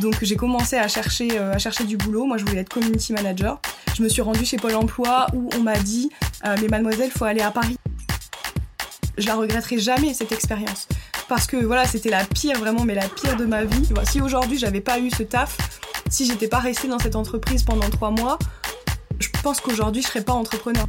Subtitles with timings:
[0.00, 2.24] Donc j'ai commencé à chercher, à chercher du boulot.
[2.24, 3.60] Moi, je voulais être community manager.
[3.94, 6.10] Je me suis rendue chez Pôle Emploi où on m'a dit,
[6.44, 7.76] mais mademoiselle, faut aller à Paris.
[9.18, 10.88] Je la regretterai jamais cette expérience
[11.28, 13.88] parce que voilà, c'était la pire vraiment, mais la pire de ma vie.
[14.08, 15.58] Si aujourd'hui j'avais pas eu ce taf,
[16.08, 18.38] si j'étais pas restée dans cette entreprise pendant trois mois,
[19.18, 20.86] je pense qu'aujourd'hui je serais pas entrepreneur.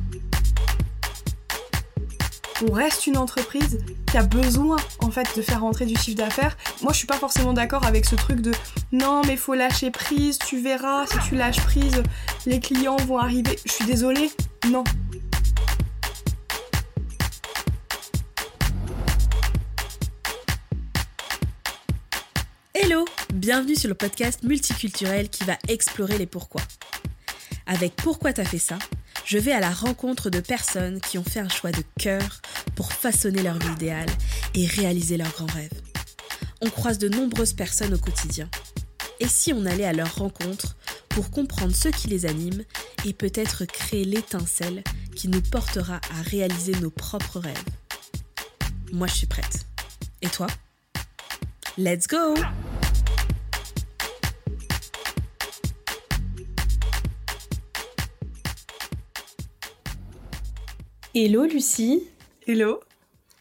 [2.64, 6.56] On reste une entreprise qui a besoin en fait de faire rentrer du chiffre d'affaires.
[6.84, 8.52] Moi je suis pas forcément d'accord avec ce truc de
[8.92, 12.04] non mais faut lâcher prise, tu verras, si tu lâches prise,
[12.46, 13.58] les clients vont arriver.
[13.66, 14.30] Je suis désolée,
[14.70, 14.84] non,
[22.74, 26.62] Hello, bienvenue sur le podcast multiculturel qui va explorer les pourquoi.
[27.66, 28.78] Avec Pourquoi t'as fait ça
[29.26, 32.42] je vais à la rencontre de personnes qui ont fait un choix de cœur
[32.76, 34.10] pour façonner leur vie idéale
[34.56, 35.82] et réaliser leurs grands rêves.
[36.62, 38.50] On croise de nombreuses personnes au quotidien.
[39.20, 40.76] Et si on allait à leur rencontre
[41.10, 42.64] pour comprendre ce qui les anime
[43.06, 44.84] et peut-être créer l'étincelle
[45.16, 47.64] qui nous portera à réaliser nos propres rêves?
[48.92, 49.66] Moi, je suis prête.
[50.22, 50.48] Et toi?
[51.78, 52.36] Let's go
[61.14, 62.04] Hello Lucie.
[62.48, 62.80] Hello.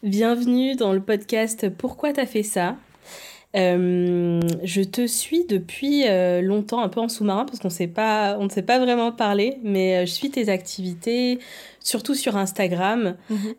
[0.02, 2.76] Bienvenue dans le podcast Pourquoi t'as fait ça
[3.56, 8.44] euh, je te suis depuis euh, longtemps, un peu en sous-marin, parce qu'on pas, on
[8.44, 11.38] ne s'est pas vraiment parlé, mais euh, je suis tes activités,
[11.78, 13.16] surtout sur Instagram.
[13.28, 13.54] Mhm.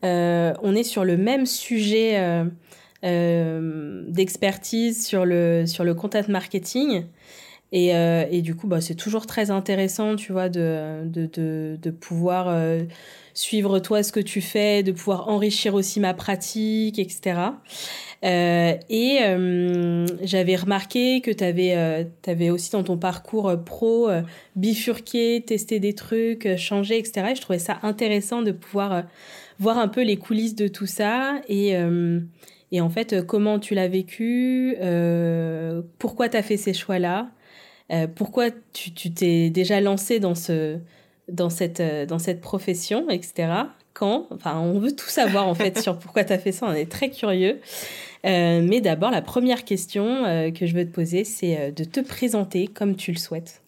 [0.61, 2.43] on est sur le même sujet
[3.03, 7.05] d'expertise sur le, sur le content marketing.
[7.71, 11.91] Et, et du coup, bah, c'est toujours très intéressant, tu vois, de, de, de, de
[11.91, 12.49] pouvoir
[13.33, 17.51] suivre toi ce que tu fais, de pouvoir enrichir aussi ma pratique, etc.
[18.23, 24.09] Euh, et euh, j'avais remarqué que tu avais, euh, avais, aussi dans ton parcours pro
[24.55, 27.29] bifurqué, testé des trucs, changé, etc.
[27.31, 29.03] Et je trouvais ça intéressant de pouvoir
[29.59, 31.75] voir un peu les coulisses de tout ça et,
[32.71, 34.75] et en fait comment tu l'as vécu,
[35.99, 37.29] pourquoi tu as fait ces choix-là,
[38.15, 40.79] pourquoi tu t'es déjà lancé dans ce
[41.27, 43.51] dans cette, euh, dans cette profession, etc.
[43.93, 46.73] Quand Enfin, on veut tout savoir en fait sur pourquoi tu as fait ça, on
[46.73, 47.59] est très curieux.
[48.25, 51.99] Euh, mais d'abord, la première question euh, que je veux te poser, c'est de te
[51.99, 53.61] présenter comme tu le souhaites.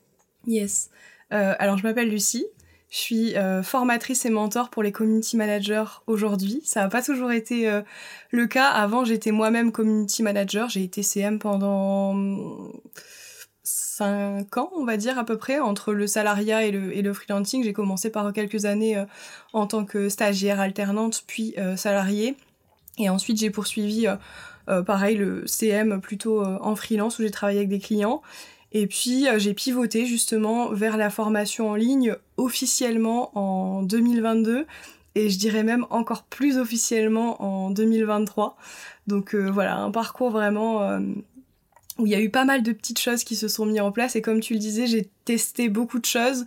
[0.46, 0.90] Yes.
[1.30, 2.46] alors, je m'appelle Lucie.
[2.90, 6.62] Je suis formatrice et mentor pour les community managers aujourd'hui.
[6.64, 7.68] Ça n'a pas toujours été
[8.30, 8.68] le cas.
[8.68, 10.70] Avant, j'étais moi-même community manager.
[10.70, 12.14] J'ai été CM pendant
[13.98, 17.14] 5 ans, on va dire à peu près, entre le salariat et le, et le
[17.14, 17.64] freelancing.
[17.64, 19.06] J'ai commencé par quelques années euh,
[19.54, 22.36] en tant que stagiaire alternante, puis euh, salariée.
[22.98, 24.08] Et ensuite, j'ai poursuivi,
[24.68, 28.24] euh, pareil, le CM plutôt en freelance, où j'ai travaillé avec des clients.
[28.72, 34.66] Et puis, j'ai pivoté justement vers la formation en ligne officiellement en 2022
[35.16, 38.58] et je dirais même encore plus officiellement en 2023.
[39.06, 41.00] Donc voilà, un parcours vraiment
[42.00, 43.92] où il y a eu pas mal de petites choses qui se sont mises en
[43.92, 46.46] place et comme tu le disais, j'ai testé beaucoup de choses.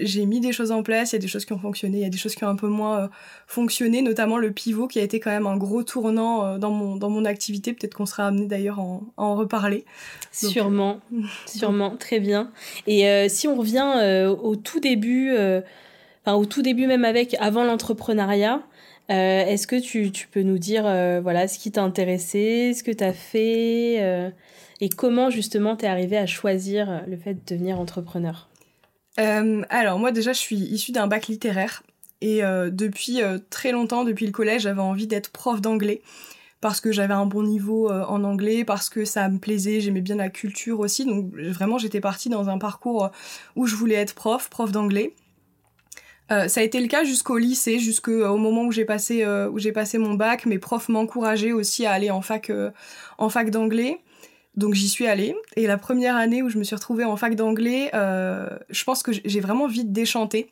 [0.00, 2.02] J'ai mis des choses en place, il y a des choses qui ont fonctionné, il
[2.02, 3.08] y a des choses qui ont un peu moins euh,
[3.46, 6.96] fonctionné, notamment le pivot qui a été quand même un gros tournant euh, dans, mon,
[6.96, 7.74] dans mon activité.
[7.74, 9.84] Peut-être qu'on sera amené d'ailleurs à, en reparler.
[10.32, 11.00] sûrement,
[11.46, 12.50] sûrement, très bien.
[12.86, 15.36] Et euh, si on revient au tout début,
[16.24, 18.62] enfin au tout début même avec, avant l'entrepreneuriat,
[19.10, 20.84] Est-ce que tu, tu, peux nous dire
[21.22, 24.32] voilà ce qui t'a intéressé, ce que tu as fait
[24.82, 28.48] et comment justement tu es arrivé à choisir euh, le fait de devenir entrepreneur?
[29.20, 31.84] Euh, Alors moi déjà je suis issue d'un bac littéraire
[32.20, 36.02] et euh, depuis très longtemps, depuis le collège, j'avais envie d'être prof d'anglais
[36.60, 40.14] parce que j'avais un bon niveau en anglais, parce que ça me plaisait, j'aimais bien
[40.14, 41.04] la culture aussi.
[41.04, 43.10] Donc vraiment j'étais partie dans un parcours
[43.56, 45.12] où je voulais être prof, prof d'anglais.
[46.28, 49.26] ça a été le cas jusqu'au lycée, jusqu'au moment où j'ai passé,
[49.74, 50.46] passé mon bac.
[50.46, 52.52] Mes profs m'encourageaient aussi à aller en fac,
[53.18, 53.98] en fac d'anglais.
[54.56, 55.34] Donc j'y suis allée.
[55.56, 59.02] Et la première année où je me suis retrouvée en fac d'anglais, euh, je pense
[59.02, 60.48] que j'ai vraiment vite déchanté.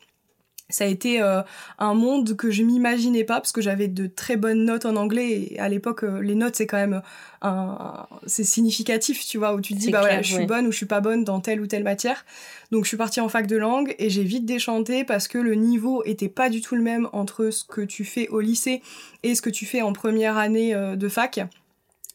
[0.69, 1.41] Ça a été euh,
[1.79, 5.49] un monde que je m'imaginais pas parce que j'avais de très bonnes notes en anglais.
[5.51, 7.01] Et à l'époque euh, les notes c'est quand même
[7.41, 10.71] un, c'est significatif tu vois où tu te dis bah voilà je suis bonne ou
[10.71, 12.25] je suis pas bonne dans telle ou telle matière.
[12.71, 15.55] Donc je suis partie en fac de langue et j'ai vite déchanté parce que le
[15.55, 18.81] niveau était pas du tout le même entre ce que tu fais au lycée
[19.23, 21.41] et ce que tu fais en première année de fac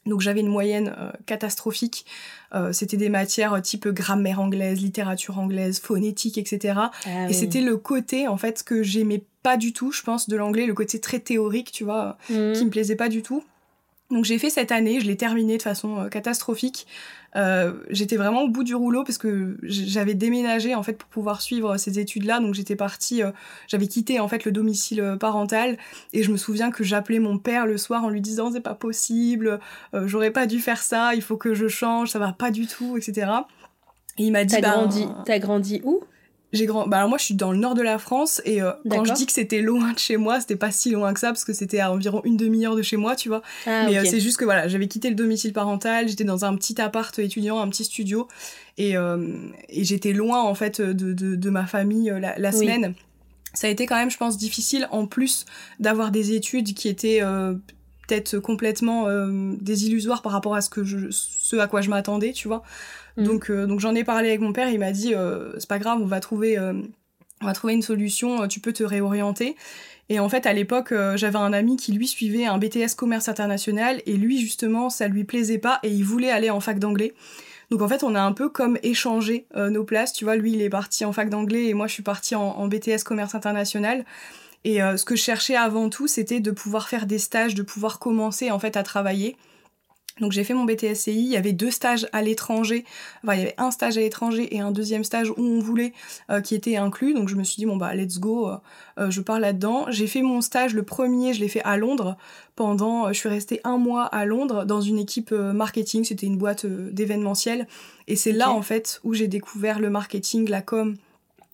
[0.07, 2.07] donc j'avais une moyenne euh, catastrophique.
[2.55, 6.75] Euh, c'était des matières euh, type grammaire anglaise, littérature anglaise, phonétique, etc.
[7.05, 10.37] Ah et c'était le côté en fait que j'aimais pas du tout, je pense, de
[10.37, 12.65] l'anglais, le côté très théorique, tu vois, qui mmh.
[12.65, 13.45] me plaisait pas du tout.
[14.11, 16.87] Donc j'ai fait cette année, je l'ai terminée de façon catastrophique.
[17.37, 21.43] Euh, j'étais vraiment au bout du rouleau parce que j'avais déménagé en fait pour pouvoir
[21.43, 22.41] suivre ces études-là.
[22.41, 23.31] Donc j'étais partie, euh,
[23.69, 25.77] j'avais quitté en fait le domicile euh, parental
[26.13, 28.75] et je me souviens que j'appelais mon père le soir en lui disant c'est pas
[28.75, 29.61] possible,
[29.93, 32.97] j'aurais pas dû faire ça, il faut que je change, ça va pas du tout,
[32.97, 33.31] etc.
[34.19, 34.55] Et il m'a dit.
[34.55, 36.01] T'as bah, grandi, t'as grandi où?
[36.53, 38.71] J'ai grand bah alors moi je suis dans le nord de la France et euh,
[38.89, 41.29] quand je dis que c'était loin de chez moi c'était pas si loin que ça
[41.29, 43.43] parce que c'était à environ une demi-heure de chez moi tu vois.
[43.67, 46.55] Ah, mais euh, c'est juste que voilà j'avais quitté le domicile parental j'étais dans un
[46.57, 48.29] petit appart étudiant un petit studio
[48.79, 49.27] et, euh,
[49.69, 52.95] et j'étais loin en fait de, de, de ma famille la, la semaine.
[53.53, 55.47] Ça a été quand même je pense difficile en plus
[55.81, 57.23] d'avoir des études qui étaient
[58.07, 59.07] peut-être complètement
[59.61, 62.63] désillusoires par rapport à ce que je ce à quoi je m'attendais tu vois
[63.17, 63.25] Mm.
[63.25, 65.79] Donc, euh, donc j'en ai parlé avec mon père, il m'a dit euh, c'est pas
[65.79, 66.75] grave, on va trouver, euh,
[67.43, 69.57] on va trouver une solution, tu peux te réorienter.
[70.09, 74.01] Et en fait, à l'époque, j'avais un ami qui lui suivait un BTS commerce international
[74.07, 77.13] et lui justement, ça lui plaisait pas et il voulait aller en fac d'anglais.
[77.73, 80.13] Donc en fait, on a un peu comme échangé nos places.
[80.13, 82.69] Tu vois, lui, il est parti en fac d'anglais et moi, je suis partie en,
[82.69, 84.05] BTS commerce international.
[84.63, 87.99] Et ce que je cherchais avant tout, c'était de pouvoir faire des stages, de pouvoir
[87.99, 89.37] commencer en fait à travailler.
[90.21, 92.85] Donc j'ai fait mon BTSCI, il y avait deux stages à l'étranger,
[93.23, 95.93] enfin il y avait un stage à l'étranger et un deuxième stage où on voulait
[96.31, 98.57] euh, qui était inclus, donc je me suis dit bon bah let's go, euh,
[98.99, 99.87] euh, je pars là-dedans.
[99.91, 102.17] J'ai fait mon stage, le premier je l'ai fait à Londres,
[102.55, 106.65] pendant, je suis restée un mois à Londres dans une équipe marketing, c'était une boîte
[106.65, 107.69] d'événementiel,
[108.09, 110.97] et c'est là en fait où j'ai découvert le marketing, la com,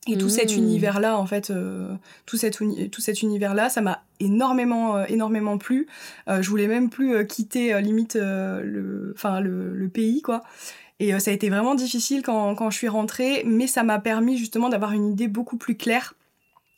[0.08, 0.58] et tout cet mmh.
[0.58, 1.94] univers-là, en fait, euh,
[2.26, 2.58] tout, cet
[2.90, 5.86] tout cet univers-là, ça m'a énormément, euh, énormément plu.
[6.28, 10.42] Euh, je voulais même plus quitter limite le, enfin le, le, pays, quoi.
[10.98, 14.36] Et ça a été vraiment difficile quand, quand je suis rentrée, mais ça m'a permis
[14.36, 16.14] justement d'avoir une idée beaucoup plus claire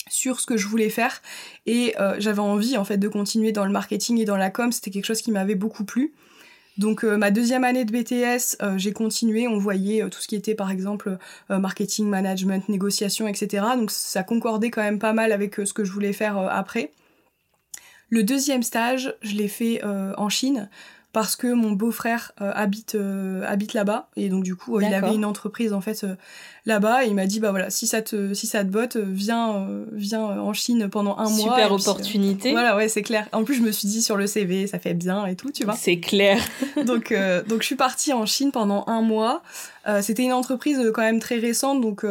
[0.08, 1.22] sur ce que je voulais faire.
[1.66, 4.72] Et j'avais envie, en fait, de continuer dans le marketing et dans la com.
[4.72, 6.14] C'était quelque chose qui m'avait beaucoup plu.
[6.76, 10.26] Donc euh, ma deuxième année de BTS, euh, j'ai continué, on voyait euh, tout ce
[10.26, 11.18] qui était par exemple
[11.48, 13.64] marketing, management, négociation, etc.
[13.76, 16.92] Donc ça concordait quand même pas mal avec ce que je voulais faire après.
[18.08, 20.68] Le deuxième stage, je l'ai fait en Chine
[21.14, 22.96] parce que mon beau-frère habite
[23.46, 24.08] habite là-bas.
[24.16, 26.04] Et donc du coup il avait une entreprise en fait
[26.66, 27.04] là-bas.
[27.04, 29.84] Et il m'a dit bah voilà si ça te si ça te botte viens euh,
[29.92, 31.54] viens en Chine pendant un mois.
[31.54, 32.52] Super opportunité.
[32.52, 33.28] voilà ouais c'est clair.
[33.32, 35.64] En plus je me suis dit sur le CV ça fait bien et tout tu
[35.64, 35.74] vois.
[35.74, 36.38] C'est clair.
[36.86, 39.42] Donc euh, donc je suis partie en Chine pendant un mois.
[39.86, 41.80] Euh, c'était une entreprise quand même très récente.
[41.80, 42.06] Donc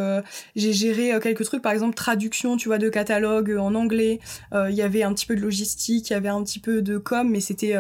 [0.56, 1.62] j'ai géré quelques trucs.
[1.62, 4.20] Par exemple traduction tu vois de catalogue en anglais.
[4.54, 6.98] Il y avait un petit peu de logistique il y avait un petit peu de
[6.98, 7.76] com mais c'était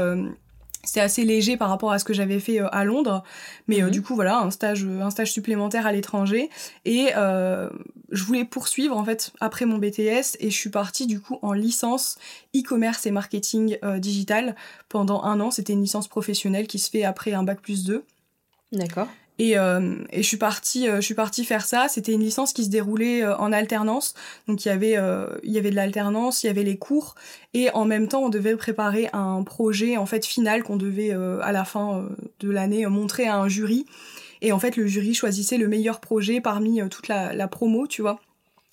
[0.84, 3.24] c'était assez léger par rapport à ce que j'avais fait euh, à Londres.
[3.68, 3.92] Mais euh, mhm.
[3.92, 6.50] du coup voilà un stage un stage supplémentaire à l'étranger.
[6.86, 7.70] Et euh,
[8.12, 11.54] je voulais poursuivre en fait après mon BTS et je suis partie du coup en
[11.54, 12.18] licence
[12.56, 14.56] e-commerce et marketing digital
[14.90, 15.52] pendant un an.
[15.52, 18.04] C'était une licence professionnelle qui se fait après un bac plus 2
[18.72, 19.08] d'accord
[19.40, 21.88] et, euh, et, je suis partie, euh, je suis partie faire ça.
[21.90, 24.14] C'était une licence qui se déroulait euh, en alternance,
[24.48, 24.98] donc il y avait,
[25.44, 27.16] il y avait de l'alternance, il y avait les cours,
[27.54, 31.52] et en même temps on devait préparer un projet en fait final qu'on devait à
[31.52, 32.08] la fin
[32.40, 33.86] de l'année montrer à un jury.
[34.42, 38.02] Et en fait le jury choisissait le meilleur projet parmi toute la, la, promo, tu
[38.02, 38.20] vois.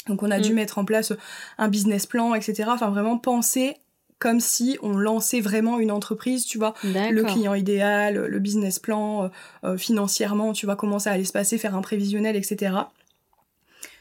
[0.09, 0.57] Donc on a dû mm.
[0.57, 1.13] mettre en place
[1.59, 2.65] un business plan, etc.
[2.69, 3.77] Enfin vraiment penser
[4.21, 9.25] comme si on lançait vraiment une entreprise, tu vois, le client idéal, le business plan,
[9.25, 9.29] euh,
[9.65, 12.75] euh, financièrement, tu vois, comment ça allait se passer, faire un prévisionnel, etc.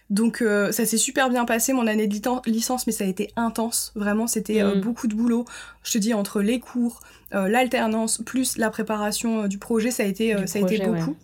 [0.10, 3.32] Donc euh, ça s'est super bien passé mon année de licence, mais ça a été
[3.38, 4.82] intense, vraiment, c'était mm.
[4.82, 5.46] beaucoup de boulot.
[5.84, 7.00] Je te dis entre les cours,
[7.32, 11.16] l'alternance, plus la préparation du projet, ça a été, ça a été beaucoup.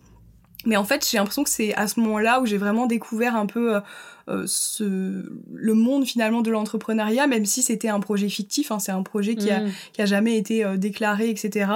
[0.65, 3.45] Mais en fait, j'ai l'impression que c'est à ce moment-là où j'ai vraiment découvert un
[3.45, 3.79] peu euh,
[4.27, 8.91] euh, ce, le monde finalement de l'entrepreneuriat, même si c'était un projet fictif, hein, c'est
[8.91, 9.71] un projet qui, a, mm.
[9.93, 11.71] qui a jamais été euh, déclaré, etc.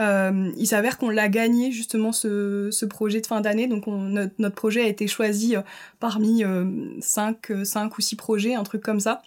[0.00, 3.98] Euh, il s'avère qu'on l'a gagné justement ce, ce, projet de fin d'année, donc on,
[3.98, 5.54] notre, notre, projet a été choisi
[6.00, 6.42] parmi
[7.00, 9.22] 5 cinq, ou 6 projets, un truc comme ça.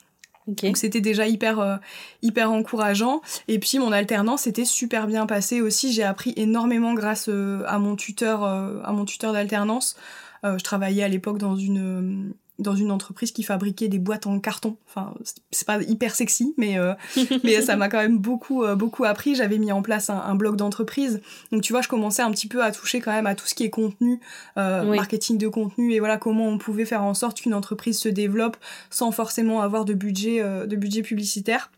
[0.48, 1.75] Donc c'était déjà hyper euh,
[2.22, 3.22] hyper encourageant.
[3.48, 7.80] Et puis mon alternance était super bien passée aussi, j'ai appris énormément grâce euh, à
[7.80, 9.96] mon tuteur euh, à mon tuteur d'alternance.
[10.44, 14.78] je travaillais à l'époque dans une dans une entreprise qui fabriquait des boîtes en carton.
[14.88, 15.14] Enfin,
[15.52, 16.94] c'est pas hyper sexy, mais euh,
[17.44, 19.36] mais ça m'a quand même beaucoup euh, beaucoup appris.
[19.36, 21.22] J'avais mis en place un, un blog d'entreprise,
[21.52, 23.56] donc tu vois, je commençais un petit peu à toucher quand même à tout ce
[23.56, 24.20] qui est contenu,
[24.58, 28.10] euh, marketing de contenu et voilà comment on pouvait faire en sorte qu'une entreprise se
[28.10, 28.58] développe
[28.90, 31.72] sans forcément avoir de budget de budget publicitaire.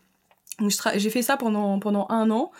[0.59, 2.51] Donc j'ai fait ça pendant pendant un an.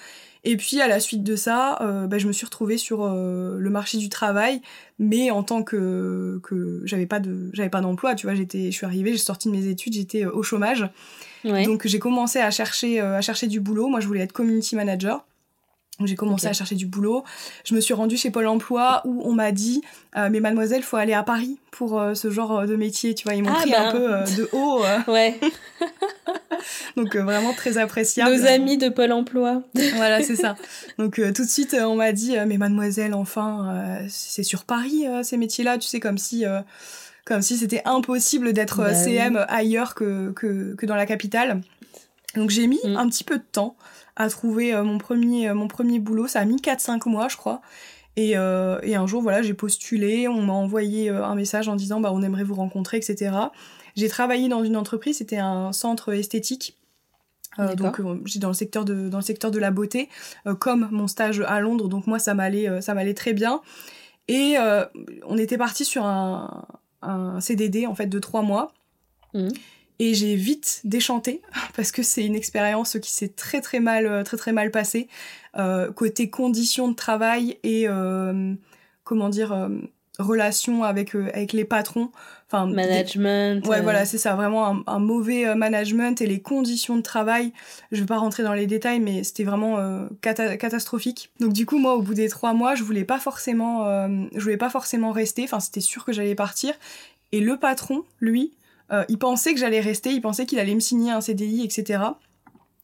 [0.46, 3.58] Et puis à la suite de ça, euh, bah, je me suis retrouvée sur euh,
[3.58, 4.62] le marché du travail,
[4.98, 8.76] mais en tant que que j'avais pas de j'avais pas d'emploi, tu vois, j'étais je
[8.76, 10.88] suis arrivée, j'ai sorti de mes études, j'étais euh, au chômage.
[11.44, 13.88] Donc j'ai commencé à chercher à chercher du boulot.
[13.88, 15.26] Moi je voulais être community manager.
[16.06, 17.24] J'ai commencé à chercher du boulot.
[17.66, 19.82] Je me suis rendue chez Pôle Emploi où on m'a dit
[20.18, 23.36] euh, mais mademoiselle, faut aller à Paris pour euh, ce genre de métier, tu vois,
[23.36, 24.24] ils m'ont ah pris un ben.
[24.26, 24.82] peu de haut.
[25.08, 25.40] Ouais.
[26.98, 28.36] Donc vraiment très appréciable.
[28.36, 29.64] Nos amis de Pôle Emploi.
[29.96, 30.56] voilà, c'est ça.
[30.98, 35.78] Donc tout de suite on m'a dit mais mademoiselle, enfin c'est sur Paris ces métiers-là,
[35.78, 36.46] tu sais comme si
[37.26, 41.62] comme si c'était impossible d'être bah CM ailleurs que, que, que dans la capitale.
[42.36, 42.96] Donc j'ai mis mm.
[42.96, 43.76] un petit peu de temps
[44.20, 46.28] à trouver euh, mon, premier, euh, mon premier boulot.
[46.28, 47.62] Ça a mis 4-5 mois, je crois.
[48.16, 52.02] Et, euh, et un jour, voilà, j'ai postulé, on m'a envoyé un message en disant
[52.02, 53.32] bah, on aimerait vous rencontrer, etc.
[53.96, 56.78] J'ai travaillé dans une entreprise, c'était un centre esthétique.
[57.78, 60.08] donc j'ai dans le secteur de dans le secteur de la beauté
[60.60, 63.60] comme mon stage à Londres donc moi ça m'allait ça m'allait très bien
[64.30, 64.56] et
[65.26, 66.66] on était parti sur un,
[67.02, 68.72] un CDD en fait de trois mois
[69.34, 69.50] mmh
[70.00, 71.42] et j'ai vite déchanté
[71.76, 75.08] parce que c'est une expérience qui s'est très très mal euh, très très mal passée
[75.58, 78.54] euh, côté conditions de travail et euh,
[79.04, 79.70] comment dire euh,
[80.20, 82.12] relation avec euh, avec les patrons.
[82.48, 87.02] Enfin management ouais voilà c'est ça vraiment un, un, mauvais management et les conditions de
[87.02, 87.52] travail.
[87.92, 89.78] Je vais pas rentrer dans les détails mais c'était vraiment
[90.22, 91.32] catastrophique.
[91.40, 93.86] Donc du coup moi au bout des trois mois je voulais pas forcément
[94.34, 95.44] je voulais pas forcément rester.
[95.44, 96.74] Enfin c'était sûr que j'allais partir.
[97.32, 98.54] Et le patron lui
[98.92, 102.04] euh, il pensait que j'allais rester, il pensait qu'il allait me signer un CDI, etc.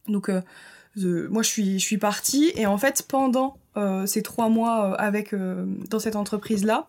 [0.08, 0.40] Donc euh,
[0.96, 5.98] moi je suis, je partie et en fait pendant euh, ces trois mois avec dans
[5.98, 6.86] cette entreprise là,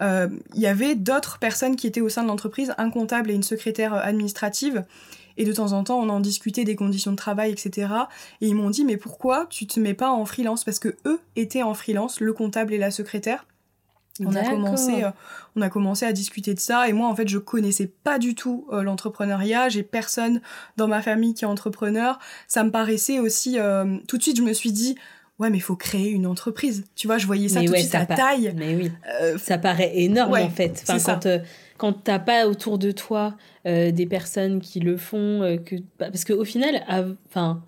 [0.00, 3.42] il y avait d'autres personnes qui étaient au sein de l'entreprise, un comptable et une
[3.42, 4.84] secrétaire administrative.
[5.38, 7.92] Et de temps en temps, on en discutait des conditions de travail, etc.
[8.40, 10.64] Et ils m'ont dit, mais pourquoi tu te mets pas en freelance?
[10.64, 13.44] Parce que eux étaient en freelance, le comptable et la secrétaire.
[14.24, 15.10] On a commencé, euh,
[15.56, 18.34] on a commencé à discuter de ça et moi en fait je connaissais pas du
[18.34, 19.68] tout euh, l'entrepreneuriat.
[19.68, 20.40] J'ai personne
[20.76, 22.18] dans ma famille qui est entrepreneur.
[22.48, 24.96] Ça me paraissait aussi euh, tout de suite je me suis dit
[25.38, 26.84] ouais mais il faut créer une entreprise.
[26.94, 28.54] Tu vois je voyais ça tout de suite à taille.
[28.56, 28.90] Mais oui.
[29.38, 30.84] ça paraît énorme en fait.
[30.88, 31.28] Enfin, quand
[31.78, 36.44] quand t'as pas autour de toi des personnes qui le font que bah, parce qu'au
[36.44, 36.82] final
[37.28, 37.62] enfin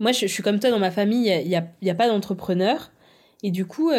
[0.00, 2.92] moi je, suis comme toi dans ma famille il y a, y a, pas d'entrepreneur
[3.42, 3.90] et du coup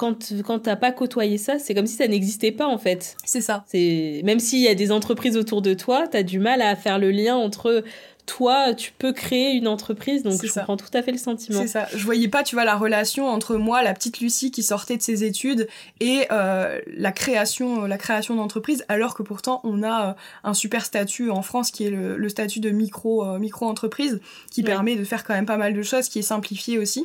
[0.00, 3.18] quand, quand t'as pas côtoyé ça, c'est comme si ça n'existait pas en fait.
[3.26, 3.64] C'est ça.
[3.66, 6.74] C'est Même s'il y a des entreprises autour de toi, tu as du mal à
[6.74, 7.84] faire le lien entre
[8.24, 11.60] toi, tu peux créer une entreprise, donc je comprends tout à fait le sentiment.
[11.60, 11.86] C'est ça.
[11.94, 15.02] Je voyais pas, tu vois, la relation entre moi, la petite Lucie qui sortait de
[15.02, 15.68] ses études,
[16.00, 20.12] et euh, la création, la création d'entreprise, alors que pourtant on a euh,
[20.44, 24.62] un super statut en France qui est le, statut de micro, euh, micro entreprise, qui
[24.62, 27.04] permet de faire quand même pas mal de choses, qui est simplifié aussi.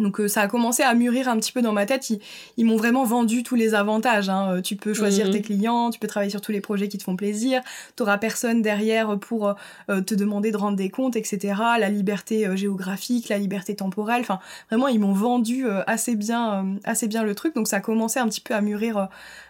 [0.00, 2.10] Donc euh, ça a commencé à mûrir un petit peu dans ma tête.
[2.56, 4.28] Ils, m'ont vraiment vendu tous les avantages.
[4.28, 4.54] Hein.
[4.54, 5.32] Euh, tu peux choisir mhm.
[5.32, 7.60] tes clients, tu peux travailler sur tous les projets qui te font plaisir.
[7.96, 9.54] Tu n'auras personne derrière pour
[9.88, 11.54] euh, te demander de rendre des comptes, etc.
[11.78, 14.22] La liberté géographique, la liberté temporelle.
[14.22, 14.40] Enfin,
[14.70, 17.54] vraiment, ils m'ont vendu assez bien, assez bien le truc.
[17.54, 19.08] Donc ça a commencé un petit peu à mûrir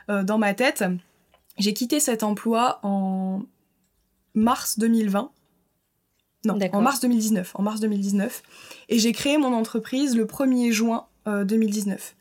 [0.09, 0.85] dans ma tête.
[1.59, 3.43] J'ai quitté cet emploi en
[4.35, 5.31] mars 2020.
[6.45, 7.53] Non, en mars 2019.
[7.55, 8.43] En mars 2019.
[8.89, 12.15] Et j'ai créé mon entreprise le 1er juin 2019.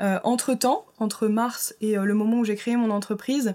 [0.00, 3.54] Euh, euh, entre-temps, entre mars et euh, le moment où j'ai créé mon entreprise,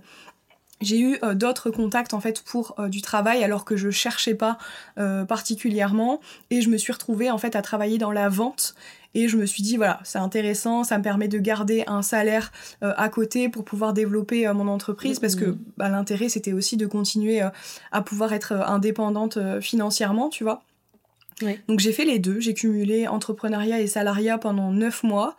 [0.82, 4.58] j'ai eu d'autres contacts en fait pour du travail alors que je cherchais pas
[4.98, 6.20] particulièrement
[6.50, 8.76] et je me suis retrouvée en fait à travailler dans la vente
[9.16, 12.52] et je me suis dit voilà c'est intéressant ça me permet de garder un salaire
[12.82, 17.42] à côté pour pouvoir développer mon entreprise parce que bah, l'intérêt c'était aussi de continuer
[17.92, 20.62] à pouvoir être indépendante financièrement tu vois.
[21.68, 25.36] Donc j'ai fait les deux, j'ai cumulé entrepreneuriat et salariat pendant neuf mois.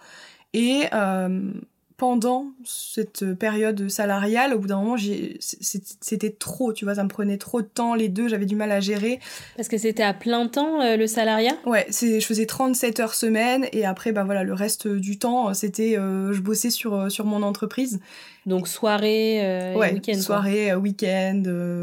[0.52, 1.52] Et euh,
[1.96, 4.96] pendant cette période salariale, au bout d'un moment,
[5.40, 8.70] c'était trop, tu vois, ça me prenait trop de temps, les deux, j'avais du mal
[8.70, 9.18] à gérer.
[9.56, 11.54] Parce que c'était à plein temps euh, le salariat?
[11.64, 15.96] Ouais, je faisais 37 heures semaine et après, bah voilà, le reste du temps, c'était,
[15.96, 17.98] euh, je bossais sur, sur mon entreprise.
[18.44, 20.20] Donc soirée, euh, week-end.
[20.20, 21.42] Soirée, week-end,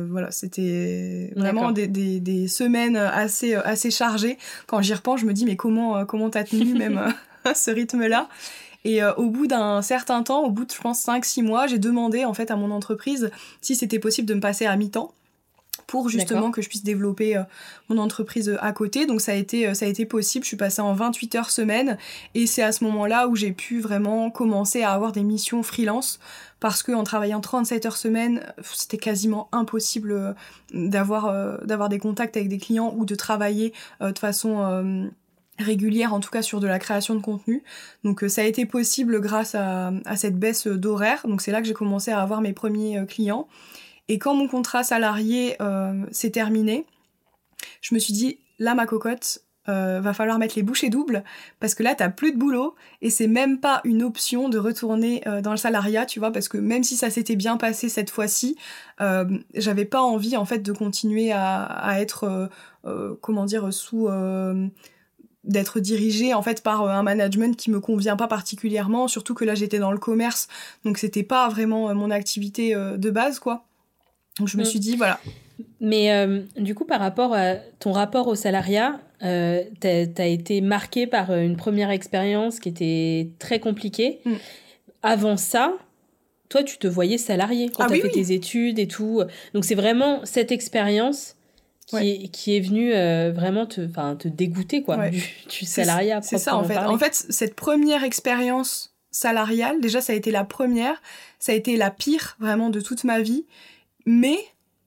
[0.09, 4.37] voilà, c'était vraiment des, des, des, semaines assez, assez chargées.
[4.67, 7.13] Quand j'y repense, je me dis, mais comment comment t'as tenu même
[7.55, 8.29] ce rythme-là?
[8.85, 11.79] Et euh, au bout d'un certain temps, au bout de, je pense, 5-6 mois, j'ai
[11.79, 15.13] demandé en fait à mon entreprise si c'était possible de me passer à mi-temps
[15.87, 17.43] pour justement que je puisse développer euh,
[17.89, 19.05] mon entreprise euh, à côté.
[19.05, 21.97] Donc ça a été ça a été possible, je suis passée en 28 heures semaine.
[22.35, 26.19] Et c'est à ce moment-là où j'ai pu vraiment commencer à avoir des missions freelance
[26.59, 30.35] parce qu'en travaillant 37 heures semaine, c'était quasiment impossible
[30.73, 35.11] d'avoir d'avoir des contacts avec des clients ou de travailler de façon
[35.59, 37.63] régulière en tout cas sur de la création de contenu.
[38.03, 41.25] Donc euh, ça a été possible grâce à, cette baisse d'horaire.
[41.27, 43.47] Donc c'est là que j'ai commencé à avoir mes premiers euh, clients.
[44.07, 46.85] Et quand mon contrat salarié euh, s'est terminé,
[47.81, 51.23] je me suis dit, là ma cocotte, euh, va falloir mettre les bouchées doubles
[51.61, 55.25] parce que là t'as plus de boulot et c'est même pas une option de retourner
[55.25, 58.09] euh, dans le salariat tu vois parce que même si ça s'était bien passé cette
[58.09, 58.57] fois-ci
[58.99, 62.49] euh, j'avais pas envie en fait de continuer à être
[63.21, 64.09] comment dire sous
[65.43, 69.55] d'être dirigée en fait par un management qui me convient pas particulièrement surtout que là
[69.55, 70.47] j'étais dans le commerce
[70.85, 73.65] donc c'était pas vraiment mon activité de base quoi
[74.39, 74.65] donc je me mm.
[74.65, 75.19] suis dit voilà
[75.81, 81.07] mais du coup par rapport à ton rapport au salariat euh, tu as, été marqué
[81.07, 84.19] par euh, une première expérience qui était très compliquée.
[84.25, 84.33] Mm.
[85.01, 85.73] Avant ça,
[86.49, 89.23] toi, tu te voyais salarié quand ah tu as fait tes études et tout.
[89.53, 91.35] Donc, c'est vraiment cette expérience
[91.85, 95.21] qui, est, qui est venue euh, vraiment te, te dégoûter quoi, du,
[95.65, 96.21] salariat.
[96.21, 96.77] C'est ça, en fait.
[96.77, 101.01] En fait, cette première expérience salariale, déjà, ça a été la première.
[101.39, 103.45] Ça a été la pire, vraiment, de toute ma vie.
[104.05, 104.37] Mais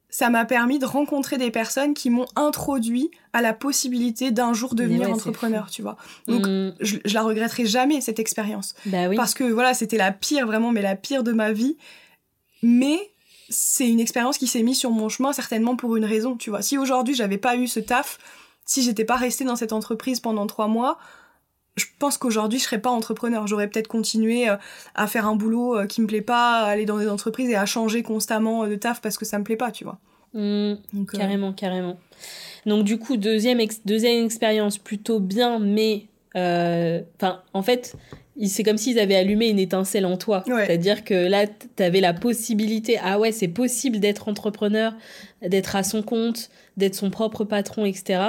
[0.09, 4.75] ça m'a permis de rencontrer des personnes qui m'ont introduit à la possibilité d'un jour
[4.75, 5.97] devenir entrepreneur, tu vois.
[6.27, 6.75] Donc, mm.
[6.81, 8.75] je, la regretterai jamais, cette expérience.
[8.87, 11.77] Bah Parce que, voilà, c'était la pire, vraiment, mais la pire de ma vie.
[12.63, 12.99] Mais
[13.49, 16.63] c'est une expérience qui s'est mise sur mon chemin, certainement pour une raison, tu vois.
[16.63, 18.19] Si aujourd'hui, j'avais pas eu ce taf,
[18.65, 20.99] si j'étais pas restée dans cette entreprise pendant trois mois,
[21.77, 23.47] je pense qu'aujourd'hui je serais pas entrepreneur.
[23.47, 24.57] J'aurais peut-être continué euh,
[24.95, 27.57] à faire un boulot euh, qui me plaît pas, à aller dans des entreprises et
[27.57, 29.99] à changer constamment euh, de taf parce que ça me plaît pas, tu vois.
[30.33, 30.75] Mmh,
[31.13, 31.99] carrément, carrément.
[32.65, 37.95] Donc du coup, deuxième, deuxième expérience plutôt bien, mais enfin, en fait,
[38.45, 40.45] c'est comme s'ils avaient allumé une étincelle en toi.
[40.47, 44.95] C'est-à-dire que là, tu avais la possibilité, ah ouais, c'est possible d'être entrepreneur,
[45.43, 48.21] d'être à son compte, d'être son propre patron, etc.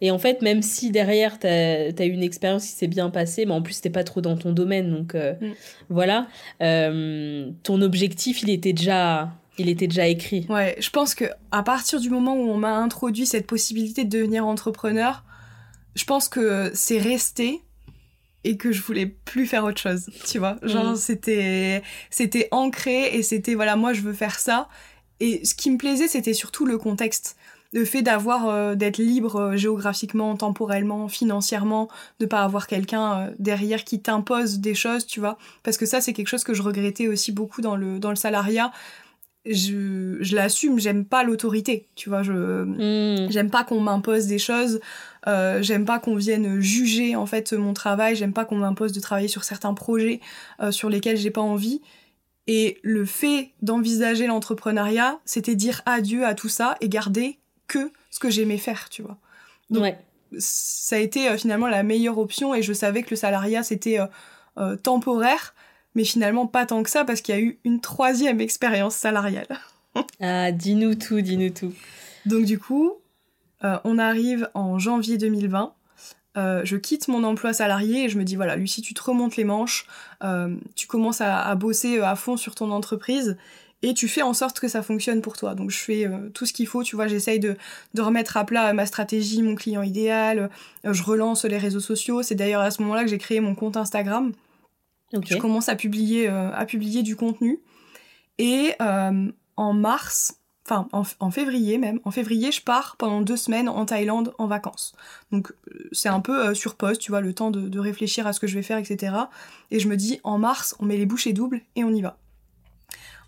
[0.00, 3.44] Et en fait, même si derrière, tu as, eu une expérience qui s'est bien passée,
[3.44, 5.52] mais en plus, t'es pas trop dans ton domaine, donc euh, mm.
[5.90, 6.28] voilà,
[6.62, 9.32] euh, ton objectif, il était déjà...
[9.58, 10.46] Il était déjà écrit.
[10.48, 14.08] Ouais, je pense que à partir du moment où on m'a introduit cette possibilité de
[14.08, 15.24] devenir entrepreneur,
[15.94, 17.60] je pense que c'est resté
[18.44, 20.56] et que je voulais plus faire autre chose, tu vois.
[20.62, 20.96] Genre, mm.
[20.96, 24.68] c'était, c'était ancré et c'était, voilà, moi, je veux faire ça.
[25.20, 27.36] Et ce qui me plaisait, c'était surtout le contexte
[27.72, 31.88] le fait d'avoir euh, d'être libre euh, géographiquement, temporellement, financièrement,
[32.20, 35.38] de pas avoir quelqu'un euh, derrière qui t'impose des choses, tu vois.
[35.62, 38.16] Parce que ça, c'est quelque chose que je regrettais aussi beaucoup dans le, dans le
[38.16, 38.72] salariat.
[39.44, 42.22] Je, je l'assume, j'aime pas l'autorité, tu vois.
[42.22, 43.30] Je hmm.
[43.30, 44.80] j'aime pas qu'on m'impose des choses.
[45.26, 48.14] j'aime pas qu'on vienne juger en fait mon travail.
[48.14, 50.20] J'aime pas qu'on m'impose de travailler sur certains projets
[50.70, 51.80] sur lesquels j'ai pas envie.
[52.46, 58.18] Et le fait d'envisager l'entrepreneuriat, c'était dire adieu à tout ça et garder que ce
[58.18, 59.16] que j'aimais faire, tu vois.
[59.70, 59.94] Donc,
[60.38, 64.00] ça a été euh, finalement la meilleure option et je savais que le salariat c'était
[64.00, 64.06] euh,
[64.58, 65.54] euh, temporaire,
[65.94, 69.48] mais finalement pas tant que ça parce qu'il y a eu une troisième expérience salariale.
[70.20, 71.72] ah, dis-nous tout, dis-nous tout.
[72.26, 72.94] Donc du coup,
[73.62, 75.74] on arrive en janvier 2020.
[76.36, 79.44] je quitte mon emploi salarié et je me dis voilà Lucie tu te remontes les
[79.44, 79.86] manches,
[80.74, 83.36] tu commences à, à, bosser à fond sur ton entreprise
[83.82, 85.54] et tu fais en sorte que ça fonctionne pour toi.
[85.54, 87.56] Donc je fais euh, tout ce qu'il faut, tu vois, j'essaye de,
[87.94, 90.50] de, remettre à plat ma stratégie, mon client idéal,
[90.86, 93.54] euh, je relance les réseaux sociaux, c'est d'ailleurs à ce moment-là que j'ai créé mon
[93.54, 94.32] compte Instagram.
[95.12, 97.60] Je commence à publier, euh, à publier du contenu.
[98.38, 98.74] Et
[99.56, 104.34] en mars, enfin en, février même, en février, je pars pendant deux semaines en Thaïlande
[104.38, 104.94] en vacances.
[105.30, 105.52] Donc
[105.92, 108.54] c'est un peu sur poste, tu vois, le temps de, réfléchir à ce que je
[108.54, 109.14] vais faire, etc.
[109.70, 112.16] Et je me dis, en mars, on met les bouchées doubles et on y va.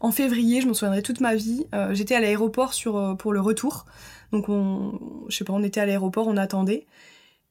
[0.04, 3.40] En février, je m'en souviendrai toute ma vie, euh, j'étais à l'aéroport euh, pour le
[3.40, 3.86] retour.
[4.32, 6.86] Donc, on, je sais pas, on était à l'aéroport, on attendait.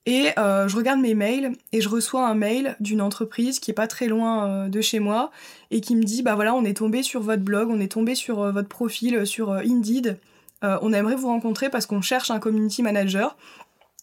[0.05, 3.73] Et euh, je regarde mes mails et je reçois un mail d'une entreprise qui est
[3.73, 5.31] pas très loin de chez moi
[5.71, 8.13] et qui me dit bah voilà on est tombé sur votre blog, on est tombé
[8.13, 10.19] sur votre profil sur Indeed,
[10.61, 13.37] on aimerait vous rencontrer parce qu'on cherche un community manager.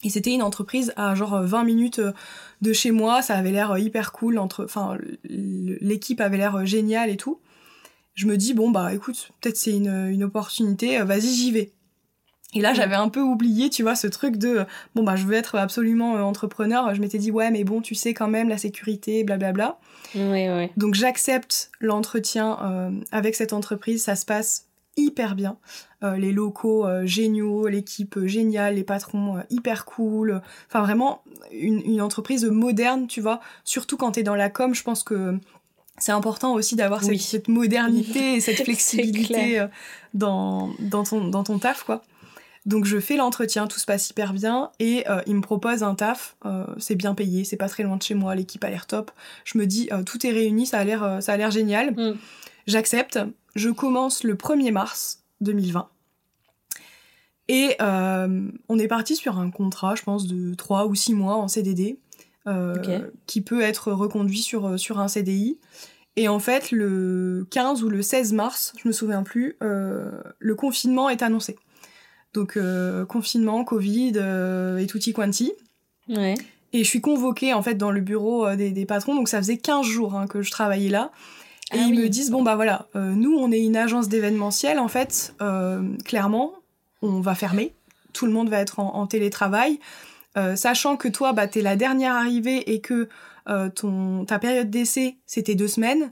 [0.03, 2.01] Et c'était une entreprise à genre 20 minutes
[2.63, 4.41] de chez moi, ça avait l'air hyper cool,
[5.25, 7.39] l'équipe avait l'air géniale et tout
[8.21, 11.73] je me dis, bon, bah écoute, peut-être c'est une, opportunité, euh, vas-y, j'y vais.
[12.55, 15.35] Et là, j'avais un peu oublié, tu vois, ce truc de bon bah je veux
[15.35, 16.95] être absolument euh, entrepreneur.
[16.95, 19.79] Je m'étais dit ouais, mais bon, tu sais quand même la sécurité, blablabla.
[20.15, 20.73] Ouais, ouais.
[20.77, 24.03] Donc j'accepte l'entretien euh, avec cette entreprise.
[24.03, 25.57] Ça se passe hyper bien.
[26.03, 30.43] les locaux géniaux, l'équipe géniale, les patrons hyper cool.
[30.67, 33.41] Enfin vraiment une, une, entreprise moderne, tu vois.
[33.65, 35.39] Surtout quand t'es dans la com, je pense que
[36.01, 39.67] c'est important aussi d'avoir cette, modernité et cette flexibilité euh,
[40.15, 42.03] dans, dans, ton, dans ton taf, quoi.
[42.66, 45.94] Donc je fais l'entretien, tout se passe hyper bien et euh, il me propose un
[45.94, 48.87] taf, euh, c'est bien payé, c'est pas très loin de chez moi, l'équipe a l'air
[48.87, 49.11] top.
[49.44, 51.92] Je me dis tout est réuni, ça a l'air ça a l'air génial.
[51.92, 52.16] Mm.
[52.66, 53.18] J'accepte.
[53.55, 55.88] Je commence le 1er mars 2020.
[57.49, 61.49] Et on est parti sur un contrat, je pense, de 3 ou 6 mois en
[61.49, 61.99] CDD,
[63.27, 65.59] qui peut être reconduit sur, sur un CDI.
[66.14, 71.09] Et en fait, le 15 ou le 16 mars, je me souviens plus, le confinement
[71.09, 71.57] est annoncé.
[72.35, 72.59] Donc
[73.09, 74.19] confinement, Covid
[74.79, 75.53] et tutti quanti.
[76.09, 76.37] Ouais.
[76.73, 79.57] Et je suis convoquée en fait dans le bureau euh, des, patrons, donc ça faisait
[79.57, 81.11] 15 jours hein, que je travaillais là.
[81.73, 84.79] Et ah ils me disent, bon bah voilà, euh, nous on est une agence d'événementiel,
[84.79, 86.53] en fait, euh, clairement,
[87.01, 87.73] on va fermer,
[88.12, 89.79] tout le monde va être en, télétravail,
[90.57, 93.09] sachant que toi, bah, t'es la dernière arrivée et que
[93.75, 96.11] ton, ta période d'essai, c'était deux semaines,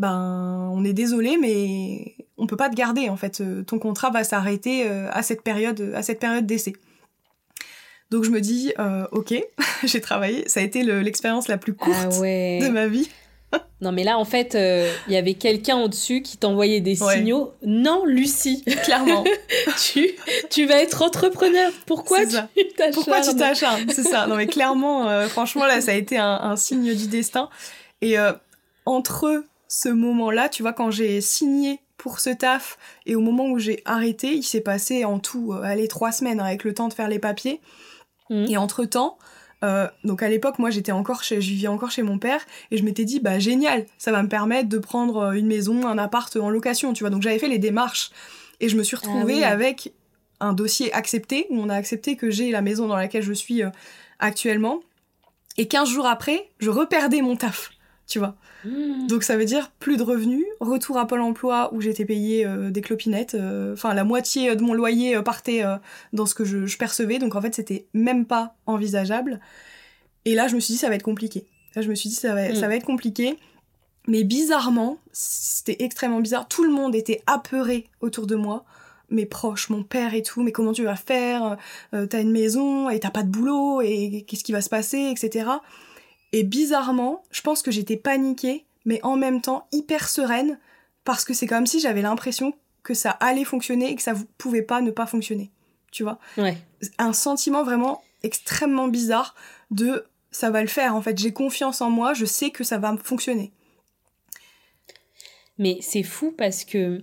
[0.00, 4.24] ben on est désolé, mais on peut pas te garder, en fait, ton contrat va
[4.24, 6.72] s'arrêter à cette période, à cette période d'essai.
[8.10, 9.34] Donc je me dis, euh, ok,
[9.84, 13.08] j'ai travaillé, ça a été l'expérience la plus courte ah de ma vie.
[13.80, 17.52] non mais là en fait, euh, il y avait quelqu'un au-dessus qui t'envoyait des signaux.
[17.64, 19.24] Non, Lucie, clairement,
[19.92, 20.10] tu,
[20.50, 21.70] tu vas être entrepreneur.
[21.86, 23.88] Pourquoi tu t'acharnes Pourquoi tu t'acharnes?
[23.90, 24.26] C'est ça.
[24.26, 27.48] Non mais clairement, euh, franchement là, ça a été un, un signe du destin.
[28.02, 28.16] Et
[28.86, 33.60] entre ce moment-là, tu vois, quand j'ai signé pour ce taf et au moment où
[33.60, 37.08] j'ai arrêté, il s'est passé en tout, allez, trois semaines avec le temps de faire
[37.08, 37.60] les papiers.
[38.30, 38.46] Mm.
[38.48, 39.16] Et entre-temps,
[39.62, 42.40] euh, donc à l'époque, moi j'étais encore chez, je vivais encore chez mon père
[42.72, 45.86] et je m'étais dit bah génial, ça va me permettre de prendre euh, une maison,
[45.86, 47.10] un appart en location, tu vois.
[47.10, 48.10] Donc j'avais fait les démarches
[48.58, 49.92] et je me suis retrouvée ah avec
[50.40, 53.62] un dossier accepté où on a accepté que j'ai la maison dans laquelle je suis
[53.62, 53.70] euh,
[54.18, 54.80] actuellement.
[55.58, 57.70] Et 15 jours après, je reperdais mon taf,
[58.10, 58.34] tu vois.
[58.64, 59.06] Hmm.
[59.06, 62.70] Donc ça veut dire plus de revenus, retour à Pôle Emploi où j'étais payée euh,
[62.70, 65.62] des clopinettes, euh, enfin la moitié de mon loyer euh, partait
[66.12, 69.40] dans ce que je, percevais, donc en fait c'était même pas envisageable.
[70.24, 71.46] Et là je me suis dit ça va être compliqué.
[71.76, 72.68] Là je me suis dit ça va, ça hmm.
[72.68, 73.38] va être compliqué.
[74.08, 78.64] Mais bizarrement, c'était extrêmement bizarre, tout le monde était apeuré autour de moi
[79.10, 81.56] mes proches, mon père et tout, mais comment tu vas faire?
[81.90, 85.46] T'as une maison et t'as pas de boulot et qu'est-ce qui va se passer, etc.
[86.32, 90.58] Et bizarrement, je pense que j'étais paniquée, mais en même temps hyper sereine,
[91.04, 94.62] parce que c'est comme si j'avais l'impression que ça allait fonctionner et que ça pouvait
[94.62, 95.50] pas ne pas fonctionner.
[95.90, 96.18] Tu vois?
[96.36, 96.56] Ouais.
[96.98, 99.34] Un sentiment vraiment extrêmement bizarre
[99.70, 100.94] de ça va le faire.
[100.94, 103.52] En fait, j'ai confiance en moi, je sais que ça va fonctionner.
[105.58, 107.02] Mais c'est fou parce que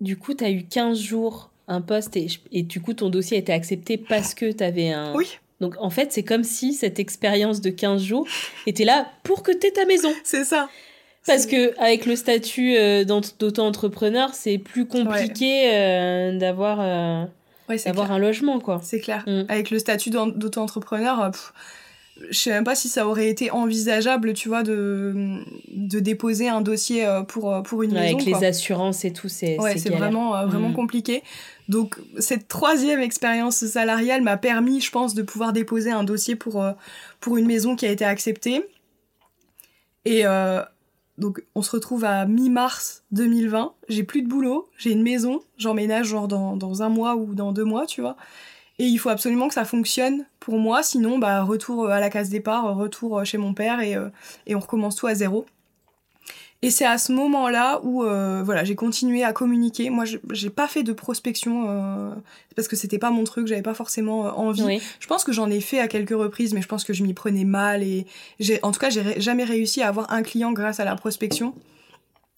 [0.00, 3.36] du coup, tu as eu 15 jours un poste et, et, du coup, ton dossier
[3.36, 5.38] a été accepté parce que tu avais un, oui.
[5.62, 8.26] Donc en fait, c'est comme si cette expérience de 15 jours
[8.66, 10.12] était là pour que tu aies ta maison.
[10.24, 10.68] C'est ça.
[11.24, 17.24] Parce que avec le statut euh, d'auto-entrepreneur, c'est plus compliqué euh, d'avoir euh,
[17.68, 18.80] un logement quoi.
[18.82, 19.22] C'est clair.
[19.28, 19.44] Mm.
[19.48, 21.30] Avec le statut d'auto-entrepreneur,
[22.28, 26.60] je sais même pas si ça aurait été envisageable, tu vois, de, de déposer un
[26.60, 28.18] dossier pour, pour une maison.
[28.18, 30.74] Avec les assurances et tout, c'est ouais, c'est vraiment, vraiment mm.
[30.74, 31.22] compliqué.
[31.68, 36.62] Donc cette troisième expérience salariale m'a permis, je pense, de pouvoir déposer un dossier pour,
[36.62, 36.72] euh,
[37.26, 38.64] une maison qui a été acceptée.
[40.04, 40.62] Et euh,
[41.18, 46.06] donc on se retrouve à mi-mars 2020, j'ai plus de boulot, j'ai une maison, j'emménage
[46.08, 48.16] genre dans, un mois ou dans deux mois, tu vois.
[48.78, 52.30] Et il faut absolument que ça fonctionne pour moi, sinon bah retour à la case
[52.30, 54.08] départ, retour chez mon père et, euh,
[54.46, 55.46] et on recommence tout à zéro.
[56.64, 59.90] Et c'est à ce moment-là où euh, voilà, j'ai continué à communiquer.
[59.90, 62.14] Moi, j'ai pas fait de prospection euh,
[62.54, 64.80] parce que c'était pas mon truc, j'avais pas forcément euh, envie.
[65.00, 67.14] Je pense que j'en ai fait à quelques reprises, mais je pense que je m'y
[67.14, 68.06] prenais mal et
[68.38, 71.52] j'ai, en tout cas, j'ai jamais réussi à avoir un client grâce à la prospection.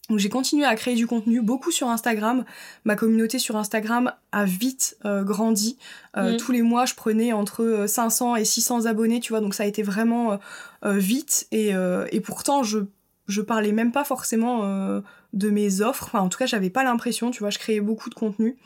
[0.09, 2.47] Donc j'ai continué à créer du contenu, beaucoup sur Instagram.
[2.85, 5.79] Ma communauté sur Instagram a vite grandi.
[6.15, 6.37] Mm.
[6.37, 9.41] Tous les mois, je prenais entre 500 et 600 abonnés, tu vois.
[9.41, 10.39] Donc ça a été vraiment
[10.83, 11.47] vite.
[11.53, 11.71] Et,
[12.11, 12.81] et pourtant, je
[13.27, 15.01] je parlais même pas forcément euh,
[15.33, 16.05] de mes offres.
[16.07, 18.57] Enfin, en tout cas, j'avais pas l'impression, tu vois, je créais beaucoup de contenu.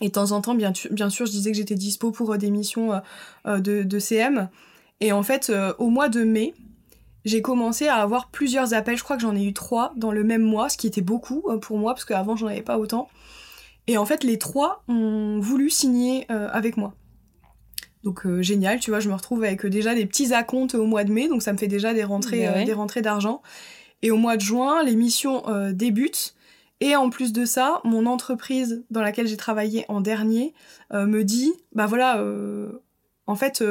[0.00, 2.50] Et de temps en temps, bien, sûr, je disais que j'étais dispo pour euh, des
[2.50, 3.00] missions
[3.46, 4.48] euh, de, CM.
[5.00, 6.54] Et en fait, au mois de mai,
[7.24, 8.96] j'ai commencé à avoir plusieurs appels.
[8.96, 11.44] Je crois que j'en ai eu trois dans le même mois, ce qui était beaucoup
[11.60, 13.08] pour moi, parce qu'avant, j'en avais pas autant.
[13.86, 16.94] Et en fait, les trois ont voulu signer avec moi.
[18.04, 21.12] Donc génial, tu vois, je me retrouve avec déjà des petits acomptes au mois de
[21.12, 23.40] mai, donc ça me fait déjà des rentrées, des rentrées d'argent.
[24.04, 26.34] Et au mois de juin, l'émission euh, débute.
[26.80, 30.52] Et en plus de ça, mon entreprise dans laquelle j'ai travaillé en dernier
[30.92, 32.82] euh, me dit, bah voilà, euh,
[33.26, 33.64] en fait,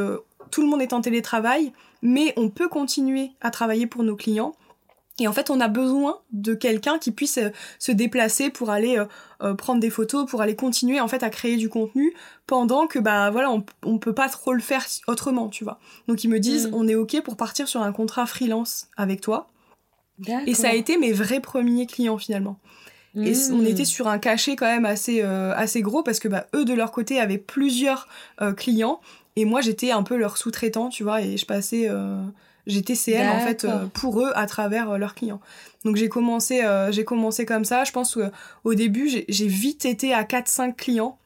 [0.50, 4.56] tout le monde est en télétravail, mais on peut continuer à travailler pour nos clients.
[5.20, 7.40] Et en fait, on a besoin de quelqu'un qui puisse
[7.78, 8.98] se déplacer pour aller
[9.60, 12.16] prendre des photos, pour aller continuer en fait à créer du contenu
[12.48, 15.80] pendant que bah voilà, on, on peut pas trop le faire autrement, tu vois.
[16.08, 16.74] Donc ils me disent, mm.
[16.74, 19.50] on est ok pour partir sur un contrat freelance avec toi.
[20.48, 22.58] Et ça a été mes vrais premiers clients finalement.
[23.16, 23.68] Et on Mmh.
[23.68, 26.74] était sur un cachet quand même assez, euh, assez gros parce que bah, eux, de
[26.74, 28.08] leur côté, avaient plusieurs
[28.42, 29.02] euh, clients.
[29.36, 31.90] Et moi, j'étais un peu leur sous-traitant, tu vois, et je passais.
[32.66, 35.42] J'étais CM en fait euh, pour eux à travers euh, leurs clients.
[35.84, 37.84] Donc j'ai commencé, euh, j'ai commencé comme ça.
[37.84, 41.18] Je pense qu'au début, j'ai vite été à 4-5 clients.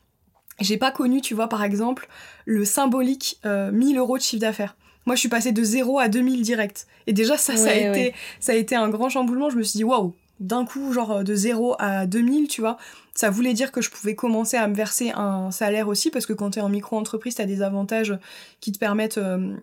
[0.60, 2.08] J'ai pas connu, tu vois, par exemple,
[2.46, 4.76] le symbolique euh, 1000 euros de chiffre d'affaires.
[5.06, 6.88] Moi, je suis passée de 0 à 2000 direct.
[7.06, 9.50] Et déjà, ça, ça, a Ouais, été, ça a été un grand chamboulement.
[9.52, 12.78] Je me suis dit, waouh, d'un coup, genre de 0 à 2000, tu vois.
[13.14, 16.34] Ça voulait dire que je pouvais commencer à me verser un salaire aussi, parce que
[16.34, 18.18] quand tu es en micro-entreprise, tu as des avantages
[18.60, 19.56] qui te permettent euh,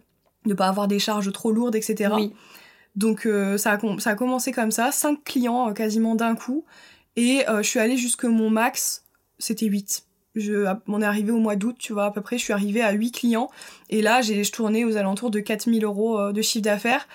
[0.47, 2.13] de pas avoir des charges trop lourdes, etc.
[2.17, 2.33] Oui.
[2.97, 6.35] Donc euh, ça, a, com- ça a commencé comme ça, 5 clients euh, quasiment d'un
[6.37, 6.65] coup.
[7.17, 9.05] Et euh, je suis allée jusque mon max,
[9.39, 10.05] c'était 8.
[10.37, 12.83] Je, on est arrivé au mois d'août, tu vois, à peu près, je suis arrivée
[12.83, 13.51] à 8 clients.
[13.91, 17.07] Et là, j'ai je tournais aux alentours de 4000 euros de chiffre d'affaires.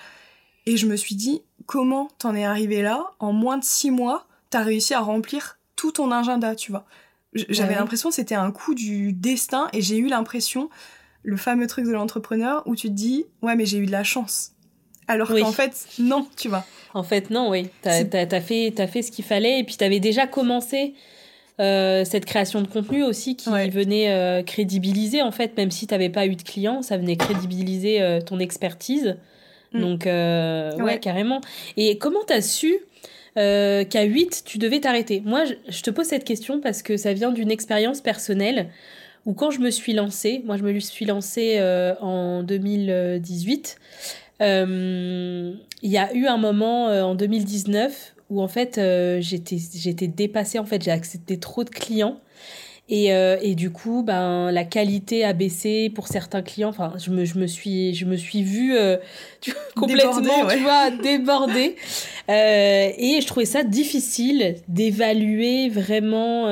[0.66, 3.10] Et je me suis dit, comment t'en es arrivé là?
[3.18, 6.84] En moins de 6 mois, t'as réussi à remplir tout ton agenda, tu vois.
[7.34, 7.78] J'avais Ouais.
[7.78, 10.68] l'impression que c'était un coup du destin et j'ai eu l'impression,
[11.22, 14.04] le fameux truc de l'entrepreneur où tu te dis, ouais, mais j'ai eu de la
[14.04, 14.52] chance.
[15.08, 15.42] Alors Oui.
[15.42, 16.64] qu'en fait, non, tu vois.
[16.94, 17.68] En fait, non, oui.
[17.82, 20.94] T'as as, fait, t'as fait ce qu'il fallait et puis t'avais déjà commencé
[21.60, 23.68] euh, cette création de contenu aussi qui Ouais.
[23.68, 28.00] venait euh, crédibiliser, en fait, même si t'avais pas eu de clients, ça venait crédibiliser
[28.00, 29.16] euh, ton expertise.
[29.72, 29.80] Mm.
[29.80, 30.70] Donc, ouais.
[30.82, 30.98] Ouais.
[31.00, 31.40] carrément.
[31.76, 32.74] Et comment t'as su
[33.34, 35.22] qu'à 8, tu devais t'arrêter?
[35.24, 38.70] Moi, je, je te pose cette question parce que ça vient d'une expérience personnelle
[39.26, 43.76] où quand je me suis lancée, moi je me suis lancée euh, en 2018,
[44.40, 45.52] euh,
[45.82, 50.08] il y a eu un moment euh, en 2019 où en fait euh, j'étais j'étais
[50.08, 52.20] dépassée, en fait j'ai accepté trop de clients.
[52.92, 56.70] Et, euh, et du coup, ben, la qualité a baissé pour certains clients.
[56.70, 58.74] Enfin, je me, je me suis, je me suis vue
[59.40, 60.56] tu vois, complètement, Débordée, ouais.
[60.56, 61.76] tu vois, débordée.
[62.28, 66.48] Et je trouvais ça difficile d'évaluer vraiment,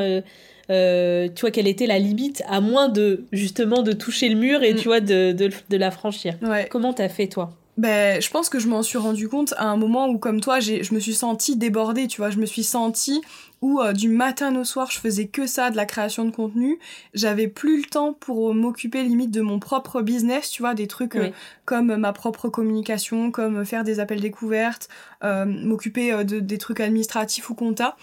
[0.71, 4.63] euh, tu vois, quelle était la limite, à moins de, justement, de toucher le mur
[4.63, 4.77] et, Mm.
[4.77, 6.35] tu vois, de, de, de la franchir.
[6.43, 6.67] Ouais.
[6.71, 7.51] Comment t'as fait, toi?
[7.79, 10.59] Ben, je pense que je m'en suis rendu compte à un moment où, comme toi,
[10.59, 12.31] je me suis sentie débordée, tu vois.
[12.31, 13.21] Je me suis sentie
[13.63, 16.81] où, euh, du matin au soir, je faisais que ça, de la création de contenu.
[17.15, 20.89] J'avais plus le temps pour euh, m'occuper limite de mon propre business, tu vois, des
[20.89, 21.33] trucs euh, Oui.
[21.67, 24.89] comme ma propre communication, comme faire des appels découvertes,
[25.23, 27.97] euh, m'occuper de, des trucs administratifs ou compta.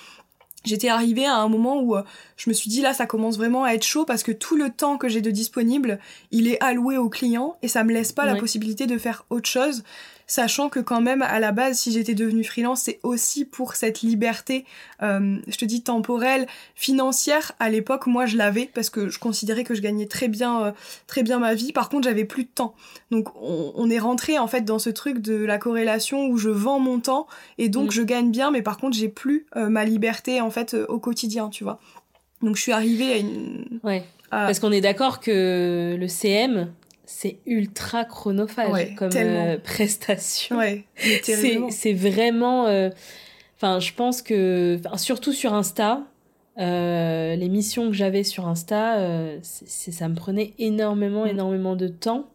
[0.65, 2.03] J'étais arrivée à un moment où euh,
[2.37, 4.69] je me suis dit là ça commence vraiment à être chaud parce que tout le
[4.69, 5.99] temps que j'ai de disponible
[6.31, 9.47] il est alloué aux clients et ça me laisse pas la possibilité de faire autre
[9.47, 9.83] chose
[10.27, 14.01] sachant que quand même à la base si j'étais devenue freelance c'est aussi pour cette
[14.01, 14.65] liberté
[15.03, 17.51] euh, je te dis temporelle financière.
[17.59, 20.71] À l'époque moi je l'avais parce que je considérais que je gagnais très bien euh,
[21.07, 21.71] très bien ma vie.
[21.73, 22.75] Par contre j'avais plus de temps.
[23.11, 26.49] Donc on, on est rentré en fait dans ce truc de la corrélation où je
[26.49, 27.91] vends mon temps et donc Mm.
[27.91, 28.51] je gagne bien.
[28.51, 31.79] Mais par contre j'ai plus euh, ma liberté en fait au quotidien tu vois.
[32.41, 34.03] Donc je suis arrivée à une Ouais.
[34.31, 36.71] à- Parce qu'on est d'accord que le CM,
[37.05, 40.57] c'est ultra chronophage Ouais, comme euh, prestation.
[40.57, 40.85] ouais
[41.69, 42.89] c'est vraiment euh,
[43.57, 46.01] enfin je pense que surtout sur Insta
[46.57, 48.97] euh, les missions que j'avais sur Insta
[49.43, 51.29] ça me prenait énormément Mm.
[51.29, 52.27] énormément de temps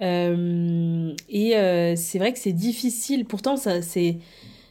[0.00, 4.18] et c'est vrai que c'est difficile pourtant ça c'est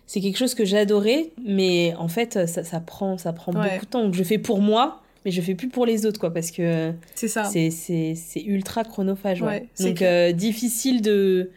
[0.05, 3.71] c'est quelque chose que j'adorais mais en fait ça, ça prend ça prend Ouais.
[3.73, 6.21] beaucoup de temps donc je fais pour moi mais je fais plus pour les autres
[6.21, 7.43] quoi parce que euh, c'est ça.
[7.43, 9.47] c'est c'est c'est ultra chronophage ouais.
[9.47, 11.51] Ouais, c'est donc euh, difficile de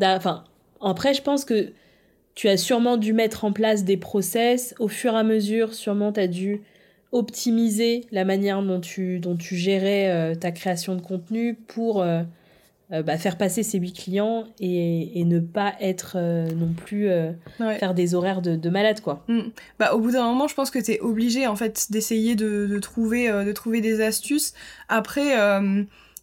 [0.00, 0.44] enfin
[0.80, 1.72] après je pense que
[2.36, 4.72] tu as sûrement dû mettre en place des process.
[4.78, 6.62] Au fur et à mesure sûrement tu as dû
[7.10, 12.04] optimiser la manière dont tu dont tu gérais euh, ta création de contenu pour
[12.92, 17.08] euh, bah, faire passer ces huit clients et, et ne pas être euh, non plus
[17.08, 17.78] euh, Ouais.
[17.78, 19.40] faire des horaires de, de malade quoi Mm.
[19.78, 22.78] Bah, au bout d'un moment, je pense que t'es obligé en fait d'essayer de, de
[22.78, 24.54] trouver de trouver des astuces.
[24.88, 25.34] Après,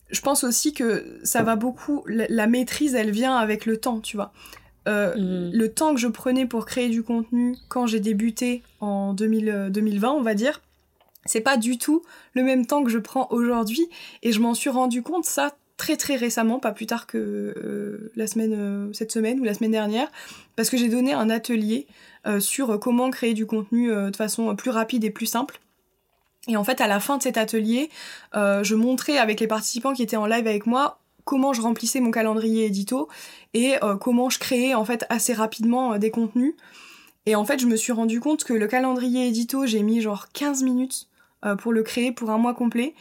[0.09, 2.03] je pense aussi que ça va beaucoup.
[2.07, 4.31] La, la maîtrise, elle vient avec le temps, tu vois.
[4.87, 5.51] Mhm.
[5.53, 9.69] Le temps que je prenais pour créer du contenu quand j'ai débuté en 2000, euh,
[9.69, 10.61] 2020, on va dire,
[11.25, 13.87] c'est pas du tout le même temps que je prends aujourd'hui.
[14.23, 18.11] Et je m'en suis rendu compte ça très très récemment, pas plus tard que euh,
[18.15, 20.11] la semaine, euh, cette semaine ou la semaine dernière,
[20.55, 21.87] parce que j'ai donné un atelier
[22.27, 25.59] euh, sur comment créer du contenu de façon plus rapide et plus simple.
[26.47, 27.89] Et en fait, à la fin de cet atelier,
[28.33, 32.11] je montrais avec les participants qui étaient en live avec moi comment je remplissais mon
[32.11, 33.07] calendrier édito
[33.53, 36.53] et comment je créais en fait assez rapidement des contenus.
[37.25, 40.27] Et en fait, je me suis rendu compte que le calendrier édito, j'ai mis genre
[40.33, 41.07] 15 minutes
[41.59, 42.93] pour le créer pour un mois complet.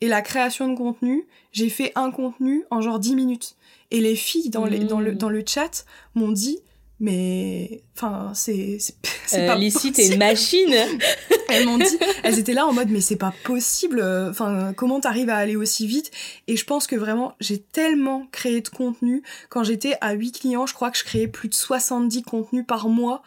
[0.00, 3.56] Et la création de contenu, j'ai fait un contenu en genre 10 minutes.
[3.90, 5.84] Et les filles dans, les, dans, le, dans le chat
[6.14, 6.60] m'ont dit
[7.00, 8.94] mais enfin c'est c'est
[9.40, 10.74] euh, pas les sites et machine.
[11.48, 15.30] Elles m'ont dit elles étaient là en mode mais c'est pas possible enfin comment t'arrives
[15.30, 16.10] à aller aussi vite?
[16.46, 19.22] Et je pense que vraiment j'ai tellement créé de contenu.
[19.48, 22.88] Quand j'étais à 8 clients je crois que je créais plus de 70 contenus par
[22.88, 23.22] mois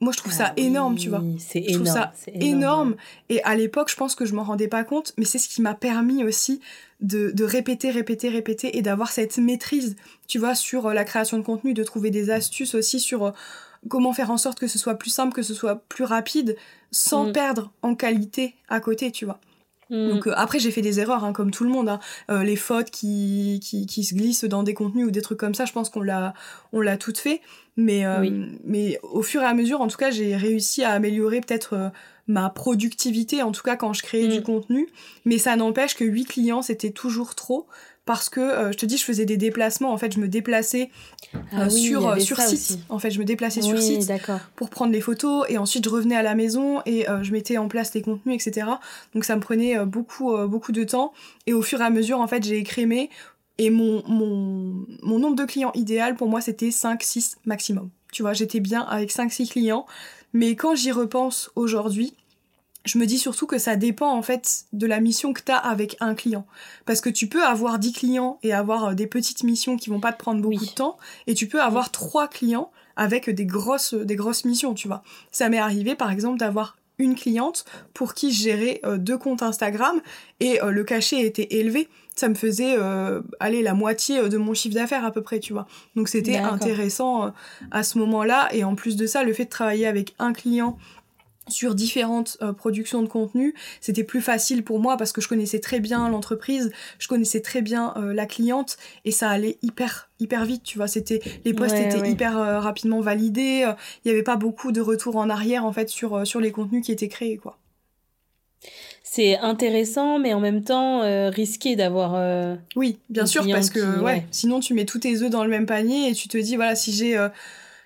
[0.00, 2.96] moi je trouve ça ah énorme tu vois c'est énorme trouve ça énorme,
[3.28, 5.60] et à l'époque je pense que je m'en rendais pas compte mais c'est ce qui
[5.60, 6.60] m'a permis aussi
[7.00, 11.38] de, de répéter répéter répéter et d'avoir cette maîtrise tu vois sur euh, la création
[11.38, 13.30] de contenu de trouver des astuces aussi sur euh,
[13.88, 16.56] comment faire en sorte que ce soit plus simple que ce soit plus rapide
[16.90, 17.32] sans mm.
[17.32, 19.40] perdre en qualité à côté tu vois
[19.90, 20.10] mm.
[20.10, 22.42] donc euh, après j'ai fait des erreurs hein, comme tout le monde hein.
[22.42, 25.64] les fautes qui, qui, qui se glissent dans des contenus ou des trucs comme ça
[25.64, 26.34] je pense qu'on l'a
[26.72, 27.40] on l'a toutes fait
[27.78, 28.28] mais, euh,
[28.64, 31.88] mais au fur et à mesure, en tout cas, j'ai réussi à améliorer peut-être euh,
[32.26, 34.42] ma productivité, en tout cas quand je créais du mm.
[34.42, 34.88] contenu.
[35.24, 37.66] Mais ça n'empêche que 8 clients, c'était toujours trop.
[38.04, 39.92] Parce que, euh, je te dis, je faisais des déplacements.
[39.92, 40.90] En fait, je me déplaçais
[41.52, 42.80] ah sur, sur site.
[42.88, 44.10] En fait, je me déplaçais sur site
[44.56, 45.44] pour prendre les photos.
[45.48, 48.66] Et ensuite, je revenais à la maison et je mettais en place les contenus, etc.
[49.14, 51.12] Donc, ça me prenait beaucoup, beaucoup de temps.
[51.46, 53.10] Et au fur et à mesure, en fait, j'ai écrémé
[53.58, 57.90] et mon, mon, mon nombre de clients idéal, pour moi, c'était 5-6 maximum.
[58.12, 59.86] Tu vois, j'étais bien avec 5-6 clients.
[60.32, 62.14] Mais quand j'y repense aujourd'hui,
[62.84, 65.56] je me dis surtout que ça dépend en fait de la mission que tu as
[65.56, 66.46] avec un client.
[66.86, 70.00] Parce que tu peux avoir 10 clients et avoir euh, des petites missions qui vont
[70.00, 70.96] pas te prendre beaucoup de temps.
[71.26, 75.02] Et tu peux avoir 3 clients avec des grosses, des grosses missions, tu vois.
[75.30, 79.42] Ça m'est arrivé par exemple d'avoir une cliente pour qui je gérais euh, deux comptes
[79.42, 80.00] Instagram
[80.40, 81.88] et euh, le cachet était élevé
[82.18, 85.40] ça me faisait euh, aller la moitié euh, de mon chiffre d'affaires à peu près,
[85.40, 85.66] tu vois.
[85.96, 87.30] Donc c'était intéressant euh,
[87.70, 88.48] à ce moment-là.
[88.52, 90.78] Et en plus de ça, le fait de travailler avec un client
[91.48, 95.80] sur différentes productions de contenu, c'était plus facile pour moi parce que je connaissais très
[95.80, 98.76] bien l'entreprise, je connaissais très bien la cliente
[99.06, 103.66] et ça allait hyper hyper vite, tu vois, c'était les posts étaient hyper rapidement validés,
[104.04, 106.84] il n'y avait pas beaucoup de retours en arrière en fait sur sur les contenus
[106.84, 107.56] qui étaient créés quoi
[109.10, 112.14] c'est intéressant, mais en même temps euh, risqué d'avoir.
[112.14, 115.50] Euh, oui, bien sûr, parce que ouais, sinon tu mets tous tes œufs dans le
[115.50, 117.30] même panier et tu te dis voilà si j'ai euh,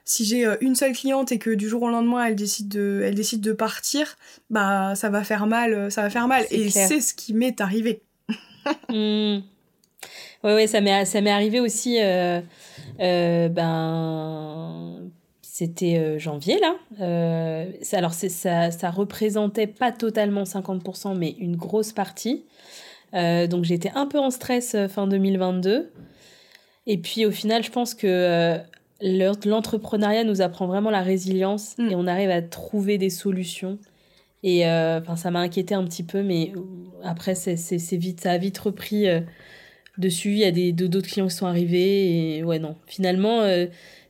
[0.04, 3.14] si j'ai une seule cliente et que du jour au lendemain elle décide de elle
[3.14, 4.16] décide de partir,
[4.50, 8.02] bah ça va faire mal, ça va faire mal et c'est ce qui m'est arrivé.
[8.88, 9.42] mmh.
[10.42, 11.98] Ouais ouais, ça m'est ça m'est arrivé aussi
[12.98, 13.52] ben
[15.52, 16.76] c'était euh, janvier là.
[17.02, 22.46] Euh, alors ça, ça représentait pas totalement 50%, mais une grosse partie.
[23.12, 25.92] Euh, donc j'étais un peu en stress fin 2022.
[26.86, 28.60] Et puis au final, je pense que
[29.02, 31.90] l'entrepreneuriat nous apprend vraiment la résilience mm.
[31.90, 33.78] et on arrive à trouver des solutions.
[34.42, 36.52] Et enfin, ça m'a inquiété un petit peu, mais
[37.04, 39.04] après, c'est vite, ça a vite repris
[39.98, 40.30] dessus.
[40.30, 42.74] Il y a d'autres clients qui sont arrivés et ouais non.
[42.86, 43.42] Finalement,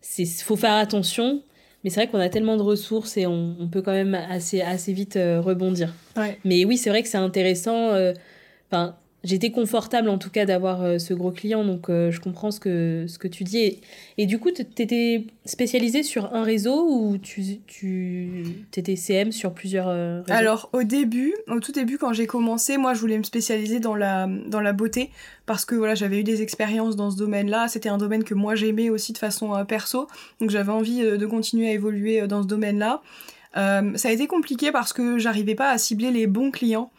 [0.03, 1.43] c'est faut faire attention.
[1.83, 4.61] Mais c'est vrai qu'on a tellement de ressources et on, on, peut quand même assez,
[4.61, 5.93] assez vite euh, rebondir.
[6.45, 7.89] Mais oui, c'est vrai que c'est intéressant.
[7.89, 8.13] Euh,
[8.71, 12.51] enfin, j'étais confortable en tout cas d'avoir euh, ce gros client, donc euh, je comprends
[12.51, 13.81] ce que, ce que tu dis.
[14.19, 18.45] Et, du coup, tu étais spécialisé sur un réseau ou tu, tu
[18.77, 20.39] étais CM sur plusieurs euh, réseaux?
[20.39, 23.95] Alors, au début, au tout début, quand j'ai commencé, moi, je voulais me spécialiser dans
[23.95, 25.11] la, dans la beauté
[25.47, 27.69] parce que voilà, j'avais eu des expériences dans ce domaine-là.
[27.69, 30.09] C'était un domaine que moi, j'aimais aussi de façon perso,
[30.41, 33.03] donc j'avais envie de continuer à évoluer dans ce domaine-là.
[33.55, 36.91] ça a été compliqué parce que j'arrivais pas à cibler les bons clients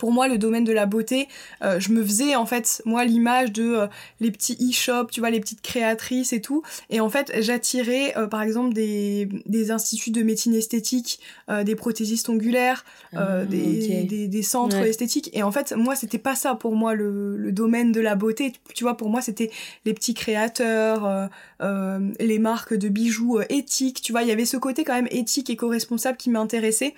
[0.00, 1.28] pour moi le domaine de la beauté
[1.62, 3.86] euh, je me faisais en fait moi l'image de euh,
[4.18, 6.62] les petits e-shops tu vois les petites créatrices et tout.
[6.88, 11.20] Et en fait j'attirais euh, par exemple des, des instituts de médecine esthétique
[11.64, 12.84] des prothésistes ongulaires
[13.14, 15.30] ah, des, des, des, centres esthétiques.
[15.32, 18.52] Et en fait moi c'était pas ça pour moi le, le, domaine de la beauté.
[18.74, 19.50] Tu vois pour moi c'était
[19.84, 21.28] les petits créateurs
[21.60, 24.00] les marques de bijoux éthiques.
[24.00, 26.94] Tu vois il y avait ce côté quand même éthique et co-responsable qui m'intéressait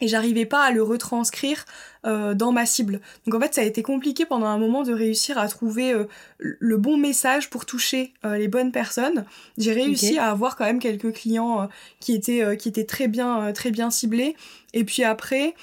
[0.00, 1.64] et j'arrivais pas à le retranscrire
[2.06, 3.02] euh, dans ma cible.
[3.26, 6.04] Donc en fait ça a été compliqué pendant un moment de réussir à trouver euh,
[6.38, 9.26] le bon message pour toucher euh, les bonnes personnes.
[9.58, 11.68] J'ai réussi à avoir quand même quelques clients
[12.00, 14.34] qui étaient qui étaient très bien très bien ciblés.
[14.72, 15.54] Et puis après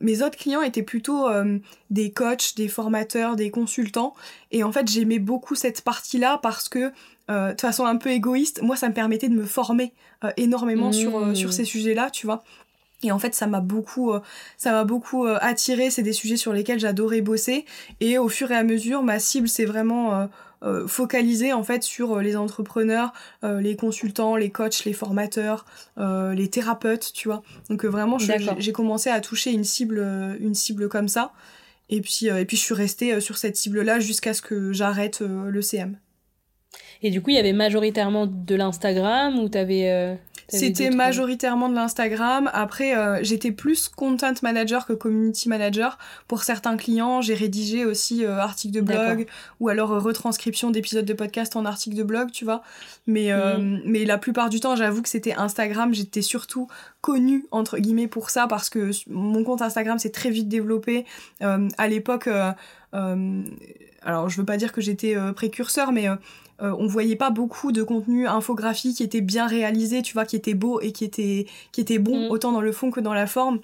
[0.00, 1.26] mes autres clients étaient plutôt
[1.90, 4.14] des coachs, des formateurs, des consultants.
[4.52, 6.92] Et en fait j'aimais beaucoup cette partie-là parce que
[7.28, 9.92] de façon un peu égoïste, moi ça me permettait de me former
[10.36, 11.52] énormément sur sur mmh.
[11.52, 12.44] ces sujets-là, tu vois.
[13.02, 14.20] Et en fait, ça m'a beaucoup, euh,
[14.56, 15.90] ça m'a beaucoup euh, attiré.
[15.90, 17.64] C'est des sujets sur lesquels j'adorais bosser.
[18.00, 20.28] Et au fur et à mesure, ma cible s'est vraiment
[20.62, 25.64] euh, focalisée en fait sur les entrepreneurs, les consultants, les coachs, les formateurs,
[25.96, 27.42] les thérapeutes, tu vois.
[27.70, 30.00] Donc vraiment, j'ai commencé à toucher une cible,
[30.40, 31.32] une cible comme ça.
[31.90, 35.62] Et puis, et puis je suis restée sur cette cible-là jusqu'à ce que j'arrête le
[35.62, 35.96] CM.
[37.02, 40.18] Et du coup, il y avait majoritairement de l'Instagram ou t'avais
[40.48, 42.50] c'était majoritairement de l'Instagram.
[42.54, 45.98] Après, euh, j'étais plus content manager que community manager.
[46.26, 49.26] Pour certains clients, j'ai rédigé aussi euh, articles de blog
[49.60, 52.62] ou alors euh, retranscription d'épisodes de podcast en articles de blog, tu vois.
[53.06, 53.82] Mais, mm.
[53.84, 55.92] mais la plupart du temps, j'avoue que c'était Instagram.
[55.92, 56.68] J'étais surtout
[57.00, 61.04] connue, entre guillemets, pour ça parce que mon compte Instagram s'est très vite développé.
[61.40, 62.28] à l'époque,
[62.92, 66.08] alors je veux pas dire que j'étais précurseur, mais
[66.60, 70.36] euh, on voyait pas beaucoup de contenu infographique qui était bien réalisé, tu vois, qui
[70.36, 72.30] était beau et qui était, qui était bon, mm.
[72.30, 73.60] autant dans le fond que dans la forme.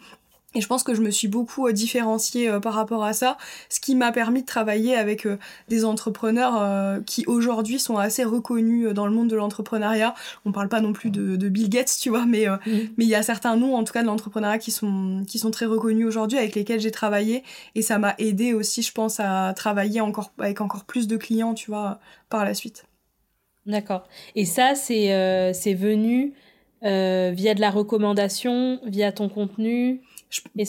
[0.54, 3.36] Et je pense que je me suis beaucoup euh, différenciée euh, par rapport à ça,
[3.68, 5.26] ce qui m'a permis de travailler avec
[5.68, 10.14] des entrepreneurs qui aujourd'hui sont assez reconnus dans le monde de l'entrepreneuriat.
[10.44, 13.22] On parle pas non plus de, Bill Gates, tu vois, mais mais il y a
[13.22, 16.54] certains noms en tout cas de l'entrepreneuriat qui sont qui sont très reconnus aujourd'hui avec
[16.54, 17.42] lesquels j'ai travaillé
[17.74, 21.54] et ça m'a aidé aussi, je pense, à travailler encore avec encore plus de clients,
[21.54, 21.98] tu vois,
[22.28, 22.86] par la suite.
[23.66, 24.06] D'accord.
[24.34, 26.34] Et ça, c'est euh, venu
[26.84, 30.02] euh, via de la recommandation, via ton contenu?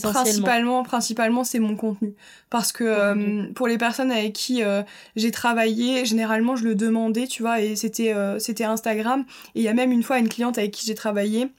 [0.02, 2.14] Principalement, principalement c'est mon contenu.
[2.50, 4.84] Parce que euh, pour les personnes avec qui euh,
[5.16, 9.26] j'ai travaillé, généralement, je le demandais, tu vois, et c'était c'était Instagram.
[9.56, 11.50] Et il y a même une fois une cliente avec qui j'ai travaillé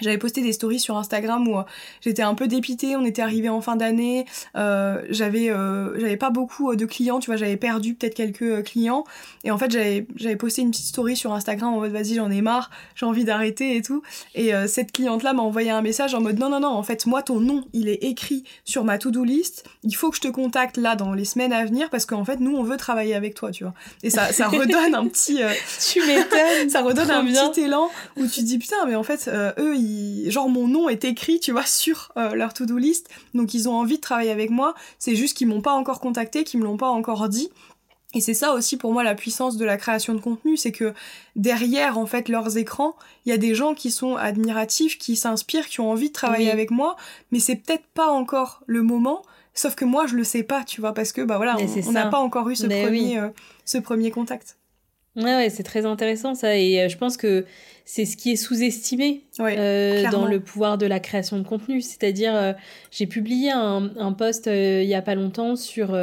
[0.00, 1.62] j'avais posté des stories sur Instagram où euh,
[2.02, 4.26] j'étais un peu dépitée, on était arrivé en fin d'année,
[4.56, 9.04] euh, j'avais euh, j'avais pas beaucoup de clients, tu vois, j'avais perdu peut-être quelques clients.
[9.44, 12.30] Et en fait j'avais j'avais posté une petite story sur Instagram en mode vas-y j'en
[12.30, 14.02] ai marre, j'ai envie d'arrêter et tout.
[14.34, 17.06] Et cette cliente là m'a envoyé un message en mode non non non en fait
[17.06, 20.28] moi ton nom il est écrit sur ma to-do list, il faut que je te
[20.28, 23.34] contacte là dans les semaines à venir parce qu'en fait nous on veut travailler avec
[23.34, 23.74] toi, tu vois.
[24.02, 25.38] Et ça ça redonne un petit
[25.90, 29.74] tu m'étonnes, ça redonne un petit élan où tu dis putain mais en fait eux
[29.76, 29.85] ils
[30.30, 33.08] genre mon nom est écrit, tu vois, sur euh, leur to-do list.
[33.34, 34.74] Donc ils ont envie de travailler avec moi.
[34.98, 37.50] C'est juste qu'ils m'ont pas encore contacté, qu'ils me l'ont pas encore dit.
[38.14, 40.94] Et c'est ça aussi pour moi la puissance de la création de contenu, c'est que
[41.34, 45.66] derrière en fait leurs écrans, il y a des gens qui sont admiratifs, qui s'inspirent,
[45.66, 46.96] qui ont envie de travailler avec moi,
[47.30, 49.22] mais c'est peut-être pas encore le moment.
[49.52, 51.56] Sauf que moi je le sais pas, tu vois, parce que bah voilà,
[51.86, 53.28] on n'a pas encore eu ce premier, euh,
[53.64, 54.56] ce premier contact.
[55.16, 57.46] Ouais, ouais, c'est très intéressant ça, et euh, je pense que
[57.86, 61.80] c'est ce qui est sous-estimé euh, dans le pouvoir de la création de contenu.
[61.80, 62.52] C'est-à-dire, euh,
[62.90, 65.96] j'ai publié un, un post il y a pas longtemps sur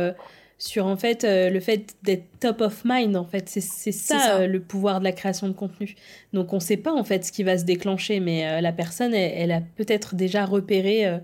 [0.58, 3.50] sur en fait le fait d'être top of mind en fait.
[3.50, 5.96] C'est ça, le pouvoir de la création de contenu.
[6.32, 9.52] Donc on sait pas en fait ce qui va se déclencher mais la personne elle
[9.52, 11.20] a peut-être déjà repéré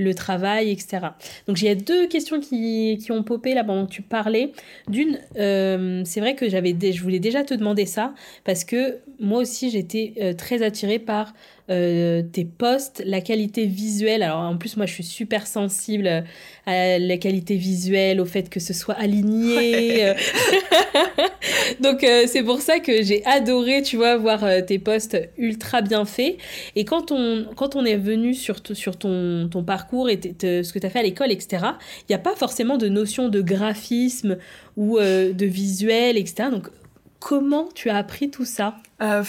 [0.00, 1.08] le travail, etc.
[1.46, 4.52] Donc il y a deux questions qui, ont popé là pendant que tu parlais.
[4.88, 9.40] D'une, euh, c'est vrai que j'avais, je voulais déjà te demander ça parce que moi
[9.40, 11.34] aussi j'étais euh, très attirée par
[11.70, 14.22] euh, tes posts, la qualité visuelle.
[14.22, 16.24] Alors en plus moi je suis super sensible
[16.66, 20.12] à la qualité visuelle, au fait que ce soit aligné.
[21.80, 26.36] Donc c'est pour ça que j'ai adoré, tu vois, voir tes posts ultra bien faits.
[26.76, 30.78] Et quand on, quand on est venu sur, sur ton, ton parcours, et ce que
[30.78, 31.64] tu as fait à l'école, etc.,
[32.02, 34.38] il n'y a pas forcément de notion de graphisme
[34.76, 36.48] ou euh, de visuel, etc.
[36.50, 36.68] Donc,
[37.18, 38.76] comment tu as appris tout ça?
[39.02, 39.22] Euh,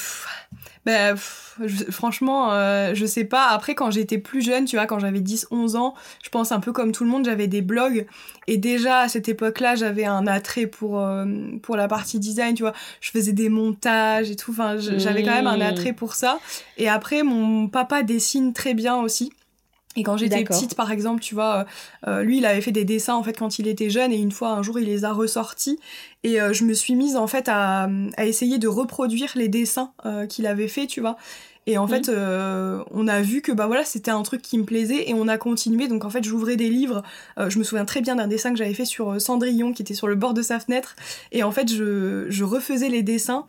[0.86, 3.48] ben, franchement, euh, je sais pas.
[3.50, 6.72] Après, quand j'étais plus jeune, tu vois, quand j'avais 10-11 ans, je pense un peu
[6.72, 8.08] comme tout le monde, j'avais des blogs.
[8.48, 11.26] Et déjà, à cette époque-là, j'avais un attrait pour, euh,
[11.62, 12.74] pour la partie design, tu vois.
[13.00, 14.52] Je faisais des montages et tout.
[14.52, 16.40] Enfin, j'avais quand même un attrait pour ça.
[16.78, 19.32] Et après, mon papa dessine très bien aussi.
[19.98, 21.66] Et quand j'étais petite, par exemple, tu vois,
[22.08, 24.32] euh, lui, il avait fait des dessins en fait quand il était jeune, et une
[24.32, 25.80] fois, un jour, il les a ressortis,
[26.24, 29.94] et euh, je me suis mise en fait à, à essayer de reproduire les dessins
[30.30, 31.18] qu'il avait fait, tu vois.
[31.68, 34.64] Et en fait, euh, on a vu que bah voilà, c'était un truc qui me
[34.64, 35.88] plaisait et on a continué.
[35.88, 37.04] Donc en fait, j'ouvrais des livres.
[37.38, 39.84] Euh, je me souviens très bien d'un dessin que j'avais fait sur euh, Cendrillon qui
[39.84, 40.96] était sur le bord de sa fenêtre.
[41.32, 43.46] Et en fait, je, je refaisais les dessins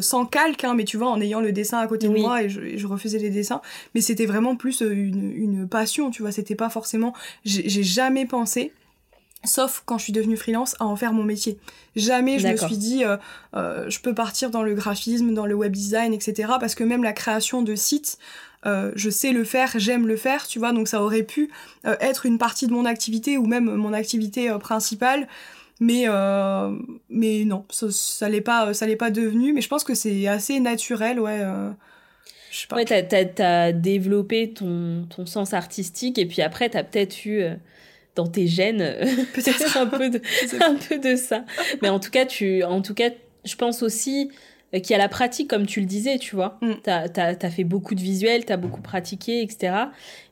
[0.00, 2.48] sans calque, hein, mais tu vois, en ayant le dessin à côté de moi et
[2.48, 3.60] je, je, refaisais les dessins.
[3.94, 6.32] Mais c'était vraiment plus une, une passion, tu vois.
[6.32, 7.14] C'était pas forcément.
[7.44, 8.72] J'ai jamais pensé
[9.44, 11.58] sauf quand je suis devenue freelance, à en faire mon métier.
[11.96, 13.16] Jamais je me suis dit, euh,
[13.54, 16.52] euh, je peux partir dans le graphisme, dans le web design, etc.
[16.60, 18.18] Parce que même la création de sites,
[18.66, 21.50] euh, je sais le faire, j'aime le faire, tu vois, donc ça aurait pu
[21.84, 25.28] être une partie de mon activité ou même mon activité principale.
[25.80, 26.06] Mais,
[27.08, 29.52] mais non, ça, ça l'est pas, ça l'est pas devenu.
[29.52, 31.44] Mais je pense que c'est assez naturel, ouais.
[32.50, 32.76] je sais pas.
[32.76, 37.44] Ouais, t'as, as développé ton, ton sens artistique et puis après t'as peut-être eu
[38.18, 38.78] dans tes gènes
[39.32, 39.76] peut-être.
[39.76, 40.20] un peu de
[40.60, 41.44] un peu de ça.
[41.82, 43.10] Mais en tout cas tu en tout cas
[43.44, 44.32] je pense aussi euh,
[44.82, 46.58] qui a la pratique, comme tu le disais, tu vois.
[46.60, 46.72] Mm.
[46.84, 49.72] Tu as, fait beaucoup de visuels, tu as beaucoup pratiqué, etc.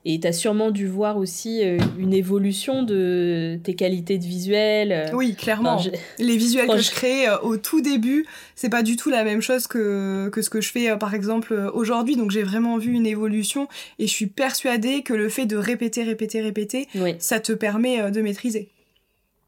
[0.04, 4.92] Et tu as sûrement dû voir aussi euh, une évolution de tes qualités de visuel.
[4.92, 5.06] euh.
[5.14, 5.76] Oui, clairement.
[5.76, 9.24] Enfin, Les visuels que je- crée euh, au tout début, c'est pas du tout la
[9.24, 12.16] même chose que, que ce que je fais euh, par exemple euh, aujourd'hui.
[12.16, 13.68] Donc j'ai vraiment vu une évolution
[13.98, 17.14] et je suis persuadée que le fait de répéter, répéter, répéter, Oui.
[17.18, 18.68] ça te permet euh, de maîtriser.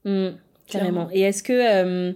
[0.04, 0.28] Mm,
[0.66, 1.06] carrément.
[1.06, 1.08] Clairement.
[1.12, 2.12] Et est-ce que euh,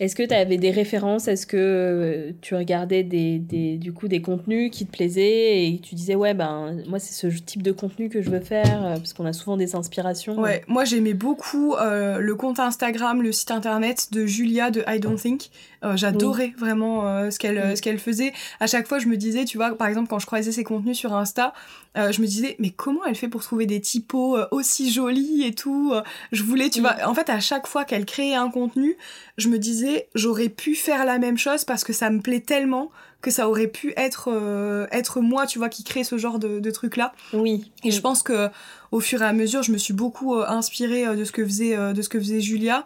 [0.00, 1.28] est-ce que tu avais des références?
[1.28, 5.78] Est-ce que euh, tu regardais des, des, du coup des contenus qui te plaisaient et
[5.80, 8.96] tu disais ouais ben moi c'est ce type de contenu que je veux faire euh,
[8.96, 10.36] parce qu'on a souvent des inspirations.
[10.40, 14.98] Ouais, moi j'aimais beaucoup euh, le compte Instagram, le site internet de Julia de I
[14.98, 15.50] Don't Think.
[15.84, 17.76] Euh, J'adorais vraiment euh, ce qu'elle Oui.
[17.76, 18.32] ce qu'elle faisait.
[18.58, 20.96] À chaque fois, je me disais, tu vois, par exemple, quand je croisais ses contenus
[20.96, 21.52] sur Insta,
[21.96, 25.44] euh, je me disais, mais comment elle fait pour trouver des typos euh, aussi jolis
[25.44, 26.82] et tout euh, Je voulais, tu Mm.
[26.82, 28.96] vois, en fait, à chaque fois qu'elle créait un contenu,
[29.38, 32.90] je me disais, j'aurais pu faire la même chose parce que ça me plaît tellement
[33.22, 36.58] que ça aurait pu être euh, être moi, tu vois, qui crée ce genre de,
[36.60, 37.14] de trucs là.
[37.32, 37.72] Oui.
[37.82, 38.48] Et je pense que
[38.92, 41.42] au fur et à mesure, je me suis beaucoup euh, inspirée euh, de ce que
[41.42, 42.84] faisait euh, de ce que faisait Julia.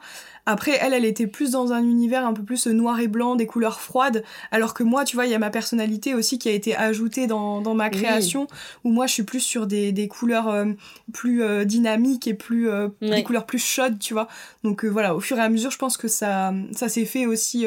[0.50, 3.44] Après, elle, elle était plus dans un univers un peu plus noir et blanc, des
[3.44, 6.52] couleurs froides, alors que moi, tu vois, il y a ma personnalité aussi qui a
[6.52, 7.90] été ajoutée dans, dans ma Oui.
[7.90, 8.46] création,
[8.82, 10.64] où moi, je suis plus sur des, des couleurs euh,
[11.12, 14.26] plus euh, dynamiques et plus euh, des couleurs plus chaudes, tu vois.
[14.64, 17.66] Donc voilà, au fur et à mesure, je pense que ça ça s'est fait aussi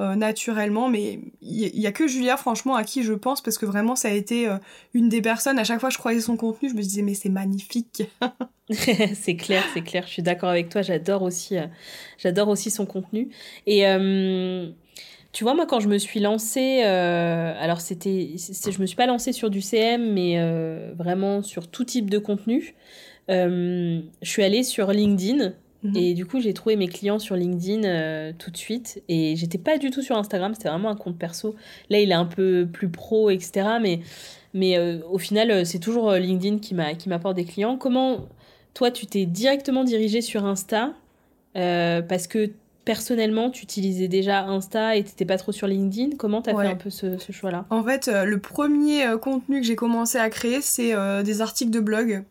[0.00, 3.58] euh, naturellement, mais il y, y a que Julia, franchement, à qui je pense, parce
[3.58, 4.56] que vraiment, ça a été euh,
[4.94, 7.12] une des personnes, à chaque fois que je croisais son contenu, je me disais, mais
[7.12, 8.04] c'est magnifique.
[8.70, 10.04] c'est clair, c'est clair.
[10.06, 10.80] Je suis d'accord avec toi.
[10.80, 11.66] J'adore aussi, euh,
[12.16, 13.28] j'adore aussi son contenu.
[13.66, 13.82] Et
[15.32, 19.32] tu vois, moi, quand je me suis lancée, alors c'était, je me suis pas lancée
[19.32, 20.38] sur du CM, mais
[20.94, 22.74] vraiment sur tout type de contenu.
[23.28, 25.52] Je suis allée sur LinkedIn.
[25.82, 25.96] Mhm.
[25.96, 29.02] Et du coup, j'ai trouvé mes clients sur LinkedIn euh, tout de suite.
[29.08, 31.56] Et j'étais pas du tout sur Instagram, c'était vraiment un compte perso.
[31.90, 33.80] Là, il est un peu plus pro, etc.
[33.80, 34.00] Mais,
[34.54, 37.76] mais euh, au final, euh, c'est toujours LinkedIn qui m'a- qui m'apporte des clients.
[37.76, 38.28] Comment,
[38.74, 40.92] toi, tu t'es directement dirigé sur Insta
[41.56, 42.50] euh, parce que
[42.84, 46.16] personnellement, tu utilisais déjà Insta et t'étais pas trop sur LinkedIn?
[46.16, 46.64] Comment t'as Ouais.
[46.66, 47.66] fait un peu ce, ce choix-là?
[47.70, 50.92] En fait, le premier contenu que j'ai commencé à créer, c'est
[51.24, 52.24] des articles de blog.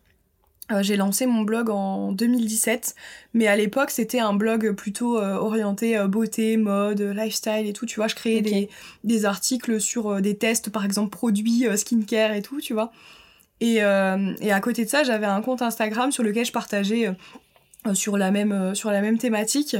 [0.72, 2.94] Euh, j'ai lancé mon blog en 2017,
[3.34, 7.86] mais à l'époque c'était un blog plutôt euh, orienté euh, beauté, mode, lifestyle et tout.
[7.86, 8.68] Tu vois, je créais des,
[9.04, 12.92] des articles sur euh, des tests, par exemple produits skincare et tout, tu vois.
[13.60, 17.14] Et, et à côté de ça, j'avais un compte Instagram sur lequel je partageais
[17.94, 19.76] sur la même sur la même thématique.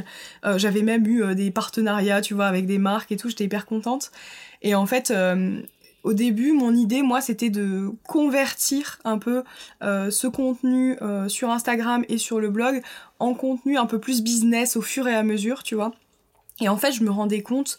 [0.57, 3.29] J'avais même eu des partenariats, tu vois, avec des marques et tout.
[3.29, 4.13] J'étais hyper contente.
[4.63, 5.13] Et en fait,
[6.03, 9.45] au début, mon idée, moi, c'était de convertir un peu
[9.83, 12.83] euh, ce contenu euh, sur Instagram et sur le blog
[13.21, 15.93] en contenu un peu plus business au fur et à mesure, tu vois.
[16.61, 17.79] Et en fait, je me rendais compte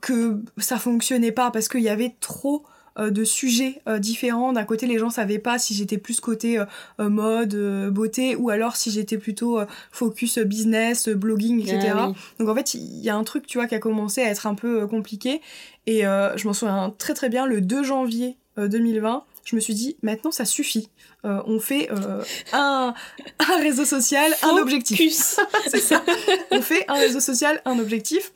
[0.00, 2.64] que ça fonctionnait pas parce qu'il y avait trop
[3.10, 4.52] de sujets euh, différents.
[4.52, 6.64] D'un côté, les gens savaient pas si j'étais plus côté euh,
[7.00, 11.92] euh, mode, euh, beauté, ou alors si j'étais plutôt euh, focus business, euh, blogging, etc.
[11.94, 12.14] Ah oui.
[12.38, 14.46] Donc en fait, il y a un truc, tu vois, qui a commencé à être
[14.46, 15.40] un peu euh, compliqué.
[15.86, 19.60] Et euh, je m'en souviens très très bien, le 2 janvier euh, 2020, je me
[19.60, 20.90] suis dit, maintenant ça suffit.
[21.24, 22.22] Euh, on fait euh,
[22.52, 22.94] un,
[23.38, 25.38] un réseau social, un objectif.
[25.68, 26.04] C'est ça.
[26.50, 28.32] On fait un réseau social, un objectif.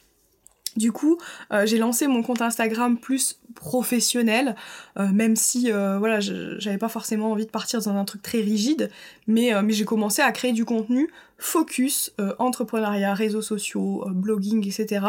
[0.76, 1.18] Du coup,
[1.52, 4.56] euh, j'ai lancé mon compte Instagram plus professionnel,
[4.98, 8.40] euh, même si euh, voilà, j'avais pas forcément envie de partir dans un truc très
[8.40, 8.90] rigide,
[9.26, 15.04] mais, mais j'ai commencé à créer du contenu focus, entrepreneuriat, réseaux sociaux, blogging, etc.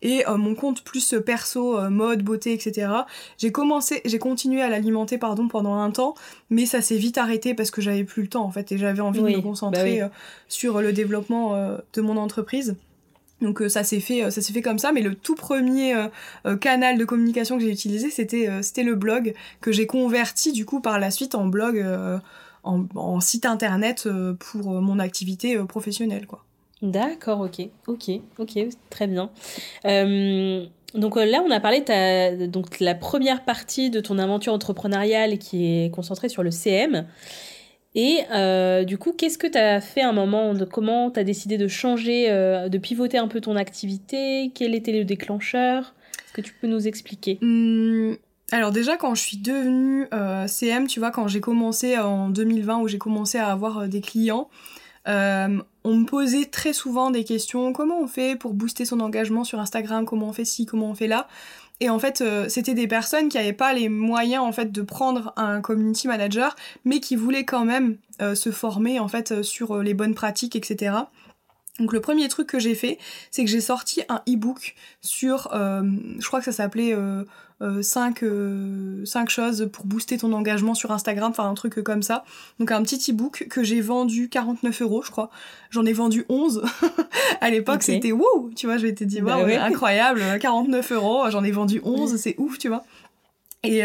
[0.00, 2.88] Et mon compte plus perso, mode, beauté, etc.
[3.36, 6.14] J'ai commencé, j'ai continué à l'alimenter pardon pendant un temps,
[6.50, 9.00] mais ça s'est vite arrêté parce que j'avais plus le temps en fait et j'avais
[9.00, 10.08] envie Oui, de me bah concentrer oui.
[10.46, 11.56] sur le développement
[11.92, 12.76] de mon entreprise.
[13.42, 14.92] Donc euh, ça s'est fait, euh, ça s'est fait comme ça.
[14.92, 15.94] Mais le tout premier
[16.46, 20.80] euh, canal de communication que j'ai utilisé, c'était le blog que j'ai converti du coup
[20.80, 21.84] par la suite en blog,
[22.64, 26.44] en, site internet pour mon activité professionnelle quoi.
[26.80, 28.58] D'accord, ok, ok, ok,
[28.90, 29.30] très bien.
[30.94, 35.64] Donc là, on a parlé de donc la première partie de ton aventure entrepreneuriale qui
[35.64, 37.06] est concentrée sur le CM.
[37.94, 41.20] Et euh, du coup, qu'est-ce que tu as fait à un moment de comment tu
[41.20, 44.50] as décidé de changer, euh, de pivoter un peu ton activité?
[44.54, 45.94] Quel était le déclencheur?
[46.24, 47.38] Est-ce que tu peux nous expliquer?
[47.42, 48.16] Hum,
[48.50, 52.78] alors déjà quand je suis devenue euh, CM, tu vois, quand j'ai commencé en 2020
[52.78, 54.48] où j'ai commencé à avoir des clients,
[55.04, 57.72] on me posait très souvent des questions.
[57.72, 60.06] Comment on fait pour booster son engagement sur Instagram?
[60.06, 60.64] Comment on fait ci?
[60.64, 61.28] Comment on fait là?
[61.82, 64.82] Et en fait, euh, c'était des personnes qui n'avaient pas les moyens en fait de
[64.82, 66.54] prendre un community manager,
[66.84, 70.54] mais qui voulaient quand même euh, se former en fait euh, sur les bonnes pratiques,
[70.54, 70.94] etc.
[71.78, 72.98] Donc le premier truc que j'ai fait,
[73.30, 75.82] c'est que j'ai sorti un e-book sur, euh,
[76.18, 81.30] je crois que ça s'appelait 5 euh, euh, choses pour booster ton engagement sur Instagram,
[81.30, 82.24] enfin un truc comme ça.
[82.58, 85.30] Donc un petit e-book que j'ai vendu 49 euros, je crois.
[85.70, 86.62] J'en ai vendu 11.
[87.40, 91.42] à l'époque, c'était wow, tu vois, je m'étais dit, bah wow, incroyable, 49 euros, j'en
[91.42, 92.84] ai vendu 11, c'est ouf, tu vois.
[93.64, 93.82] Et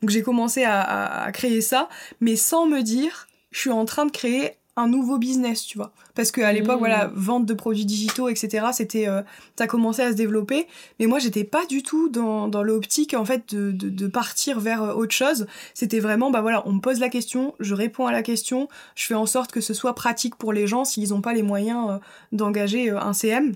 [0.00, 1.88] donc j'ai commencé à, à créer ça,
[2.20, 5.90] mais sans me dire, je suis en train de créer un nouveau business, tu vois.
[6.14, 7.12] Parce qu'à l'époque, voilà, mmh.
[7.14, 9.22] vente de produits digitaux, etc., c'était, euh,
[9.58, 10.66] ça commençait à se développer.
[11.00, 14.60] Mais moi, j'étais pas du tout dans, dans l'optique, en fait, de, de, de, partir
[14.60, 15.46] vers euh, autre chose.
[15.72, 19.06] C'était vraiment, bah voilà, on me pose la question, je réponds à la question, je
[19.06, 21.90] fais en sorte que ce soit pratique pour les gens s'ils n'ont pas les moyens
[21.90, 21.98] euh,
[22.32, 23.54] d'engager un CM.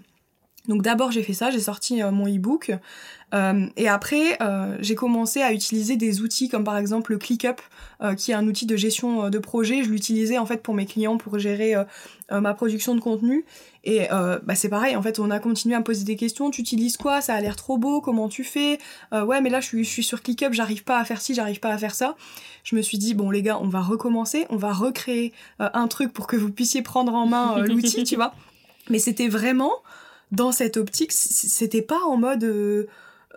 [0.68, 2.72] Donc d'abord j'ai fait ça, j'ai sorti mon e-book
[3.32, 7.60] euh, et après euh, j'ai commencé à utiliser des outils comme par exemple le ClickUp
[8.02, 9.84] euh, qui est un outil de gestion de projet.
[9.84, 11.74] Je l'utilisais en fait pour mes clients pour gérer
[12.30, 13.44] ma production de contenu
[13.84, 16.50] et bah, c'est pareil en fait on a continué à me poser des questions.
[16.50, 17.20] Tu utilises quoi?
[17.20, 18.00] Ça a l'air trop beau.
[18.00, 18.78] Comment tu fais?
[19.12, 21.60] Ouais mais là je suis, je suis sur ClickUp, j'arrive pas à faire ci, j'arrive
[21.60, 22.16] pas à faire ça.
[22.64, 26.12] Je me suis dit bon les gars on va recommencer, on va recréer un truc
[26.12, 28.34] pour que vous puissiez prendre en main l'outil tu vois.
[28.88, 29.72] Mais c'était vraiment
[30.32, 32.86] dans cette optique, c'était pas en mode euh,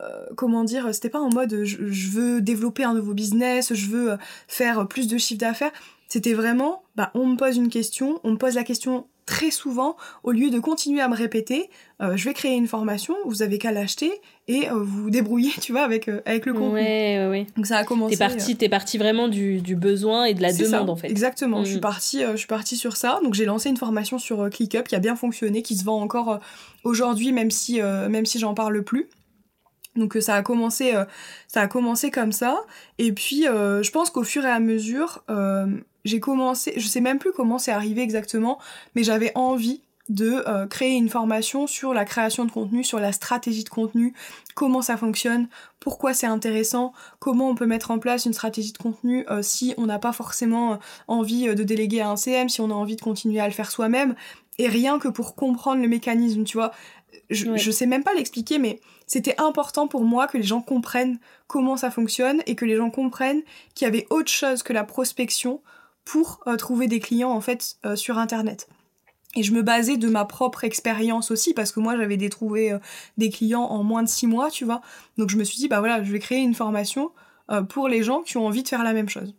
[0.01, 4.11] euh, comment dire, c'était pas en mode je, veux développer un nouveau business, je veux
[4.13, 4.17] euh,
[4.47, 5.71] faire plus de chiffre d'affaires.
[6.07, 9.95] C'était vraiment, bah, on me pose une question, on me pose la question très souvent,
[10.23, 11.69] au lieu de continuer à me répéter,
[12.01, 14.11] euh, je vais créer une formation, vous avez qu'à l'acheter
[14.47, 16.73] et euh, vous débrouiller, tu vois, avec, euh, avec le contenu.
[16.73, 18.17] Ouais, ouais, Donc ça a commencé.
[18.17, 21.09] T'es parti, es parti vraiment du, du, besoin et de la demande, en fait.
[21.09, 21.81] Exactement, je, suis mm.
[21.81, 23.19] partie, je suis partie sur ça.
[23.23, 26.39] Donc j'ai lancé une formation sur ClickUp qui a bien fonctionné, qui se vend encore
[26.83, 29.09] aujourd'hui, même si, même si j'en parle plus.
[29.95, 30.93] Donc ça a commencé,
[31.47, 32.61] ça a commencé comme ça.
[32.97, 35.23] Et puis je pense qu'au fur et à mesure,
[36.05, 38.59] j'ai commencé, je sais même plus comment c'est arrivé exactement,
[38.95, 43.13] mais j'avais envie de euh, créer une formation sur la création de contenu, sur la
[43.13, 44.13] stratégie de contenu,
[44.53, 45.47] comment ça fonctionne,
[45.79, 49.73] pourquoi c'est intéressant, comment on peut mettre en place une stratégie de contenu euh, si
[49.77, 50.77] on n'a pas forcément euh,
[51.07, 53.71] envie de déléguer à un CM, si on a envie de continuer à le faire
[53.71, 54.15] soi-même,
[54.59, 56.71] et rien que pour comprendre le mécanisme, tu vois.
[57.29, 61.19] Je, je sais même pas l'expliquer, mais c'était important pour moi que les gens comprennent
[61.47, 63.41] comment ça fonctionne et que les gens comprennent
[63.73, 65.61] qu'il y avait autre chose que la prospection
[66.05, 68.67] pour euh, trouver des clients en fait euh, sur internet.
[69.35, 72.79] Et je me basais de ma propre expérience aussi, parce que moi j'avais trouvé euh,
[73.17, 74.81] des clients en moins de six mois, tu vois.
[75.17, 77.11] Donc je me suis dit, bah voilà, je vais créer une formation
[77.69, 79.35] pour les gens qui ont envie de faire la même chose.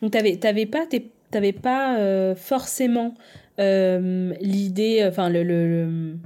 [0.00, 0.86] Donc t'avais, t'avais pas,
[1.30, 3.14] t'avais pas forcément
[3.58, 6.16] l'idée, enfin le,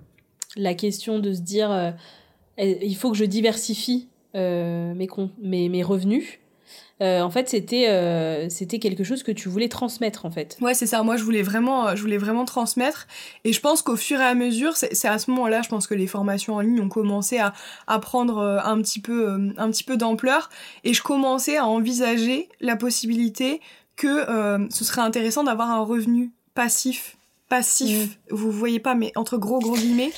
[0.54, 1.94] la question de se dire,
[2.58, 5.08] il faut que je diversifie mes,
[5.42, 6.38] mes revenus.
[7.02, 10.56] Euh, en fait c'était euh, c'était quelque chose que tu voulais transmettre en fait.
[10.60, 11.02] Ouais c'est ça.
[11.02, 13.06] Moi je voulais vraiment je voulais vraiment transmettre.
[13.44, 15.86] Et je pense qu'au fur et à mesure c'est à ce moment là je pense
[15.86, 17.52] que les formations en ligne ont commencé à,
[17.86, 20.48] à prendre euh, un petit peu un petit peu d'ampleur.
[20.84, 23.60] Et je commençais à envisager la possibilité
[23.96, 27.16] que ce serait intéressant d'avoir un revenu passif.
[27.48, 28.08] Passif.
[28.08, 28.34] Mmh.
[28.34, 30.12] vous voyez pas mais entre gros gros guillemets.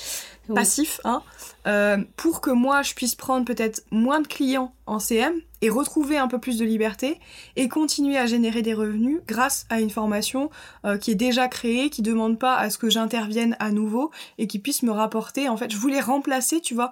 [0.55, 1.22] Passif hein.
[1.66, 6.18] Euh, pour que moi je puisse prendre peut-être moins de clients en CM et retrouver
[6.18, 7.20] un peu plus de liberté
[7.56, 10.50] et continuer à générer des revenus grâce à une formation
[10.84, 14.46] euh, qui est déjà créée, qui demande pas à ce que j'intervienne à nouveau et
[14.46, 15.48] qui puisse me rapporter.
[15.48, 16.90] En fait, je voulais remplacer, tu vois,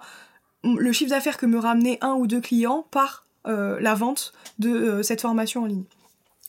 [0.63, 5.01] le chiffre d'affaires que me ramenaient un ou deux clients par euh, la vente de
[5.01, 5.85] cette formation en ligne.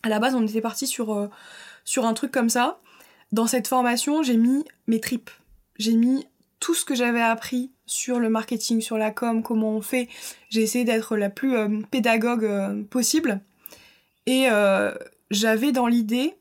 [0.02, 1.28] À la base, on était parti sur,
[1.84, 2.80] sur un truc comme ça.
[3.32, 5.30] Dans cette formation, j'ai mis mes tripes.
[5.76, 6.26] J'ai mis
[6.60, 10.09] tout ce que j'avais appris sur le marketing, sur la com, comment on fait.
[10.51, 13.41] J'ai essayé d'être la plus euh, pédagogue euh, possible.
[14.26, 14.95] Et euh,
[15.30, 16.36] j'avais dans l'idée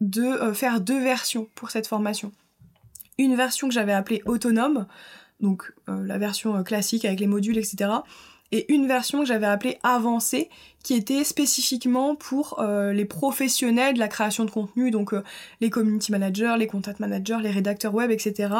[0.00, 2.32] de faire deux versions pour cette formation.
[3.18, 4.86] Une version que j'avais appelée autonome,
[5.40, 7.90] donc la version classique avec les modules, etc
[8.50, 10.48] et une version que j'avais appelée avancée
[10.82, 15.22] qui était spécifiquement pour euh, les professionnels de la création de contenu, donc euh,
[15.60, 18.54] les community managers, les contact managers, les rédacteurs web, etc.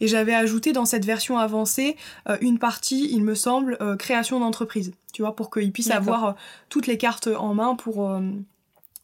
[0.00, 1.96] Et j'avais ajouté dans cette version avancée
[2.28, 6.36] euh, une partie, il me semble, création d'entreprise, tu vois, pour qu'ils puissent avoir
[6.68, 8.10] toutes les cartes en main pour,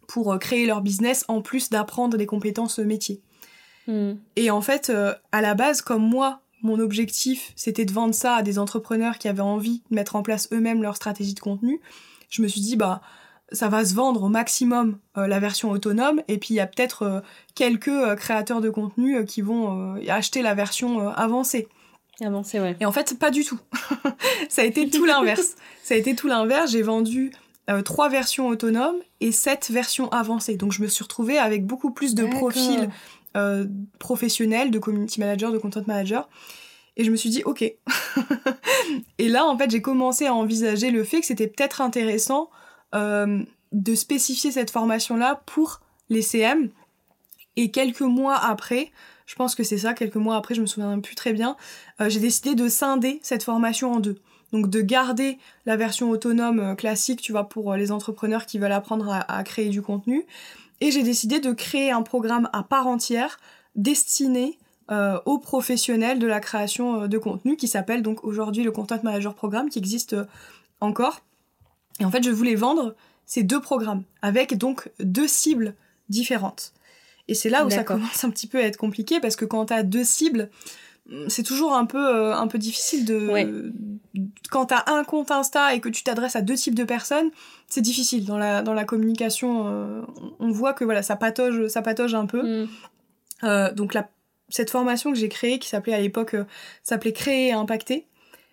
[0.06, 3.20] pour créer leur business en plus d'apprendre des compétences métiers.
[3.86, 4.12] Hmm.
[4.36, 4.92] Et en fait,
[5.32, 9.28] à la base, comme moi, mon objectif, c'était de vendre ça à des entrepreneurs qui
[9.28, 11.80] avaient envie de mettre en place eux-mêmes leur stratégie de contenu.
[12.30, 13.02] Je me suis dit, bah,
[13.52, 16.66] ça va se vendre au maximum euh, la version autonome, et puis il y a
[16.66, 17.20] peut-être euh,
[17.54, 21.68] quelques euh, créateurs de contenu qui vont acheter la version avancée.
[22.20, 22.76] Avancée, ouais.
[22.80, 23.58] Et en fait, pas du tout.
[24.48, 25.56] ça a été tout l'inverse.
[25.82, 26.70] ça a été tout l'inverse.
[26.70, 27.32] J'ai vendu
[27.84, 30.56] trois versions autonomes et sept versions avancées.
[30.56, 32.88] Donc je me suis retrouvée avec beaucoup plus de profils
[33.36, 36.28] euh, de community manager, de content manager.
[36.96, 37.62] Et je me suis dit, ok.
[39.18, 42.50] et là, en fait, j'ai commencé à envisager le fait que c'était peut-être intéressant
[42.94, 45.80] euh, de spécifier cette formation-là pour
[46.10, 46.68] les CM.
[47.56, 48.92] Et quelques mois après,
[49.26, 51.56] je pense que c'est ça, quelques mois après, je me souviens plus très bien,
[52.00, 54.18] euh, j'ai décidé de scinder cette formation en deux.
[54.52, 58.72] Donc de garder la version autonome euh, classique, tu vois, pour les entrepreneurs qui veulent
[58.72, 60.26] apprendre à, créer du contenu.
[60.82, 63.38] Et j'ai décidé de créer un programme à part entière
[63.76, 64.58] destiné
[65.24, 69.70] aux professionnels de la création de contenu qui s'appelle donc aujourd'hui le Content Manager Programme
[69.70, 70.16] qui existe
[70.80, 71.20] encore.
[72.00, 75.76] Et en fait, je voulais vendre ces deux programmes avec donc deux cibles
[76.08, 76.72] différentes.
[77.28, 79.66] Et c'est là où ça commence un petit peu à être compliqué parce que quand
[79.66, 80.50] tu as deux cibles,
[81.28, 83.72] c'est toujours un peu euh, un peu difficile de
[84.50, 87.30] quand tu as un compte Insta et que tu t'adresses à deux types de personnes,
[87.68, 90.02] c'est difficile dans la dans la communication euh,
[90.38, 92.42] on voit que voilà, ça patauge ça patauge un peu.
[92.42, 92.68] Mm.
[93.44, 94.08] Euh, donc la
[94.48, 96.36] cette formation que j'ai créée qui s'appelait à l'époque
[96.82, 98.06] s'appelait créer et impacter,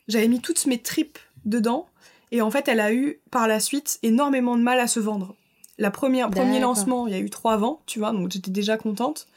[0.08, 1.90] j'avais mis toutes mes tripes dedans
[2.32, 5.36] et en fait, elle a eu par la suite énormément de mal à se vendre.
[5.78, 8.78] La première premier lancement, il y a eu trois ventes, tu vois, donc j'étais déjà
[8.78, 9.28] contente.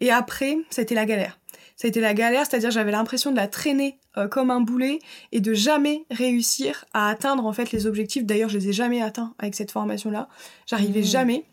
[0.00, 1.38] Et après, ça a été la galère.
[1.76, 4.98] Ça a été la galère, c'est-à-dire j'avais l'impression de la traîner euh, comme un boulet
[5.32, 8.24] et de jamais réussir à atteindre en fait les objectifs.
[8.24, 10.28] D'ailleurs, je les ai jamais atteints avec cette formation-là.
[10.66, 11.04] J'arrivais mmh.
[11.04, 11.44] jamais.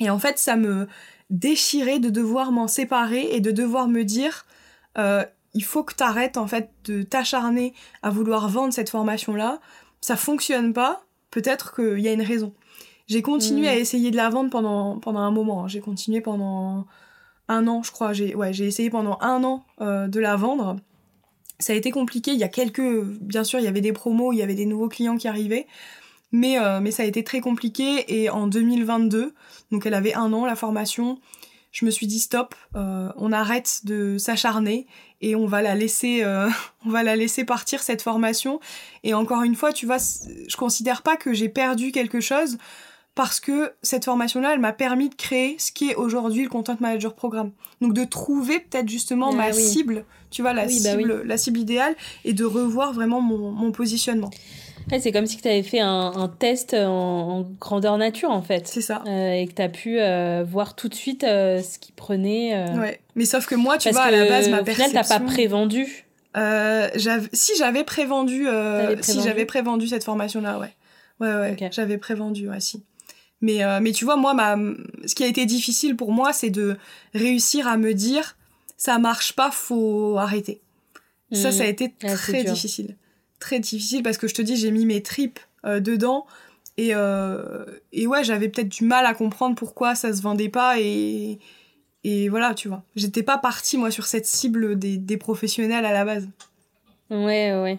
[0.00, 0.86] Et en fait, ça me
[1.30, 4.46] déchirait de devoir m'en séparer et de devoir me dire
[4.96, 9.60] euh, il faut que tu arrêtes en fait de t'acharner à vouloir vendre cette formation-là
[10.00, 12.54] ça fonctionne pas, peut-être qu'il y a une raison.
[13.06, 13.70] J'ai continué hmm.
[13.70, 15.64] à essayer de la vendre pendant, pendant un moment.
[15.64, 15.68] Hein.
[15.68, 16.86] J'ai continué pendant
[17.48, 18.12] un an, je crois.
[18.12, 20.76] J'ai ouais, essayé pendant un an euh, de la vendre.
[21.58, 22.32] Ça a été compliqué.
[22.32, 24.66] Il y a quelques, bien sûr, il y avait des promos, il y avait des
[24.66, 25.66] nouveaux clients qui arrivaient,
[26.30, 28.22] mais euh, ça a été très compliqué.
[28.22, 29.34] Et en 2022,
[29.72, 31.18] donc elle avait un an la formation,
[31.72, 34.86] je me suis dit stop, euh, on arrête de s'acharner
[35.20, 36.24] et on va la laisser
[37.16, 38.60] laisser partir cette formation
[39.02, 42.56] et encore une fois tu vois je considère pas que j'ai perdu quelque chose
[43.18, 46.48] parce que cette formation là elle m'a permis de créer ce qui est aujourd'hui le
[46.48, 47.50] content manager programme
[47.80, 51.58] donc de trouver peut-être justement ah ma cible tu vois la bah cible la cible
[51.58, 54.30] idéale et de revoir vraiment mon, mon positionnement
[55.00, 58.66] c'est comme si tu avais fait un, test en, grandeur nature, en fait.
[58.66, 59.02] C'est ça.
[59.06, 62.72] Euh, et que tu as pu euh, voir tout de suite euh, ce qui prenait.
[62.72, 62.98] Ouais.
[63.14, 64.86] Mais sauf que moi, tu vois, à la base, ma perception...
[64.86, 66.06] Au final, t'as pas prévendu
[67.34, 68.46] Si, j'avais prévendu,
[69.02, 70.72] si j'avais prévendu cette formation-là, ouais.
[71.20, 72.82] Ouais, ouais, j'avais prévendu, ouais, si.
[73.40, 74.56] Mais, mais tu vois, moi, ma...
[75.06, 76.76] ce qui a été difficile pour moi, c'est de
[77.14, 78.36] réussir à me dire,
[78.76, 80.60] ça marche pas, faut arrêter.
[81.32, 81.70] Ça, ça a mmh.
[81.70, 82.96] été très difficile
[83.38, 86.26] très difficile parce que je te dis, j'ai mis mes tripes euh, dedans.
[86.76, 90.80] Et, euh, et ouais, j'avais peut-être du mal à comprendre pourquoi ça se vendait pas.
[90.80, 91.38] Et,
[92.04, 92.82] et voilà, tu vois.
[92.94, 96.28] J'étais pas partie, moi, sur cette cible des, des professionnels à la base.
[97.10, 97.78] Ouais, ouais.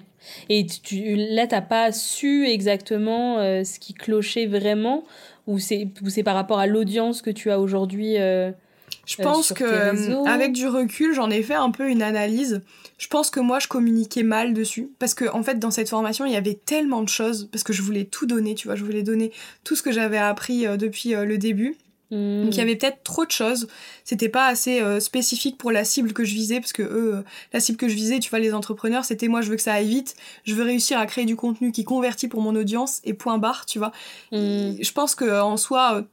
[0.50, 5.06] Et tu, là, t'as pas su exactement euh, ce qui clochait vraiment
[5.50, 8.18] Ou c'est par rapport à l'audience que tu as aujourd'hui
[9.10, 12.62] je pense que avec du recul, j'en ai fait un peu une analyse.
[12.98, 14.92] Je pense que moi je communiquais mal dessus.
[15.00, 17.50] Parce que en fait dans cette formation il y avait tellement de choses.
[17.52, 18.76] Parce que je voulais tout donner tu vois.
[18.76, 19.32] Je voulais donner
[19.64, 21.76] tout ce que j'avais appris euh, depuis euh, le début
[22.12, 22.44] hmm.
[22.44, 23.68] donc il y avait peut-être trop de choses
[24.04, 27.60] c'était pas assez euh, spécifique pour la cible que je visais parce que eux la
[27.60, 29.88] cible que je visais tu vois les entrepreneurs c'était moi je veux que ça aille
[29.88, 33.38] vite je veux réussir à créer du contenu qui convertit pour mon audience et point
[33.38, 33.92] barre tu vois
[34.32, 34.82] hmm.
[34.82, 36.04] je pense que en soi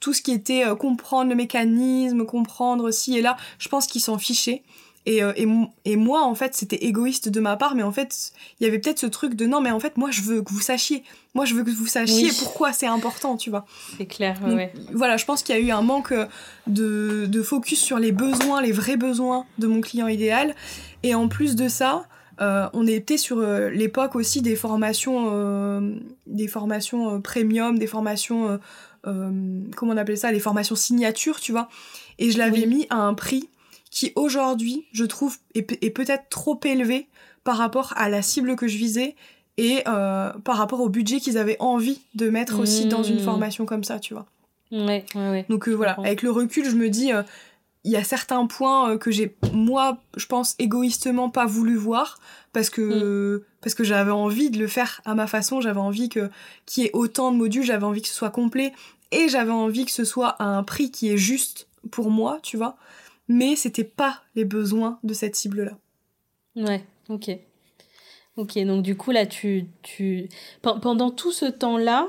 [0.00, 4.18] tout ce qui était comprendre le mécanisme comprendre ci et là je pense qu'ils s'en
[4.18, 4.62] fichaient
[5.06, 5.46] et, euh, et,
[5.84, 8.80] et, moi, en fait, c'était égoïste de ma part, mais en fait, il y avait
[8.80, 11.04] peut-être ce truc de non, mais en fait, moi, je veux que vous sachiez.
[11.34, 13.66] Moi, je veux que vous sachiez pourquoi c'est important, tu vois.
[13.96, 14.72] C'est clair, ouais.
[14.92, 16.12] Voilà, je pense qu'il y a eu un manque
[16.66, 20.56] de, de, focus sur les besoins, les vrais besoins de mon client idéal.
[21.04, 22.06] Et en plus de ça,
[22.40, 25.94] euh, on était sur euh, l'époque aussi des formations, euh,
[26.26, 28.58] des formations premium, des formations,
[29.04, 31.68] comment on appelait ça, les formations signature, tu vois.
[32.18, 33.48] Et je l'avais mis à un prix
[33.96, 37.08] qui aujourd'hui, je trouve, est, peut-être trop élevé
[37.44, 39.16] par rapport à la cible que je visais
[39.56, 43.24] et euh, par rapport au budget qu'ils avaient envie de mettre aussi dans une mmh.
[43.24, 44.26] formation comme ça, tu vois.
[44.70, 45.46] Ouais, ouais, ouais.
[45.48, 47.22] Donc euh, voilà, avec le recul, je me dis, euh,
[47.84, 52.18] il y a certains points que j'ai, moi, je pense, égoïstement pas voulu voir
[52.52, 53.40] parce que, mmh.
[53.62, 56.28] parce que j'avais envie de le faire à ma façon, j'avais envie que,
[56.66, 58.74] qu'il y ait autant de modules, j'avais envie que ce soit complet
[59.10, 62.58] et j'avais envie que ce soit à un prix qui est juste pour moi, tu
[62.58, 62.76] vois
[63.28, 65.78] mais c'était pas les besoins de cette cible-là.
[66.56, 67.30] Ouais, ok.
[68.36, 69.66] Ok, donc du coup, là, tu.
[69.82, 70.28] tu...
[70.62, 72.08] Pendant tout ce temps-là,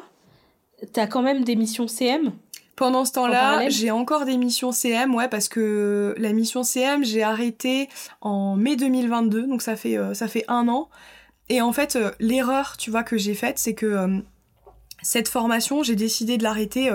[0.94, 2.34] tu as quand même des missions CM
[2.76, 7.24] Pendant ce temps-là, j'ai encore des missions CM, ouais, parce que la mission CM, j'ai
[7.24, 7.88] arrêté
[8.22, 10.90] en mai 2022, donc ça fait, euh, ça fait un an.
[11.50, 14.18] Et en fait, euh, l'erreur, tu vois, que j'ai faite, c'est que euh,
[15.02, 16.92] cette formation, j'ai décidé de l'arrêter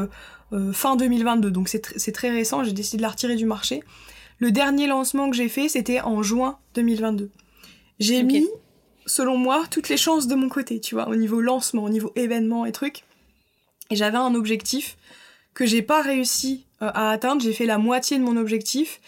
[0.74, 3.82] fin 2022, donc c'est très récent, j'ai décidé de la retirer du marché.
[4.42, 7.30] Le dernier lancement que j'ai fait, c'était en juin 2022.
[8.00, 8.48] J'ai mis,
[9.06, 12.10] selon moi, toutes les chances de mon côté, tu vois, au niveau lancement, au niveau
[12.16, 13.04] événement et trucs.
[13.90, 14.96] Et j'avais un objectif
[15.54, 17.40] que j'ai pas réussi euh, à atteindre.
[17.40, 19.00] J'ai fait la moitié de mon objectif.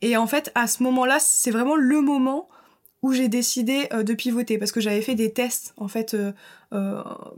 [0.00, 2.48] Et en fait, à ce moment-là, c'est vraiment le moment
[3.02, 6.32] où j'ai décidé euh, de pivoter parce que j'avais fait des tests en fait euh,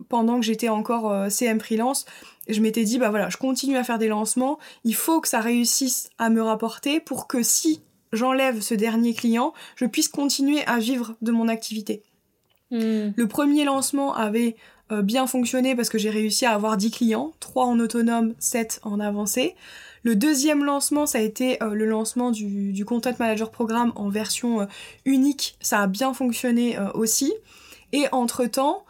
[0.08, 2.04] pendant que j'étais encore CM freelance.
[2.48, 4.58] Je m'étais dit bah voilà, je continue à faire des lancements.
[4.84, 7.80] Il faut que ça réussisse à me rapporter pour que si
[8.12, 12.02] j'enlève ce dernier client, je puisse continuer à vivre de mon activité.
[12.70, 13.10] Hmm.
[13.16, 14.56] Le premier lancement avait
[14.92, 18.80] euh, bien fonctionné parce que j'ai réussi à avoir 10 clients, 3 en autonome, 7
[18.82, 19.54] en avancé.
[20.02, 24.08] Le deuxième lancement, ça a été euh, le lancement du, du, Content Manager Programme en
[24.08, 24.66] version euh,
[25.04, 25.56] unique.
[25.60, 27.32] Ça a bien fonctionné aussi.
[27.92, 28.84] Et entre-temps,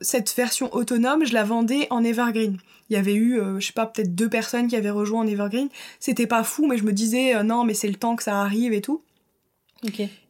[0.00, 2.58] cette version autonome, je la vendais en Evergreen.
[2.90, 5.68] Il y avait eu, je sais pas, peut-être deux personnes qui avaient rejoint en Evergreen.
[5.98, 8.72] C'était pas fou, mais je me disais, non, mais c'est le temps que ça arrive
[8.72, 9.02] et tout.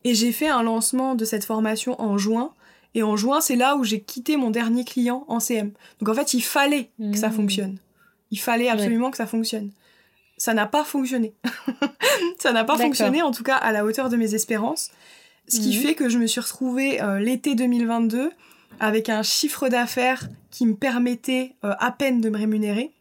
[0.04, 2.52] Et j'ai fait un lancement de cette formation en juin.
[2.94, 5.72] Et en juin, c'est là où j'ai quitté mon dernier client en CM.
[6.00, 7.32] Donc en fait, il fallait que ça mmh.
[7.32, 7.78] fonctionne.
[8.30, 9.70] Il fallait absolument que ça fonctionne.
[10.36, 11.34] Ça n'a pas fonctionné.
[12.38, 14.90] ça n'a pas fonctionné, en tout cas à la hauteur de mes espérances.
[15.48, 15.80] Ce qui mmh.
[15.80, 18.30] fait que je me suis retrouvée euh, l'été 2022
[18.80, 22.92] avec un chiffre d'affaires qui me permettait euh, à peine de me rémunérer.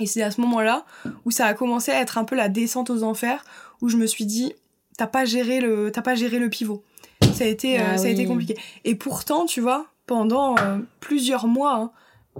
[0.00, 0.84] Et c'est à ce moment-là
[1.24, 3.44] où ça a commencé à être un peu la descente aux enfers,
[3.80, 4.52] où je me suis dit,
[4.96, 6.84] t'as pas géré le, t'as pas géré le pivot
[7.38, 8.56] ça a été, euh, ah ça a été compliqué.
[8.84, 11.90] Et pourtant, tu vois, pendant euh, plusieurs mois, hein,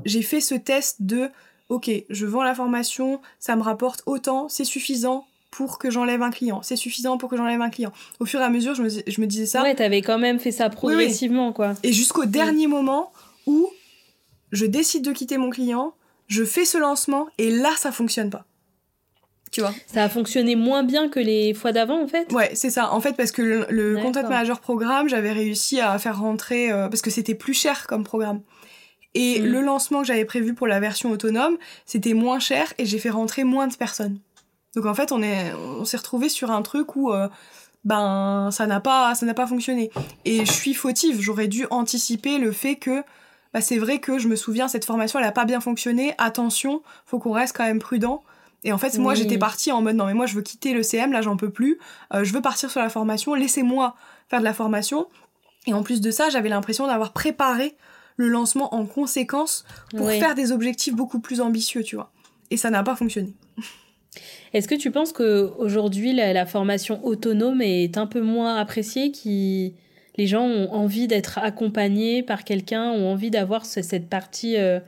[0.04, 1.30] j'ai fait ce test de,
[1.68, 6.30] ok, je vends la formation, ça me rapporte autant, c'est suffisant pour que j'enlève un
[6.30, 7.92] client, c'est suffisant pour que j'enlève un client.
[8.20, 9.62] Au fur et à mesure, je me, je me disais ça.
[9.62, 11.74] Ouais, t'avais quand même fait ça progressivement, quoi.
[11.82, 13.12] Et jusqu'au dernier moment
[13.46, 13.70] où
[14.52, 15.94] je décide de quitter mon client,
[16.26, 18.44] je fais ce lancement et là, ça fonctionne pas
[19.50, 19.72] tu vois?
[19.86, 22.32] Ça a fonctionné moins bien que les fois d'avant, en fait?
[22.32, 22.92] Ouais, c'est ça.
[22.92, 26.70] En fait, parce que le, le Content Manager Programme, j'avais réussi à faire rentrer...
[26.70, 28.42] Euh, parce que c'était plus cher comme programme.
[29.14, 29.46] Et mm.
[29.46, 33.10] le lancement que j'avais prévu pour la version autonome, c'était moins cher et j'ai fait
[33.10, 34.20] rentrer moins de personnes.
[34.74, 37.28] Donc en fait, on est, on s'est retrouvé sur un truc où, euh,
[37.84, 39.90] ben, ça n'a pas, ça n'a pas fonctionné.
[40.24, 41.20] Et je suis fautive.
[41.20, 43.02] J'aurais dû anticiper le fait que,
[43.54, 46.14] bah, c'est vrai que je me souviens, cette formation, elle a pas bien fonctionné.
[46.18, 48.22] Attention, faut qu'on reste quand même prudent.
[48.64, 50.82] Et en fait, moi, j'étais partie en mode non, mais moi, je veux quitter le
[50.82, 51.78] CM, là, j'en peux plus.
[52.12, 53.34] Euh, je veux partir sur la formation.
[53.34, 53.94] Laissez-moi
[54.28, 55.06] faire de la formation.
[55.66, 57.76] Et en plus de ça, j'avais l'impression d'avoir préparé
[58.16, 59.64] le lancement en conséquence
[59.96, 62.10] pour faire des objectifs beaucoup plus ambitieux, tu vois.
[62.50, 63.32] Et ça n'a pas fonctionné.
[64.52, 69.74] Est-ce que tu penses qu'aujourd'hui, la, la formation autonome est un peu moins appréciée qui
[70.18, 74.80] les gens ont envie d'être accompagnés par quelqu'un, ont envie d'avoir cette partie euh,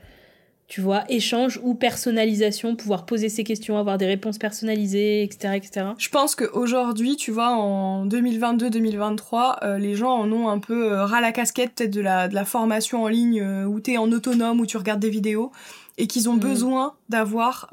[0.66, 5.54] tu vois, échange ou personnalisation, pouvoir poser ses questions, avoir des réponses personnalisées, etc.
[5.54, 5.86] etc.
[5.98, 11.04] Je pense qu'aujourd'hui, tu vois, en 2022-2023, euh, les gens en ont un peu euh,
[11.04, 14.10] ras la casquette peut-être de la, de la formation en ligne où tu es en
[14.10, 15.52] autonome, où tu regardes des vidéos,
[15.96, 16.40] et qu'ils ont mm.
[16.40, 17.68] besoin d'avoir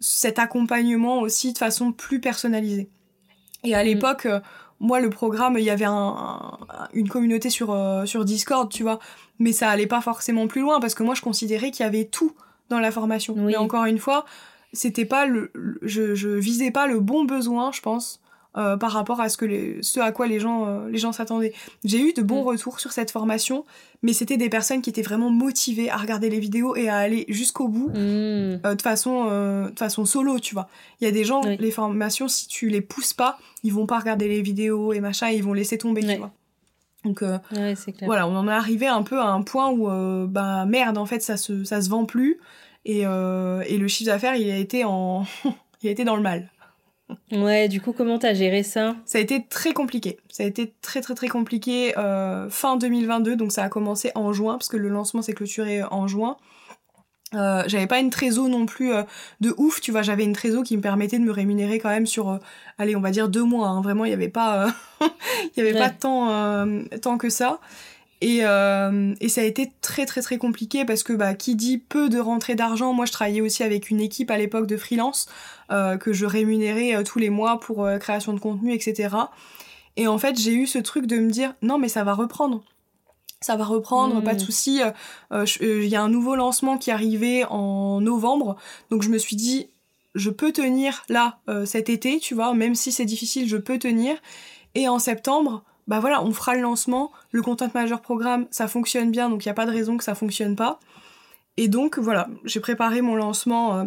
[0.00, 2.88] cet accompagnement aussi de façon plus personnalisée.
[3.64, 3.86] Et à mm.
[3.86, 4.28] l'époque,
[4.80, 6.58] moi, le programme, il y avait un,
[6.94, 7.76] une communauté sur,
[8.06, 8.98] sur Discord, tu vois
[9.40, 12.04] mais ça allait pas forcément plus loin parce que moi je considérais qu'il y avait
[12.04, 12.32] tout
[12.68, 13.34] dans la formation.
[13.36, 14.24] Mais encore une fois,
[14.72, 15.50] c'était pas le,
[15.82, 18.20] je, je visais pas le bon besoin, je pense,
[18.56, 21.12] euh, par rapport à ce que les, ce à quoi les gens euh, les gens
[21.12, 21.52] s'attendaient.
[21.84, 22.46] J'ai eu de bons mm.
[22.48, 23.64] retours sur cette formation,
[24.02, 27.26] mais c'était des personnes qui étaient vraiment motivées à regarder les vidéos et à aller
[27.28, 27.94] jusqu'au bout mm.
[27.94, 30.68] euh, de façon de façon solo, tu vois.
[31.00, 34.00] Il y a des gens les formations si tu les pousses pas, ils vont pas
[34.00, 36.32] regarder les vidéos et machin, ils vont laisser tomber, tu vois.
[37.04, 37.22] Donc
[38.02, 39.86] voilà, on en est arrivé un peu à un point où
[40.26, 42.40] bah merde en fait ça se ça se vend plus
[42.84, 45.24] et, et le chiffre d'affaires il a été en
[45.82, 46.50] il a été dans le mal.
[47.32, 48.96] Ouais, du coup comment t'as géré ça?
[49.04, 50.18] Ça a été très compliqué.
[50.30, 51.92] Ça a été très très très compliqué
[52.50, 56.06] fin 2022 donc ça a commencé en juin parce que le lancement s'est clôturé en
[56.06, 56.36] juin.
[57.34, 59.04] Euh, j'avais pas une trésor non plus euh,
[59.40, 62.06] de ouf, tu vois, j'avais une trésor qui me permettait de me rémunérer quand même
[62.06, 62.38] sur, euh,
[62.76, 63.80] allez, on va dire deux mois, hein.
[63.82, 66.66] vraiment, il y avait pas, il y avait pas tant,
[67.00, 67.60] tant que ça.
[68.22, 72.08] Et, et ça a été très très très compliqué parce que bah, qui dit peu
[72.10, 75.26] de rentrée d'argent, moi je travaillais aussi avec une équipe à l'époque de freelance
[75.70, 79.16] que je rémunérais tous les mois pour création de contenu, etc.
[79.96, 82.62] Et en fait j'ai eu ce truc de me dire non mais ça va reprendre
[83.40, 84.44] ça va reprendre, pas de Mm.
[84.44, 84.82] souci.
[84.82, 84.90] Euh,
[85.32, 88.56] euh, euh, Il y a un nouveau lancement qui arrivait en novembre,
[88.90, 89.68] donc je me suis dit,
[90.14, 93.78] je peux tenir là euh, cet été, tu vois, même si c'est difficile, je peux
[93.78, 94.14] tenir.
[94.74, 97.10] Et en septembre, bah voilà, on fera le lancement.
[97.32, 100.04] Le Content Manager Programme, ça fonctionne bien, donc il n'y a pas de raison que
[100.04, 100.78] ça fonctionne pas.
[101.56, 103.84] Et donc voilà, j'ai préparé mon lancement euh,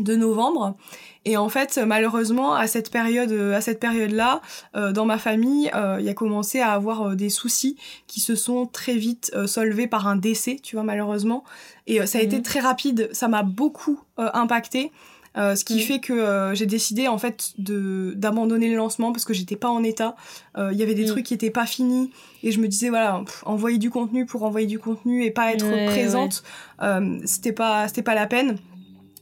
[0.00, 0.76] de novembre.
[1.24, 4.40] Et en fait, malheureusement, à cette période, euh, à cette période-là,
[4.74, 7.76] euh, dans ma famille, euh, il y a commencé à avoir des soucis
[8.08, 11.44] qui se sont très vite solvés par un décès, tu vois, malheureusement.
[11.86, 12.42] Et ça a été Mhm.
[12.42, 14.90] très rapide, ça m'a beaucoup impacté.
[15.36, 15.80] Euh, ce qui Mhm.
[15.82, 19.68] fait que euh, j'ai décidé en fait de d'abandonner le lancement parce que j'étais pas
[19.68, 20.16] en état.
[20.58, 21.08] Euh, Il y avait des Mhm.
[21.08, 22.10] trucs qui étaient pas finis
[22.42, 25.52] et je me disais voilà pff, envoyer du contenu pour envoyer du contenu et pas
[25.52, 26.42] être Ouais, présente,
[26.82, 28.58] euh, c'était pas c'était pas la peine.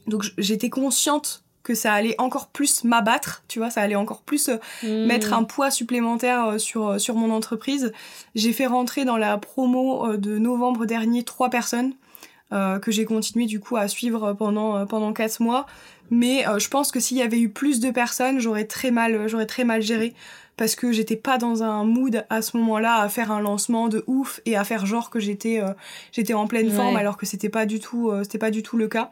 [0.07, 4.49] Donc j'étais consciente que ça allait encore plus m'abattre, tu vois, ça allait encore plus
[4.81, 5.05] Mm.
[5.05, 7.91] mettre un poids supplémentaire sur, sur mon entreprise.
[8.33, 11.93] J'ai fait rentrer dans la promo de novembre dernier trois personnes
[12.51, 15.67] euh, que j'ai continué du coup à suivre pendant, pendant quatre mois.
[16.11, 19.27] Mais euh, je pense que s'il y avait eu plus de personnes, j'aurais très mal,
[19.27, 20.13] j'aurais très mal géré
[20.59, 24.03] parce que j'étais pas dans un mood à ce moment-là à faire un lancement de
[24.07, 25.71] ouf et à faire genre que j'étais euh,
[26.11, 28.75] j'étais en pleine forme alors que c'était pas du tout euh, c'était pas du tout
[28.75, 29.11] le cas.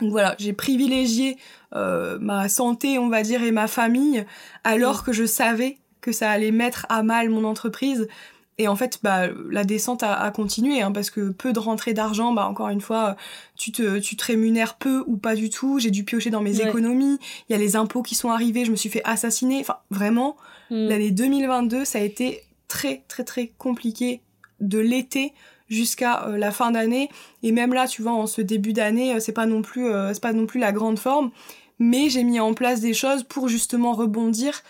[0.00, 1.36] Donc voilà, j'ai privilégié
[1.74, 4.24] euh, ma santé, on va dire, et ma famille,
[4.64, 8.08] alors que je savais que ça allait mettre à mal mon entreprise.
[8.60, 11.94] Et en fait, bah, la descente a, a continué, hein, parce que peu de rentrée
[11.94, 13.16] d'argent, bah, encore une fois,
[13.56, 15.78] tu te, tu te rémunères peu ou pas du tout.
[15.78, 16.68] J'ai dû piocher dans mes Ouais.
[16.68, 17.18] économies.
[17.48, 19.60] Il y a les impôts qui sont arrivés, je me suis fait assassiner.
[19.60, 20.36] Enfin, vraiment,
[20.70, 20.88] Mm.
[20.88, 24.20] l'année 2022, ça a été très, très, très compliqué
[24.60, 25.32] de l'été
[25.68, 27.08] jusqu'à euh, la fin d'année.
[27.42, 30.12] Et même là, tu vois, en ce début d'année, euh, c'est pas non plus, euh,
[30.12, 31.30] c'est pas non plus la grande forme.
[31.78, 34.62] Mais j'ai mis en place des choses pour justement rebondir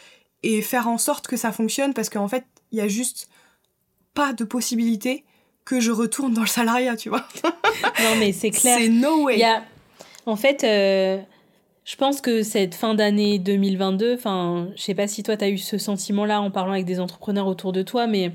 [0.45, 3.29] et faire en sorte que ça fonctionne parce qu'en fait, il y a juste
[4.15, 5.25] pas de possibilité
[5.65, 7.27] que je retourne dans le salariat, tu vois.
[8.03, 8.79] Non, mais c'est clair.
[8.79, 9.39] C'est no way.
[9.39, 9.63] Y a...
[10.27, 11.19] En fait, euh,
[11.85, 15.49] je pense que cette fin d'année 2022, enfin, je sais pas si toi, tu as
[15.49, 18.33] eu ce sentiment-là en parlant avec des entrepreneurs autour de toi, mais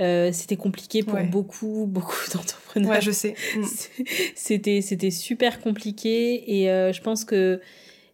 [0.00, 1.24] euh, c'était compliqué pour Ouais.
[1.24, 2.90] beaucoup, beaucoup d'entrepreneurs.
[2.90, 3.34] Ouais, je sais.
[3.56, 3.64] Mm.
[4.34, 7.60] C'était, c'était super compliqué et euh, je pense que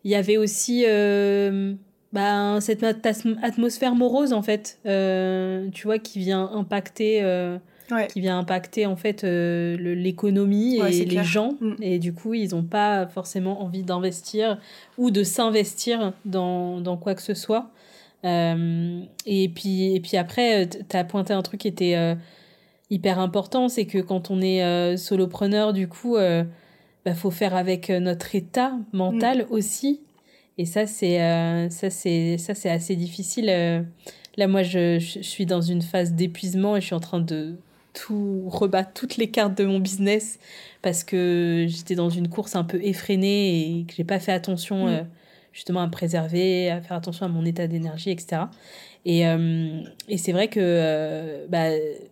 [0.04, 1.74] il y avait aussi euh,
[2.12, 2.82] bah, cette
[3.42, 7.58] atmosphère morose en fait, euh, tu vois, qui vient impacter, euh,
[7.92, 8.08] Ouais.
[8.08, 11.22] qui vient impacter en fait euh, l'économie Ouais, et les clair.
[11.24, 11.74] gens Mm.
[11.82, 14.58] et du coup ils n'ont pas forcément envie d'investir
[14.98, 17.70] ou de s'investir dans, dans quoi que ce soit.
[18.24, 22.16] Euh, et puis et puis après tu as pointé un truc qui était
[22.90, 28.34] hyper important, c'est que quand on est solopreneur, du coup, bah, faut faire avec notre
[28.34, 30.00] état mental aussi.
[30.58, 33.48] Et ça, c'est euh, ça, c'est ça, c'est assez difficile.
[33.50, 33.82] euh.
[34.38, 37.56] Là, moi, je, je suis dans une phase d'épuisement et je suis en train de
[37.94, 40.38] tout rebattre toutes les cartes de mon business
[40.82, 44.86] parce que j'étais dans une course un peu effrénée et que j'ai pas fait attention
[44.86, 44.88] Mm.
[44.88, 45.02] euh,
[45.54, 48.42] justement à me préserver, à faire attention à mon état d'énergie, etc.
[49.06, 51.68] Et, euh, et c'est vrai que euh, bah,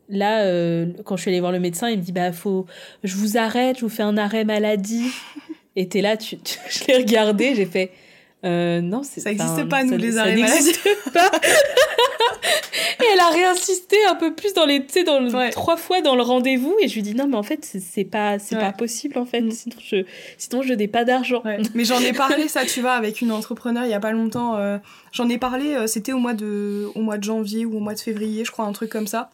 [0.08, 2.64] là, quand je suis allée voir le médecin, il me dit bah faut,
[3.02, 5.10] je vous arrête, je vous fais un arrêt maladie.
[5.76, 7.90] Et t'es là, tu, tu- je l'ai regardé, j'ai fait
[8.44, 10.80] euh, non, c'est Ça existe enfin, pas, nous, ça- les arrêts n'existe
[11.12, 11.30] pas.
[13.00, 15.50] et elle a réinsisté un peu plus dans les, tu sais, dans le, Ouais.
[15.50, 16.76] trois fois dans le rendez-vous.
[16.82, 18.60] Et je lui dis non, mais en fait, c'est- pas, c'est Ouais.
[18.60, 19.40] pas possible en fait.
[19.40, 19.50] Mm.
[19.50, 19.96] Sinon, je,
[20.38, 21.42] sinon, je n'ai pas d'argent.
[21.44, 21.58] Ouais.
[21.74, 24.56] Mais j'en ai parlé, ça, tu vois, avec une entrepreneur il y a pas longtemps.
[24.56, 24.78] euh,
[25.12, 27.94] j'en ai parlé, euh, c'était au mois de, au mois de janvier ou au mois
[27.94, 29.30] de février, je crois, un truc comme ça.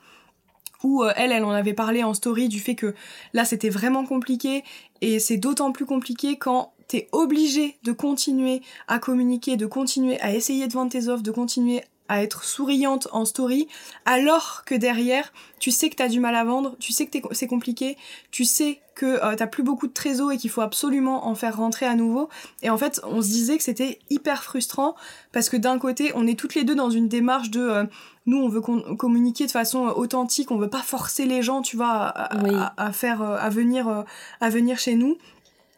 [0.82, 2.94] Où euh, elle, elle en avait parlé en story du fait que
[3.34, 4.62] là, c'était vraiment compliqué.
[5.02, 10.34] Et c'est d'autant plus compliqué quand t'es obligé de continuer à communiquer, de continuer à
[10.34, 13.68] essayer de vendre tes offres, de continuer à être souriante en story,
[14.04, 17.46] alors que derrière, tu sais que t'as du mal à vendre, tu sais que c'est
[17.46, 17.96] compliqué,
[18.32, 21.56] tu sais que euh, t'as plus beaucoup de trésor et qu'il faut absolument en faire
[21.56, 22.28] rentrer à nouveau.
[22.62, 24.96] Et en fait, on se disait que c'était hyper frustrant
[25.30, 27.84] parce que d'un côté, on est toutes les deux dans une démarche de euh,
[28.26, 31.76] nous, on veut communiquer de façon euh, authentique, on veut pas forcer les gens, tu
[31.76, 32.50] vois, à, à- Oui.
[32.56, 34.04] à- à faire, à venir,
[34.40, 35.16] à venir chez nous.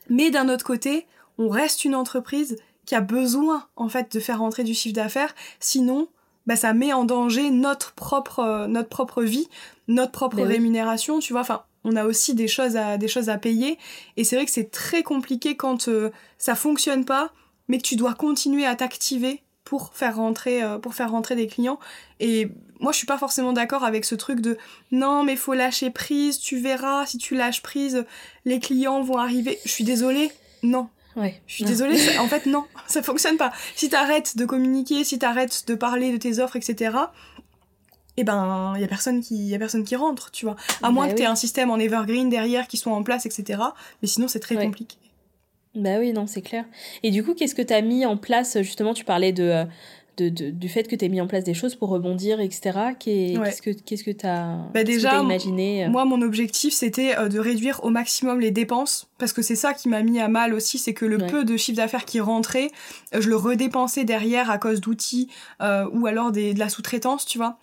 [0.09, 1.07] Mais d'un autre côté,
[1.39, 5.35] on reste une entreprise qui a besoin en fait de faire rentrer du chiffre d'affaires,
[5.61, 6.09] sinon
[6.47, 9.49] bah, ça met en danger notre propre euh, notre propre vie,
[9.89, 10.55] notre propre Ben oui.
[10.55, 11.43] rémunération, tu vois.
[11.43, 13.79] Enfin, on a aussi des choses à des choses à payer
[14.17, 17.33] et c'est vrai que c'est très compliqué quand euh, ça fonctionne pas,
[17.69, 21.47] mais que tu dois continuer à t'activer pour faire rentrer euh, pour faire rentrer des
[21.47, 21.79] clients
[22.21, 22.49] et
[22.81, 24.59] moi je suis pas forcément d'accord avec ce truc de
[24.91, 28.05] non mais faut lâcher prise, tu verras si tu lâches prise,
[28.45, 29.59] les clients vont arriver.
[29.65, 30.33] Je suis désolée,
[30.65, 31.41] non, Ouais.
[31.47, 33.53] je suis désolée, ça- en fait non, ça fonctionne pas.
[33.77, 36.97] Si t'arrêtes de communiquer, si t'arrêtes de parler de tes offres, etc.,
[38.17, 40.57] et eh ben il y a personne qui y a personne qui rentre tu vois
[40.83, 43.25] à moins bah que tu aies un système en evergreen derrière qui soit en place
[43.25, 43.59] etc
[44.03, 44.99] mais sinon c'est très compliqué
[45.75, 46.65] bah oui non c'est clair.
[47.03, 49.65] Et du coup qu'est-ce que tu as mis en place justement tu parlais de, euh,
[50.19, 52.91] de, de du fait que tu as mis en place des choses pour rebondir etc
[52.99, 55.89] qu'est-ce que qu'est-ce que tu as bah déjà imaginé euh?
[55.89, 59.73] moi mon objectif c'était euh, de réduire au maximum les dépenses parce que c'est ça
[59.73, 62.69] qui m'a mis à mal aussi c'est que le peu de chiffre d'affaires qui rentrait
[63.19, 65.29] je le redépensais derrière à cause d'outils
[65.61, 67.59] ou alors des, de la sous-traitance tu vois.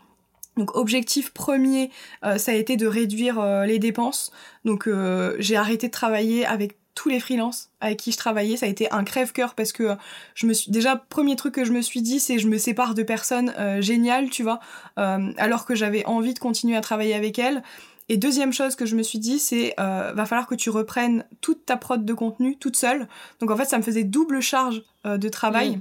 [0.59, 1.89] Donc objectif premier,
[2.25, 4.31] euh, ça a été de réduire euh, les dépenses.
[4.65, 8.57] Donc euh, j'ai arrêté de travailler avec tous les freelances avec qui je travaillais.
[8.57, 9.95] Ça a été un crève-cœur parce que
[10.35, 12.93] je me suis déjà premier truc que je me suis dit, c'est je me sépare
[12.93, 14.59] de personnes géniales, tu vois,
[14.97, 17.63] alors que j'avais envie de continuer à travailler avec elles.
[18.09, 21.65] Et deuxième chose que je me suis dit, c'est va falloir que tu reprennes toute
[21.65, 23.07] ta prod de contenu toute seule.
[23.39, 25.79] Donc en fait, ça me faisait double charge de travail.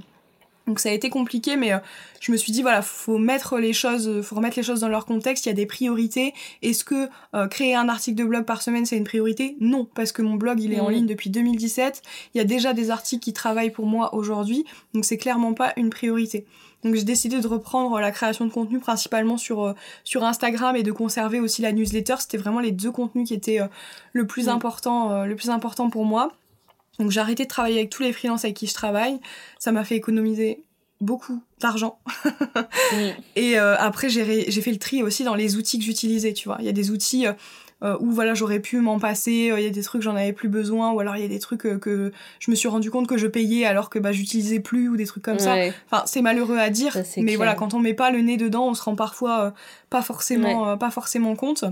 [0.69, 1.79] Donc ça a été compliqué, mais euh,
[2.21, 5.07] je me suis dit voilà, faut mettre les choses, faut remettre les choses dans leur
[5.07, 5.47] contexte.
[5.47, 6.35] Il y a des priorités.
[6.61, 9.57] Est-ce que euh, créer un article de blog par semaine c'est une priorité?
[9.59, 12.03] Non, parce que mon blog il est en ligne depuis 2017.
[12.35, 14.63] Il y a déjà des articles qui travaillent pour moi aujourd'hui,
[14.93, 16.45] donc c'est clairement pas une priorité.
[16.83, 20.83] Donc j'ai décidé de reprendre la création de contenu principalement sur euh, sur Instagram et
[20.83, 22.17] de conserver aussi la newsletter.
[22.19, 23.59] C'était vraiment les deux contenus qui étaient
[24.13, 26.31] le plus important, le plus important pour moi.
[26.99, 29.19] Donc j'ai arrêté de travailler avec tous les freelances avec qui je travaille.
[29.57, 30.63] Ça m'a fait économiser
[31.01, 31.99] beaucoup d'argent.
[33.35, 36.47] Et euh, après, j'ai, j'ai fait le tri aussi dans les outils que j'utilisais, tu
[36.47, 36.57] vois.
[36.59, 37.33] Il y a des outils euh,
[37.83, 40.49] euh, où voilà, j'aurais pu m'en passer, il y a des trucs j'en avais plus
[40.49, 43.17] besoin, ou alors il y a des trucs que je me suis rendu compte que
[43.17, 45.55] je payais alors que bah, j'utilisais plus, ou des trucs comme ça.
[45.89, 48.73] Enfin, c'est malheureux à dire, mais voilà, quand on met pas le nez dedans, on
[48.73, 49.53] se rend parfois
[49.89, 51.63] pas, forcément, pas forcément compte.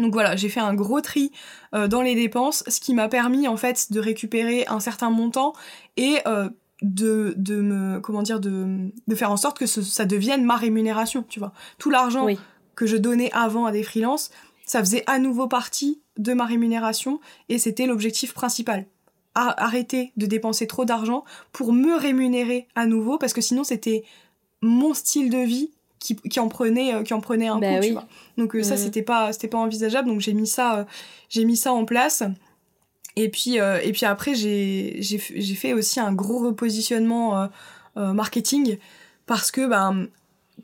[0.00, 1.30] Donc voilà, j'ai fait un gros tri
[1.74, 5.52] euh, dans les dépenses, ce qui m'a permis en fait de récupérer un certain montant
[5.96, 6.48] et euh,
[6.82, 11.24] de, de me comment dire de, de faire en sorte que ça devienne ma rémunération,
[11.28, 11.52] tu vois.
[11.78, 12.26] Tout l'argent
[12.74, 14.30] que je donnais avant à des freelances,
[14.64, 18.86] ça faisait à nouveau partie de ma rémunération et c'était l'objectif principal.
[19.34, 24.02] arrêter de dépenser trop d'argent pour me rémunérer à nouveau parce que sinon c'était
[24.62, 25.70] mon style de vie
[26.00, 28.08] qui, qui en prenait euh, qui en prenait un bah coup tu vois.
[28.36, 30.08] Donc euh, ça c'était pas c'était pas envisageable.
[30.08, 30.84] Donc j'ai mis ça euh,
[31.28, 32.24] j'ai mis ça en place.
[33.16, 37.48] Et puis et puis après j'ai j'ai j'ai fait aussi un gros repositionnement
[37.94, 38.78] marketing.
[39.26, 40.08] Parce que ben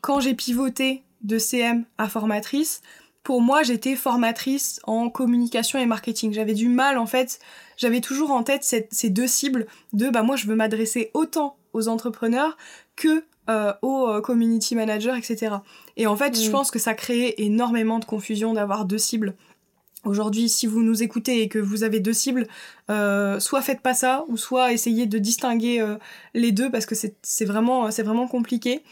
[0.01, 2.83] quand j'ai pivoté de CM à formatrice
[3.27, 6.33] pour moi, j'étais formatrice en communication et marketing.
[6.33, 7.41] J'avais du mal, en fait,
[7.77, 11.57] j'avais toujours en tête cette, ces deux cibles de, bah, moi, je veux m'adresser autant
[11.73, 12.57] aux entrepreneurs
[12.97, 15.57] que euh, aux euh, community managers, etc.
[15.97, 16.53] Et en fait, je mm.
[16.53, 19.35] pense que ça crée énormément de confusion d'avoir deux cibles.
[20.05, 22.49] Aujourd'hui, si vous nous écoutez et que vous avez deux cibles,
[22.91, 25.85] euh, soit faites pas ça, ou soit essayez de distinguer
[26.35, 28.83] les deux parce que c'est vraiment, vraiment compliqué.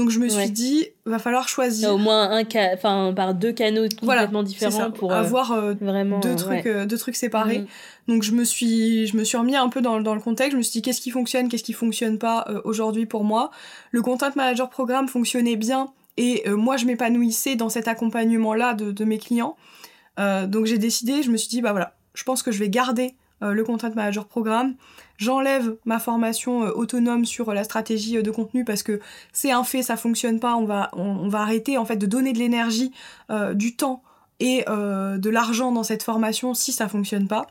[0.00, 1.92] Donc je me suis dit, va falloir choisir.
[1.92, 6.98] Au moins un enfin par deux canaux complètement différents pour avoir vraiment deux trucs, deux
[6.98, 7.60] trucs séparés.
[7.60, 7.66] Mm.
[8.08, 10.52] Donc je me suis, je me suis remis un peu dans, dans le contexte.
[10.52, 13.50] Je me suis dit qu'est-ce qui fonctionne, qu'est-ce qui fonctionne pas euh, aujourd'hui pour moi?
[13.92, 18.74] Le content manager programme fonctionnait bien et euh, moi je m'épanouissais dans cet accompagnement là
[18.74, 19.56] de, de mes clients.
[20.18, 22.68] Euh, donc j'ai décidé, je me suis dit bah voilà, je pense que je vais
[22.68, 24.74] garder le content manager programme.
[25.16, 29.00] J'enlève ma formation autonome sur la stratégie de contenu parce que
[29.32, 30.56] c'est un fait, ça fonctionne pas.
[30.56, 32.92] On va, on, va arrêter en fait de donner de l'énergie,
[33.54, 34.02] du temps
[34.40, 37.46] et de l'argent dans cette formation si ça fonctionne pas.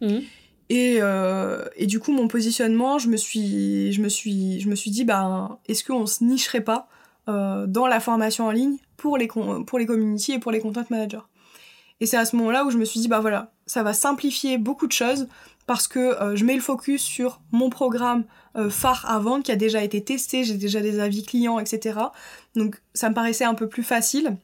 [0.00, 0.22] Mhm.
[0.70, 4.74] Et, euh, et, du coup, mon positionnement, je me suis, je me suis, je me
[4.74, 6.88] suis dit, ben, est-ce qu'on se nicherait pas
[7.28, 10.84] euh, dans la formation en ligne pour les, pour les community et pour les content
[10.88, 11.18] managers
[12.04, 14.58] Et c'est à ce moment-là où je me suis dit, bah voilà, ça va simplifier
[14.58, 15.26] beaucoup de choses
[15.66, 18.24] parce que euh, je mets le focus sur mon programme
[18.70, 21.98] phare à vendre qui a déjà été testé, j'ai déjà des avis clients, etc.
[22.54, 24.36] Donc ça me paraissait un peu plus facile.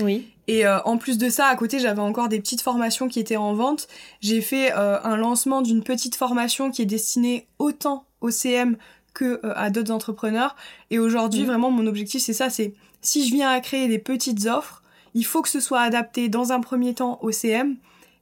[0.00, 0.28] Oui.
[0.48, 3.36] Et euh, en plus de ça, à côté, j'avais encore des petites formations qui étaient
[3.36, 3.88] en vente.
[4.20, 8.76] J'ai fait euh, un lancement d'une petite formation qui est destinée autant au CM
[9.14, 10.56] que euh, à d'autres entrepreneurs.
[10.90, 14.46] Et aujourd'hui, vraiment, mon objectif, c'est ça, c'est si je viens à créer des petites
[14.46, 14.81] offres,
[15.14, 17.76] il faut que ce soit adapté dans un premier temps au CM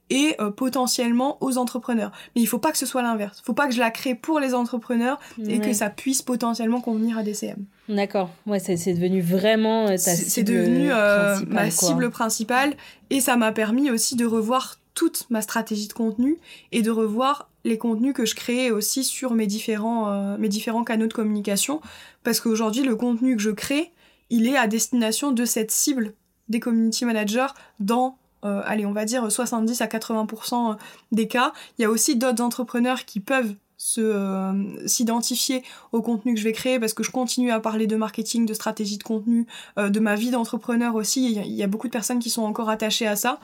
[0.09, 2.11] et potentiellement aux entrepreneurs.
[2.35, 3.39] Mais il faut pas que ce soit l'inverse.
[3.41, 6.81] Il faut pas que je la crée pour les entrepreneurs et que ça puisse potentiellement
[6.81, 7.65] convenir à des CM.
[7.87, 8.29] D'accord.
[8.45, 12.73] Ouais, c'est devenu vraiment ta cible C'est devenu euh, ma cible principale
[13.09, 16.37] et ça m'a permis aussi de revoir toute ma stratégie de contenu
[16.71, 20.83] et de revoir les contenus que je créais aussi sur mes différents, euh, mes différents
[20.83, 21.79] canaux de communication
[22.23, 23.91] parce qu'aujourd'hui le contenu que je crée
[24.29, 26.13] il est à destination de cette cible
[26.51, 27.47] des community managers
[27.79, 30.77] dans euh, allez on va dire 70 à 80%
[31.11, 34.53] des cas il y a aussi d'autres entrepreneurs qui peuvent se
[34.85, 38.45] s'identifier au contenu que je vais créer parce que je continue à parler de marketing,
[38.45, 41.31] de stratégie de contenu, de ma vie d'entrepreneur aussi.
[41.31, 43.39] Il y, a beaucoup de personnes qui sont encore attachées à ça,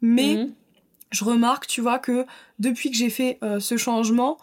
[0.00, 0.54] mais mhm.
[1.10, 2.24] je remarque, tu vois, que
[2.58, 4.38] depuis que j'ai fait ce changement,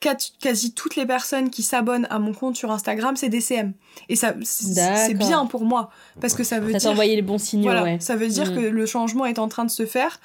[0.00, 3.72] quasi toutes les personnes qui s'abonnent à mon compte sur Instagram, c'est des CM.
[4.08, 5.90] Et ça, c'est bien pour moi.
[6.20, 6.90] Parce que ça veut ça dire.
[6.90, 7.98] envoyé les bons signaux, ouais.
[8.00, 8.54] Ça veut dire mm.
[8.54, 10.20] que le changement est en train de se faire.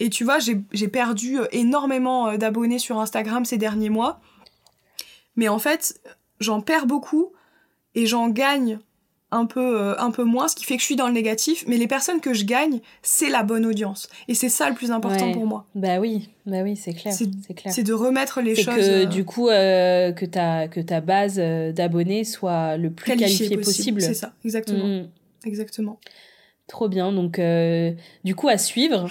[0.00, 4.20] Et tu vois, j'ai perdu euh, énormément euh, d'abonnés sur Instagram ces derniers mois.
[5.36, 6.00] Mais en fait,
[6.40, 7.32] j'en perds beaucoup
[7.94, 8.80] et j'en gagne
[9.32, 11.64] un peu, euh, un peu moins, ce qui fait que je suis dans le négatif.
[11.66, 14.08] Mais les personnes que je gagne, c'est la bonne audience.
[14.28, 15.66] Et c'est ça le plus important pour moi.
[15.74, 17.14] Bah oui, bah oui, c'est clair.
[17.14, 18.74] C'est de remettre les choses.
[18.74, 23.56] que du coup, euh, que, ta, que ta base euh, d'abonnés soit le plus qualifiée
[23.56, 24.00] possible.
[24.00, 24.86] C'est ça, exactement.
[24.86, 25.08] Mm.
[25.46, 25.98] Exactement.
[26.66, 27.12] Trop bien.
[27.12, 27.40] Donc,
[28.24, 29.08] du coup, à suivre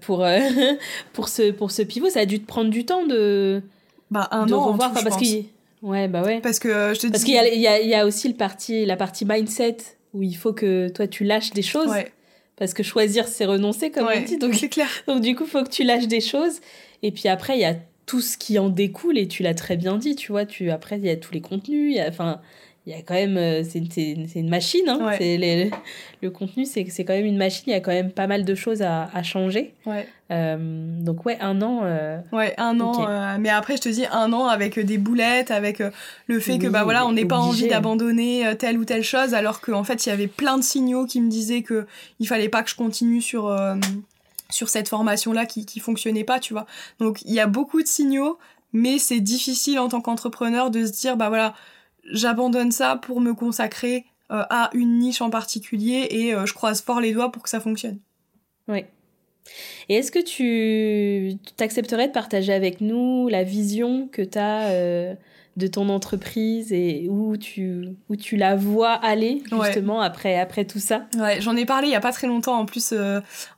[0.00, 0.26] pour,
[1.12, 3.62] pour, ce, pour ce pivot, ça a dû te prendre du temps de.
[4.10, 4.66] Bah, un an.
[4.72, 5.16] Revoir, tout, parce
[5.84, 6.40] Ouais, bah ouais.
[6.40, 8.34] Parce que euh, je te Parce qu'il y y, a, il y a aussi le
[8.34, 9.76] parti, la partie mindset
[10.14, 11.88] où il faut que toi tu lâches des choses.
[11.88, 12.10] Ouais.
[12.56, 14.38] Parce que choisir, c'est renoncer, comme on dit.
[14.38, 14.88] Donc, clair.
[15.08, 16.60] Donc, du coup, il faut que tu lâches des choses.
[17.02, 17.74] Et puis après, il y a
[18.06, 20.46] tout ce qui en découle, et tu l'as très bien dit, tu vois.
[20.46, 22.40] Tu, après, il y a tous les contenus, il y a, enfin,
[22.86, 25.12] il y a quand même euh, c'est une, une, machine hein.
[25.16, 25.70] c'est les,
[26.20, 28.44] le contenu c'est c'est quand même une machine il y a quand même pas mal
[28.44, 29.72] de choses à, à changer.
[29.86, 30.06] Ouais.
[30.30, 30.56] Euh,
[31.00, 34.46] donc ouais un an euh, ouais un an mais après je te dis un an
[34.46, 35.82] avec des boulettes avec
[36.26, 39.60] le fait que bah voilà on n'est pas envie d'abandonner telle ou telle chose alors
[39.60, 41.86] qu'en fait il y avait plein de signaux qui me disaient que
[42.20, 43.54] il fallait pas que je continue sur
[44.50, 46.66] sur cette formation là qui qui fonctionnait pas tu vois.
[47.00, 48.38] Donc il y a beaucoup de signaux
[48.72, 51.54] mais c'est difficile en tant qu'entrepreneur de se dire bah voilà
[52.10, 56.80] j'abandonne ça pour me consacrer euh, à une niche en particulier et euh, je croise
[56.80, 57.98] fort les doigts pour que ça fonctionne.
[58.68, 58.84] Oui.
[59.90, 65.14] Et est-ce que tu t'accepterais de partager avec nous la vision que tu as euh,
[65.58, 70.80] de ton entreprise et où tu, où tu la vois aller justement après, après tout
[70.80, 71.06] ça?
[71.18, 72.94] Ouais, j'en ai parlé il y a pas très longtemps en plus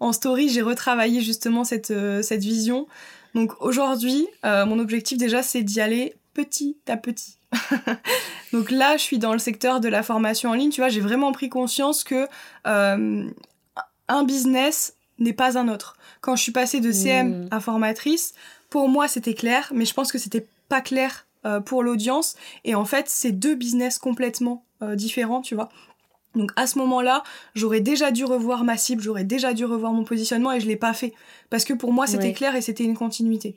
[0.01, 1.93] en story, j'ai retravaillé justement cette,
[2.23, 2.89] cette vision.
[3.37, 7.39] Donc aujourd'hui, mon objectif déjà c'est d'y aller petit à petit.
[8.53, 10.71] Donc là, je suis dans le secteur de la formation en ligne.
[10.71, 12.29] Tu vois, j'ai vraiment pris conscience que
[12.67, 13.27] euh,
[14.09, 15.97] un business n'est pas un autre.
[16.21, 17.49] Quand je suis passée de CM hmm.
[17.51, 18.35] à formatrice,
[18.69, 22.37] pour moi, c'était clair, mais je pense que c'était pas clair euh, pour l'audience.
[22.65, 25.71] Et en fait, c'est deux business complètement euh, différents, tu vois.
[26.35, 27.23] Donc à ce moment-là,
[27.55, 30.77] j'aurais déjà dû revoir ma cible, j'aurais déjà dû revoir mon positionnement et je l'ai
[30.77, 31.15] pas fait
[31.49, 33.57] parce que pour moi c'était clair et c'était une continuité.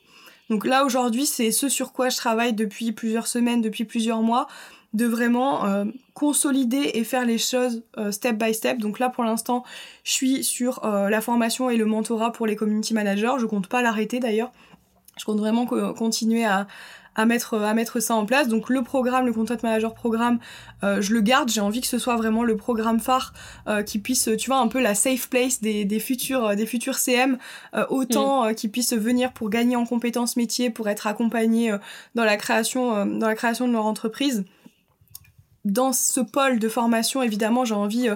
[0.49, 4.47] Donc là aujourd'hui, c'est ce sur quoi je travaille depuis plusieurs semaines, depuis plusieurs mois,
[4.93, 8.79] de vraiment euh, consolider et faire les choses euh, step by step.
[8.79, 9.63] Donc là pour l'instant,
[10.03, 13.33] je suis sur euh, la formation et le mentorat pour les community managers.
[13.39, 14.51] Je compte pas l'arrêter d'ailleurs.
[15.17, 16.65] Je compte vraiment continuer à,
[17.19, 18.47] à mettre à mettre ça en place.
[18.47, 20.39] Donc le programme, le content manager programme,
[20.83, 21.49] euh, je le garde.
[21.49, 23.33] J'ai envie que ce soit vraiment le programme phare
[23.67, 26.97] euh, qui puisse, tu vois, un peu la safe place des, des futurs des futurs
[26.97, 27.37] CM,
[27.75, 28.55] euh, autant mm.
[28.55, 31.75] qui puissent venir pour gagner en compétences métiers, pour être accompagnés
[32.15, 34.45] dans la création dans la création de leur entreprise.
[35.65, 38.07] Dans ce pôle de formation, évidemment, j'ai envie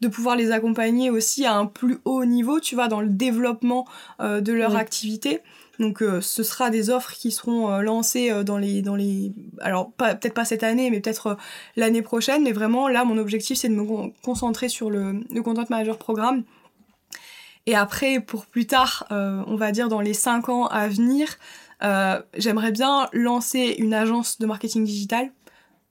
[0.00, 3.86] de pouvoir les accompagner aussi à un plus haut niveau, tu vois, dans le développement
[4.20, 5.42] de leur activité.
[5.78, 9.32] Donc euh, ce sera des offres qui seront euh, lancées euh, dans les dans les
[9.60, 11.36] alors peut-être pas cette année mais peut-être
[11.76, 15.64] l'année prochaine mais vraiment là mon objectif c'est de me concentrer sur le, le content
[15.70, 16.42] manager programme
[17.66, 21.38] et après pour plus tard on va dire dans les 5 ans à venir
[22.34, 25.30] j'aimerais bien lancer une agence de marketing digital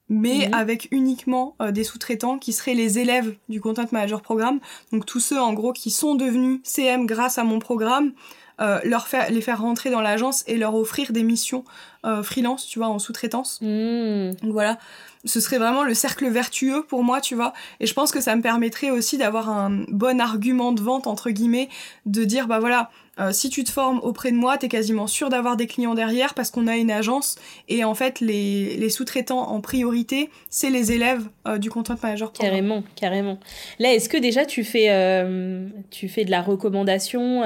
[0.09, 0.53] mais mhm.
[0.53, 4.61] avec uniquement des sous-traitants qui seraient les élèves du Content Manager Programme.
[4.93, 8.13] Donc tous ceux en gros qui sont devenus CM grâce à mon programme,
[8.59, 11.63] euh, leur faire, les faire rentrer dans l'agence et leur offrir des missions
[12.05, 13.59] euh, freelance, tu vois, en sous-traitance.
[13.61, 14.31] Hmm.
[14.41, 14.77] Donc voilà,
[15.25, 17.53] ce serait vraiment le cercle vertueux pour moi, tu vois.
[17.79, 21.29] Et je pense que ça me permettrait aussi d'avoir un bon argument de vente, entre
[21.29, 21.69] guillemets,
[22.05, 22.89] de dire, bah voilà,
[23.19, 25.95] euh, si tu te formes auprès de moi, tu es quasiment sûr d'avoir des clients
[25.95, 27.35] derrière parce qu'on a une agence
[27.67, 32.31] et en fait les, les sous-traitants en priorité, c'est les élèves euh, du content manager.
[32.31, 33.39] Carrément, carrément.
[33.79, 37.43] Là, est-ce que déjà tu fais, euh, tu fais de la recommandation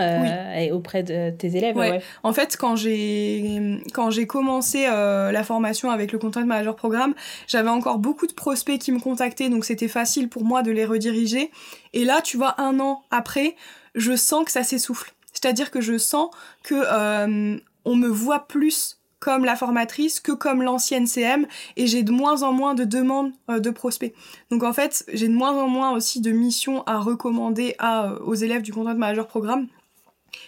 [0.72, 2.02] auprès de tes élèves ouais.
[2.24, 7.14] En fait, quand j'ai quand j'ai commencé la formation avec le content manager programme,
[7.48, 10.86] j'avais encore beaucoup de prospects qui me contactaient, donc c'était facile pour moi de les
[10.86, 11.52] rediriger.
[11.94, 13.56] Et là, tu vois, un an après,
[13.96, 15.14] je sens que ça s'essouffle.
[15.42, 16.30] C'est-à-dire que je sens
[16.64, 21.46] que euh, on me voit plus comme la formatrice que comme l'ancienne CM
[21.78, 24.14] et j'ai de moins en moins de demandes euh, de prospects.
[24.50, 28.20] Donc en fait, j'ai de moins en moins aussi de missions à recommander à, euh,
[28.20, 29.68] aux élèves du content manager programme.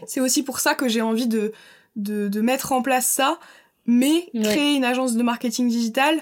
[0.07, 1.53] C'est aussi pour ça que j'ai envie de
[1.95, 3.40] de, de mettre en place ça,
[3.86, 6.20] mais créer une agence de marketing digital,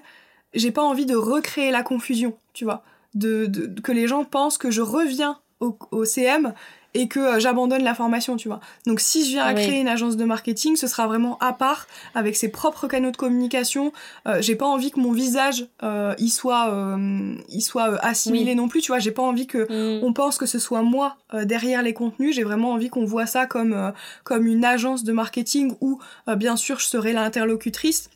[0.54, 2.84] j'ai pas envie de recréer la confusion, tu vois.
[3.14, 6.54] De, de, que les gens pensent que je reviens au, au CM
[6.94, 8.60] et que euh, j'abandonne la formation, tu vois.
[8.86, 11.88] Donc si je viens à créer une agence de marketing, ce sera vraiment à part,
[12.16, 13.94] avec ses propres canaux de communication.
[14.28, 16.98] Euh, j'ai pas envie que mon visage euh, soit,
[17.50, 19.00] il soit assimilé non plus, tu vois.
[19.00, 20.04] J'ai pas envie que mm.
[20.04, 22.36] on pense que ce soit moi derrière les contenus.
[22.36, 23.94] J'ai vraiment envie qu'on voit ça comme
[24.24, 26.00] comme une agence de marketing où
[26.38, 28.10] bien sûr je serai l'interlocutrice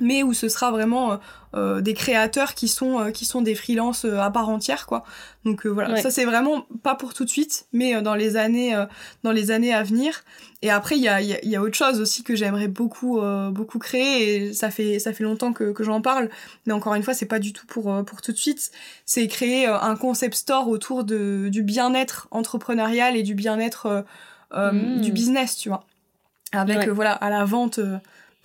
[0.00, 1.16] mais où ce sera vraiment euh,
[1.54, 5.04] euh, des créateurs qui sont euh, qui sont des freelances à part entière quoi.
[5.44, 5.96] Donc voilà.
[6.02, 8.76] Ça c'est vraiment pas pour tout de suite mais dans les années
[9.22, 10.24] dans les années à venir.
[10.60, 13.20] Et après il y a, y a autre chose aussi que j'aimerais beaucoup
[13.50, 16.28] beaucoup créer et ça fait ça fait longtemps que, que j'en parle.
[16.66, 18.70] Mais encore une fois c'est pas du tout pour pour tout de suite.
[19.06, 24.04] C'est créer un concept store autour de du bien-être entrepreneurial et du bien-être
[24.54, 25.00] mmh.
[25.00, 25.84] du business tu vois.
[26.52, 27.80] Avec voilà à la vente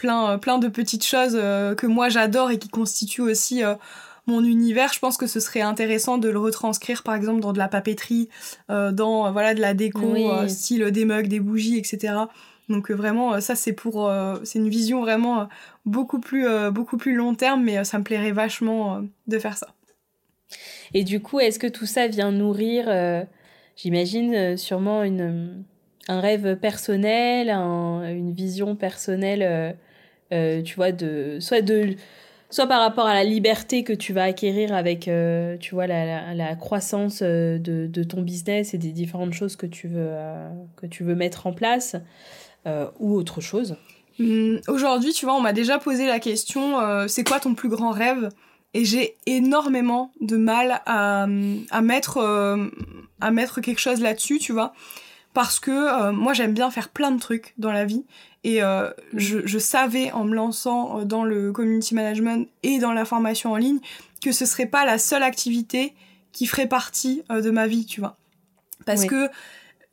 [0.04, 3.76] plein, euh, plein de petites choses euh, que moi j'adore et qui constituent aussi euh,
[4.28, 7.58] mon univers, je pense que ce serait intéressant de le retranscrire par exemple dans de
[7.58, 8.30] la papeterie,
[8.70, 10.16] dans voilà de la déco,
[10.48, 12.14] style des mugs, des bougies, etc.
[12.70, 14.10] Donc vraiment ça c'est pour
[14.46, 15.50] c'est une vision vraiment
[15.86, 19.68] beaucoup plus beaucoup plus long terme, mais ça me plairait vachement de faire ça.
[20.94, 22.86] Et du coup, est-ce que tout ça vient nourrir,
[23.76, 25.66] j'imagine sûrement une
[26.08, 29.76] un rêve personnel, une vision personnelle
[30.64, 31.96] tu vois, de, soit, de,
[32.50, 36.34] soit par rapport à la liberté que tu vas acquérir avec, euh, tu vois, la,
[36.34, 40.10] la, croissance euh, de, de, ton business et des différentes choses que tu veux,
[40.76, 41.96] que tu veux mettre en place,
[43.00, 43.76] ou autre chose.
[44.20, 46.78] Hum, aujourd'hui, tu vois, on m'a déjà posé la question,
[47.08, 48.30] c'est quoi ton plus grand rêve?
[48.76, 51.28] Et j'ai énormément de mal à,
[51.70, 52.18] à mettre
[53.22, 54.74] à mettre quelque chose là-dessus, tu vois
[55.34, 58.06] parce que euh, moi j'aime bien faire plein de trucs dans la vie
[58.44, 59.20] et euh, mm.
[59.20, 63.52] je, je, savais en me lançant euh, dans le community management et dans la formation
[63.52, 63.80] en ligne
[64.22, 65.94] que ce serait pas la seule activité
[66.32, 68.18] qui ferait partie de ma vie, tu vois.
[68.88, 69.30] Parce que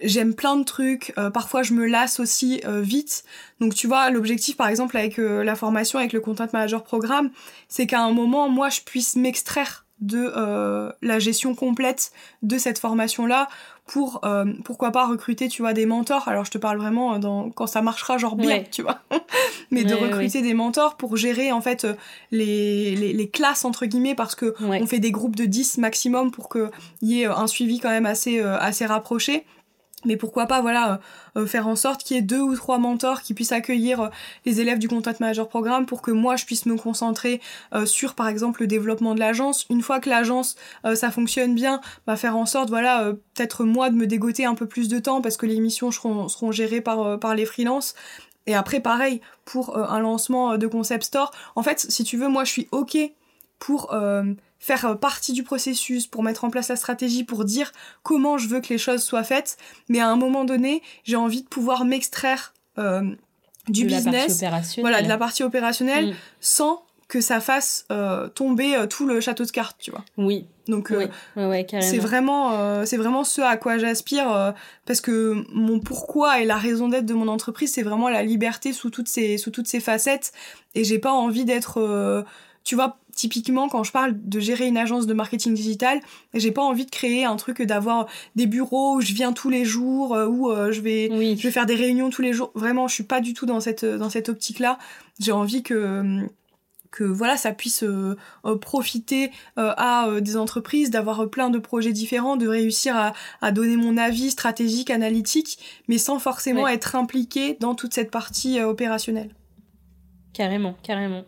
[0.01, 3.25] j'aime plein de trucs, parfois je me lasse aussi vite.
[3.61, 7.31] Donc tu vois, l'objectif par exemple avec la formation, avec le Content Manager Programme,
[7.69, 10.33] c'est qu'à un moment, moi je puisse m'extraire de
[11.03, 12.13] la gestion complète
[12.43, 13.49] de cette formation là
[13.91, 16.29] pour euh, pourquoi pas recruter tu vois des mentors.
[16.29, 19.01] Alors je te parle vraiment euh, dans quand ça marchera genre bien tu vois.
[19.73, 21.95] Mais de recruter des mentors pour gérer en fait euh,
[22.31, 26.31] les, les, les classes entre guillemets parce que on fait des groupes de 10 maximum
[26.31, 26.71] pour qu'il
[27.03, 29.45] y ait un suivi quand même assez assez rapproché
[30.05, 31.01] mais pourquoi pas voilà
[31.37, 34.09] euh, faire en sorte qu'il y ait deux ou trois mentors qui puissent accueillir euh,
[34.47, 37.41] les élèves du Content Manager Programme pour que moi je puisse me concentrer
[37.75, 39.67] euh, sur par exemple le développement de l'agence.
[39.71, 40.57] Une fois que l'agence
[40.95, 44.67] ça fonctionne bien bah faire en sorte voilà peut-être moi de me dégoter un peu
[44.67, 47.95] plus de temps parce que les missions seront, seront gérées par par les freelances.
[48.47, 51.31] Et après pareil pour un lancement de concept store.
[51.55, 52.99] En fait si tu veux moi je suis ok
[53.59, 53.95] pour
[54.61, 57.73] faire euh, partie du processus, pour mettre en place la stratégie, pour dire
[58.05, 59.57] comment je veux que les choses soient faites.
[59.89, 63.03] Mais à un moment donné, j'ai envie de pouvoir m'extraire euh,
[63.69, 64.45] du business,
[64.79, 66.15] voilà, de la partie opérationnelle, mm.
[66.41, 70.05] sans que ça fasse euh, tomber tout le château de cartes, tu vois.
[70.17, 70.47] Oui.
[70.69, 70.93] Donc
[71.81, 74.55] c'est vraiment c'est vraiment ce à quoi j'aspire
[74.87, 78.73] parce que mon pourquoi et la raison d'être de mon entreprise c'est vraiment la liberté
[78.73, 80.31] sous toutes ses sous toutes ses facettes
[80.77, 82.25] et j'ai pas envie d'être
[82.63, 86.01] tu vois typiquement quand je parle de gérer une agence de marketing digital,
[86.35, 88.07] j'ai pas envie de créer un truc d'avoir
[88.37, 91.51] des bureaux où je viens tous les jours, euh, où euh, je vais je vais
[91.51, 92.51] faire des réunions tous les jours.
[92.55, 94.79] Vraiment, je suis pas du tout dans cette dans cette optique là.
[95.19, 96.27] J'ai envie que
[96.91, 98.17] que voilà ça puisse euh,
[98.61, 103.97] profiter à des entreprises d'avoir plein de projets différents de réussir à, à, donner mon
[103.97, 109.31] avis stratégique analytique mais sans forcément être impliqué dans toute cette partie opérationnelle
[110.33, 111.25] Carrément, carrément.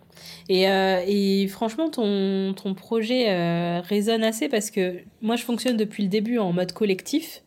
[0.48, 5.76] Et, euh, et franchement, ton, ton projet euh, résonne assez parce que moi, je fonctionne
[5.76, 7.42] depuis le début en mode collectif.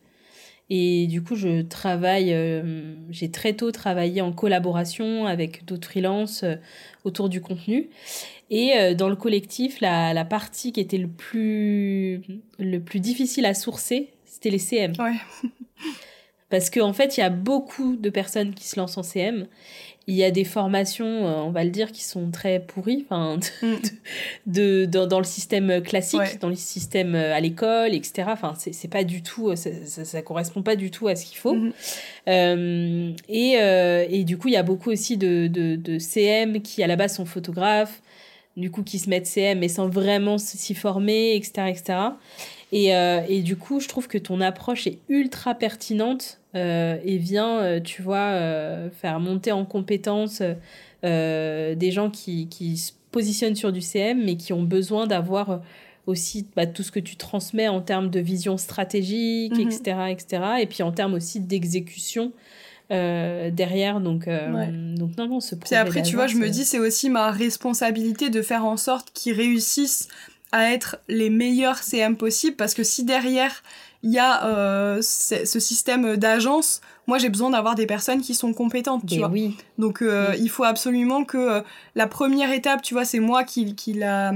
[0.68, 6.44] Et du coup, je travaille, euh, j'ai très tôt travaillé en collaboration avec d'autres freelances
[7.04, 7.88] autour du contenu.
[8.50, 12.22] Et dans le collectif, la, la partie qui était le plus,
[12.58, 14.92] le plus difficile à sourcer, c'était les CM.
[14.98, 15.16] Ouais.
[16.48, 19.46] Parce qu'en en fait, il y a beaucoup de personnes qui se lancent en CM
[20.08, 23.38] il y a des formations, euh, on va le dire, qui sont très pourries, enfin,
[23.62, 23.74] mm.
[24.46, 28.28] de, dans, le système classique, dans le système euh, à l'école, etc.
[28.28, 31.38] Enfin, c'est pas du tout, euh, ça, ça, correspond pas du tout à ce qu'il
[31.38, 31.56] faut.
[31.56, 33.16] Mm-hmm.
[33.28, 36.86] et, et, du coup, il y a beaucoup aussi de, de, de, CM qui, à
[36.86, 38.00] la base, sont photographes,
[38.56, 41.98] du coup, qui se mettent CM mais sans vraiment s'y former, etc., etc.
[42.72, 42.88] Et,
[43.28, 48.38] et, du coup, je trouve que ton approche est ultra pertinente et vient, tu vois,
[49.00, 50.42] faire monter en compétence
[51.02, 55.60] des gens qui, qui se positionnent sur du CM, mais qui ont besoin d'avoir
[56.06, 60.06] aussi bah, tout ce que tu transmets en termes de vision stratégique, etc., mhm.
[60.08, 60.42] etc.
[60.60, 62.32] Et puis en termes aussi d'exécution
[62.92, 64.00] euh, derrière.
[64.00, 67.10] Donc, euh, donc non, non, ce Puis après, tu vois, je me dis, c'est aussi
[67.10, 70.08] ma responsabilité de faire en sorte qu'ils réussissent
[70.56, 73.62] à être les meilleurs CM possibles, parce que si derrière,
[74.02, 78.52] il y a euh, ce système d'agence, moi j'ai besoin d'avoir des personnes qui sont
[78.52, 79.28] compétentes, tu vois.
[79.28, 79.56] Oui.
[79.78, 80.02] Donc
[80.38, 81.62] il faut absolument que
[81.94, 84.32] la première étape, tu vois, c'est moi qui, qui la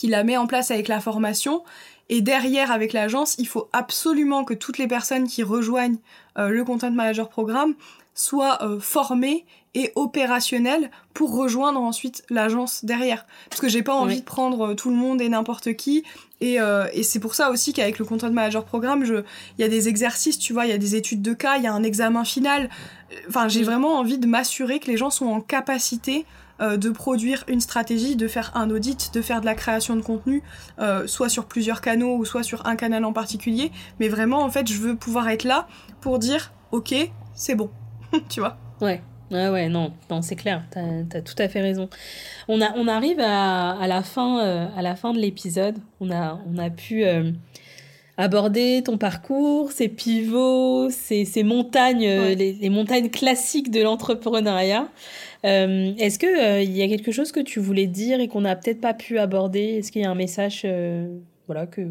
[0.00, 1.62] qui la met en place avec la formation.
[2.08, 5.98] Et derrière, avec l'agence, il faut absolument que toutes les personnes qui rejoignent
[6.38, 7.74] euh, le Content Manager Programme
[8.14, 9.44] soient euh, formées
[9.74, 13.26] et opérationnelles pour rejoindre ensuite l'agence derrière.
[13.48, 16.04] Parce que j'ai pas envie de prendre euh, tout le monde et n'importe qui.
[16.42, 16.56] Et,
[16.94, 20.38] et c'est pour ça aussi qu'avec le Content Manager Programme, il y a des exercices,
[20.38, 22.70] tu vois, il y a des études de cas, il y a un examen final.
[23.28, 26.24] Enfin, j'ai vraiment envie de m'assurer que les gens sont en capacité
[26.60, 30.02] euh, de produire une stratégie, de faire un audit, de faire de la création de
[30.02, 30.42] contenu,
[30.78, 33.72] euh, soit sur plusieurs canaux ou soit sur un canal en particulier.
[33.98, 35.66] Mais vraiment, en fait, je veux pouvoir être là
[36.02, 36.94] pour dire, ok,
[37.34, 37.70] c'est bon,
[38.28, 38.58] tu vois?
[38.82, 39.02] Ouais.
[39.30, 41.88] Ouais, ouais, non, non c'est clair, t'as as tout à fait raison.
[42.48, 45.76] On, a, on arrive à, à la fin, euh, à la fin de l'épisode.
[46.00, 47.04] On a, on a pu
[48.16, 54.88] aborder ton parcours, ces pivots, ces, ces montagnes, les, les, montagnes classiques de l'entrepreneuriat.
[55.44, 58.42] Euh, est-ce qu'il euh, il y a quelque chose que tu voulais dire et qu'on
[58.42, 59.78] n'a peut-être pas pu aborder?
[59.78, 61.08] Est-ce qu'il y a un message euh,
[61.46, 61.82] voilà, que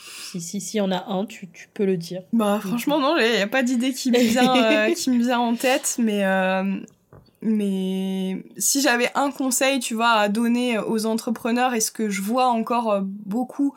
[0.00, 3.16] si, si, si y en a un, tu, tu peux le dire Bah franchement non,
[3.18, 6.24] il n'y a pas d'idée qui, me vient, qui me vient en tête, mais
[7.40, 12.20] mais si j'avais un conseil, tu vois, à donner aux entrepreneurs, et ce que je
[12.20, 13.74] vois encore beaucoup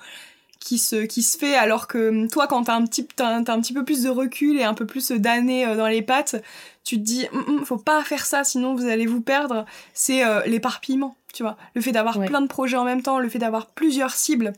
[0.60, 3.74] qui se, qui se fait, alors que toi, quand t'as un, petit, as, un petit
[3.74, 6.42] peu plus de recul et un peu plus d'années dans les pattes,
[6.84, 10.24] tu te dis, hum, hum, faut pas faire ça, sinon vous allez vous perdre, c'est
[10.24, 11.58] euh, l'éparpillement, tu vois.
[11.76, 14.54] Le fait d'avoir plein de projets en même temps, le fait d'avoir plusieurs cibles,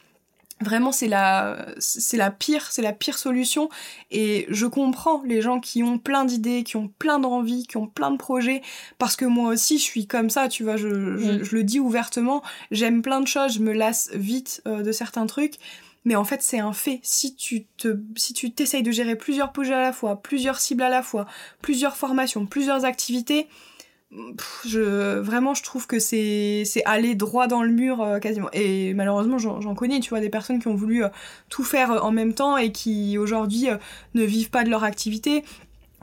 [0.61, 3.69] vraiment c'est la, c'est la pire, c'est la pire solution.
[4.11, 7.87] Et je comprends les gens qui ont plein d'idées, qui ont plein d'envies, qui ont
[7.87, 8.61] plein de projets,
[8.97, 11.79] parce que moi aussi je suis comme ça, tu vois, je, je, je le dis
[11.79, 15.55] ouvertement, j'aime plein de choses, je me lasse vite euh, de certains trucs.
[16.05, 16.99] Mais en fait, c'est un fait.
[17.01, 20.83] Si tu te, si tu t'essayes de gérer plusieurs projets à la fois, plusieurs cibles
[20.83, 21.25] à la fois,
[21.61, 23.47] plusieurs formations, plusieurs activités,
[24.65, 28.49] je, vraiment, je trouve que c'est, aller droit dans le mur euh, quasiment.
[28.53, 31.09] Et malheureusement, j'en, connais, tu vois, des personnes qui ont voulu euh,
[31.49, 33.67] tout faire euh, en même temps et qui aujourd'hui
[34.13, 35.43] ne vivent pas de leur activité.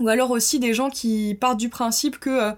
[0.01, 2.53] Ou alors aussi des gens qui partent du principe que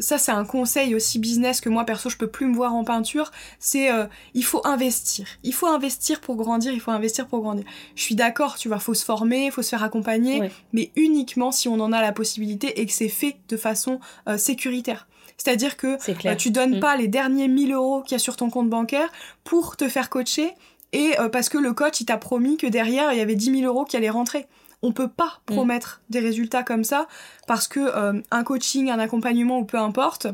[0.00, 2.84] ça c'est un conseil aussi business que moi perso je peux plus me voir en
[2.84, 5.26] peinture, c'est euh, il faut investir.
[5.42, 7.64] Il faut investir pour grandir, il faut investir pour grandir.
[7.94, 11.68] Je suis d'accord, tu vois, faut se former, faut se faire accompagner, mais uniquement si
[11.68, 15.06] on en a la possibilité et que c'est fait de façon euh, sécuritaire.
[15.36, 15.96] C'est-à-dire que
[16.26, 16.80] euh, tu donnes mm.
[16.80, 19.10] pas les derniers 1000 euros qu'il y a sur ton compte bancaire
[19.44, 20.52] pour te faire coacher
[20.92, 23.62] et parce que le coach il t'a promis que derrière il y avait 10 000
[23.62, 24.46] euros qui allaient rentrer
[24.82, 25.54] on peut pas mm.
[25.54, 27.06] promettre des résultats comme ça
[27.46, 30.26] parce que euh, un coaching, un accompagnement ou peu importe,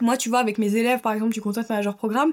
[0.00, 2.32] moi tu vois avec mes élèves par exemple du content manager programme,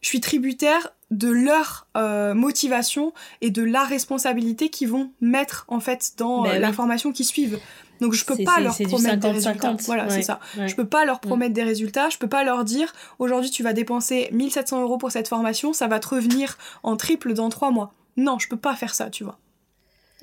[0.00, 5.80] je suis tributaire de leur euh, motivation et de la responsabilité qu'ils vont mettre en
[5.80, 7.58] fait dans ben la formation qui suivent.
[8.00, 9.76] Donc je peux pas leur promettre des résultats.
[9.86, 10.40] Voilà, c'est ça.
[10.66, 11.20] Je peux pas leur mm.
[11.20, 12.08] promettre des résultats.
[12.10, 15.86] Je peux pas leur dire aujourd'hui tu vas dépenser 1700 euros pour cette formation, ça
[15.86, 17.92] va te revenir en triple dans trois mois.
[18.16, 19.38] Non, je peux pas faire ça, tu vois.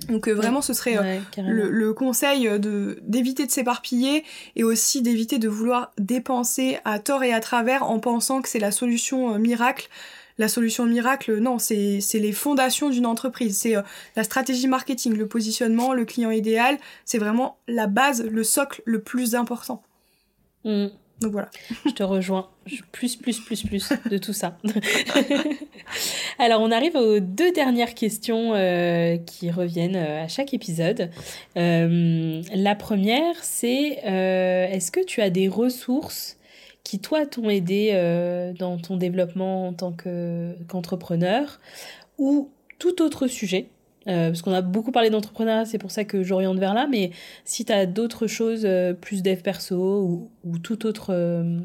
[0.08, 4.24] Donc euh, vraiment, ce serait euh, le, conseil euh, de d'éviter de s'éparpiller
[4.56, 8.60] et aussi d'éviter de vouloir dépenser à tort et à travers en pensant que c'est
[8.60, 9.90] la solution miracle.
[10.38, 13.58] La solution miracle, non, c'est les fondations d'une entreprise.
[13.60, 13.76] C'est
[14.16, 16.80] la stratégie marketing, le positionnement, le client idéal.
[17.06, 19.84] C'est vraiment la base, le socle le plus important.
[20.64, 20.88] Mmh.
[21.22, 21.50] Donc voilà.
[21.86, 22.50] Je te rejoins.
[22.92, 24.58] Plus, plus, plus, plus de tout ça.
[26.40, 31.12] Alors, on arrive aux deux dernières questions euh, qui reviennent euh, à chaque épisode.
[31.58, 36.38] Euh, la première, c'est est-ce que tu as des ressources
[36.84, 37.94] qui, toi, t'ont aidé
[38.58, 41.60] dans ton développement en tant qu'entrepreneur
[42.18, 42.50] ou
[42.80, 43.70] tout autre sujet?
[44.08, 47.12] Euh, parce qu'on a beaucoup parlé d'entrepreneuriat, c'est pour ça que j'oriente vers là, mais
[47.46, 51.08] si tu as d'autres choses, euh, plus dev perso ou, ou tout autre...
[51.10, 51.60] Euh,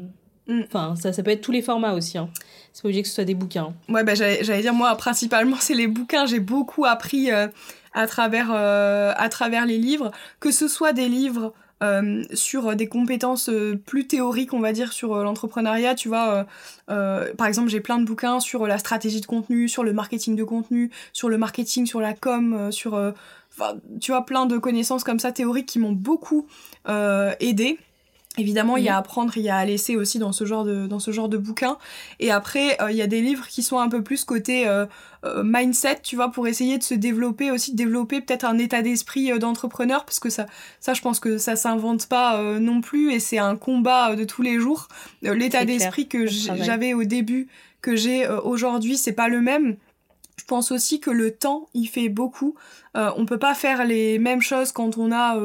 [0.47, 0.63] mm.
[0.65, 2.17] Enfin, ça, ça peut être tous les formats aussi.
[2.17, 2.29] Hein.
[2.73, 3.73] C'est pas obligé que ce soit des bouquins.
[3.89, 6.25] Ouais, bah, j'allais dire, moi, principalement, c'est les bouquins.
[6.25, 10.11] J'ai beaucoup appris à, travers, à travers les livres.
[10.39, 11.53] Que ce soit des livres
[12.33, 13.49] sur des compétences
[13.85, 15.95] plus théoriques, on va dire, sur l'entrepreneuriat.
[15.95, 16.45] Tu vois,
[16.87, 20.43] par exemple, j'ai plein de bouquins sur la stratégie de contenu, sur le marketing de
[20.43, 23.13] contenu, sur le marketing, sur la com, sur,
[24.01, 26.47] tu vois, plein de connaissances comme ça théoriques qui m'ont beaucoup
[27.39, 27.77] aidé.
[28.37, 30.63] Évidemment, il y a à apprendre, il y a à laisser aussi dans ce genre
[30.63, 31.77] de dans ce genre de bouquins.
[32.19, 34.85] Et après, euh, il y a des livres qui sont un peu plus côté euh,
[34.85, 34.87] euh,
[35.43, 39.37] mindset, tu vois, pour essayer de se développer aussi, de développer peut-être un état d'esprit
[39.39, 40.45] d'entrepreneur, parce que ça,
[40.79, 44.41] ça, je pense que ça s'invente pas non plus, et c'est un combat de tous
[44.41, 44.87] les jours.
[45.21, 47.47] L'état d'esprit que j'avais au début,
[47.81, 49.77] que j'ai aujourd'hui, c'est pas le même.
[50.37, 52.55] Je pense aussi que le temps, il fait beaucoup.
[52.95, 55.37] on peut pas faire les mêmes choses quand on a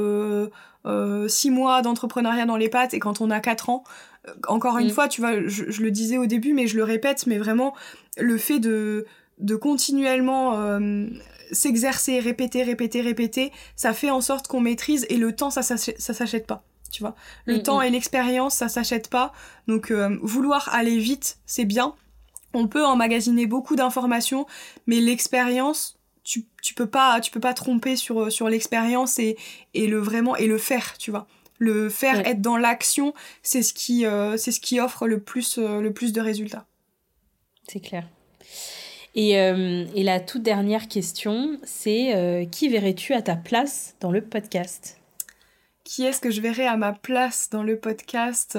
[0.85, 3.85] euh, six mois d'entrepreneuriat dans les pattes et quand on a quatre ans,
[4.27, 4.91] euh, encore une mm.
[4.91, 7.75] fois, tu vois, je, le disais au début, mais je le répète, mais vraiment,
[8.19, 9.07] le fait de,
[9.43, 11.07] de continuellement euh,
[11.53, 15.77] s'exercer, répéter, répéter, répéter, ça fait en sorte qu'on maîtrise et le temps, ça, ça,
[15.77, 16.65] s'achète pas.
[16.91, 17.15] Tu vois,
[17.47, 17.85] le mm, temps mm.
[17.85, 19.33] et l'expérience, ça s'achète pas.
[19.69, 19.93] Donc,
[20.23, 21.95] vouloir aller vite, c'est bien.
[22.55, 24.47] On peut emmagasiner beaucoup d'informations,
[24.87, 29.37] mais l'expérience, tu, tu peux pas tu peux pas tromper sur sur l'expérience et
[29.75, 31.27] et le vraiment et le faire tu vois
[31.59, 35.59] le faire être dans l'action c'est ce qui euh, c'est ce qui offre le plus
[35.59, 36.67] euh, le plus de résultats
[37.69, 38.07] c'est clair
[39.15, 44.21] et, euh, et, la toute dernière question c'est qui verrais-tu à ta place dans le
[44.21, 44.99] podcast?
[45.85, 48.57] Qui est-ce que je verrais à ma place dans le podcast?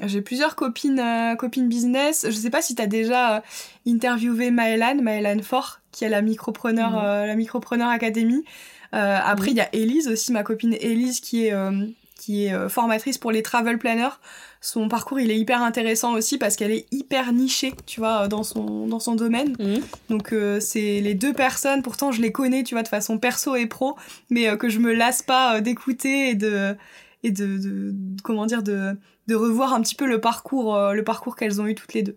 [0.00, 1.02] J'ai plusieurs copines,
[1.38, 2.24] copines business.
[2.28, 3.42] Je sais pas si tu as déjà
[3.86, 7.88] interviewé Maëlan, Maëlan Fort, qui est la micropreneur, euh, la micropreneur.
[7.90, 11.86] Euh, après, il y a Elise aussi, ma copine Elise, qui est euh,
[12.16, 14.16] qui est formatrice pour les travel planners.
[14.60, 18.42] Son parcours, il est hyper intéressant aussi parce qu'elle est hyper nichée, tu vois, dans
[18.42, 19.54] son, dans son domaine.
[19.58, 19.80] Mhm.
[20.10, 23.66] Donc, c'est les deux personnes, pourtant je les connais, tu vois, de façon perso et
[23.66, 23.96] pro,
[24.30, 26.76] mais que je me lasse pas d'écouter et de,
[27.22, 27.94] et de, de,
[28.24, 28.96] comment dire, de,
[29.28, 32.16] de revoir un petit peu le parcours, le parcours qu'elles ont eu toutes les deux.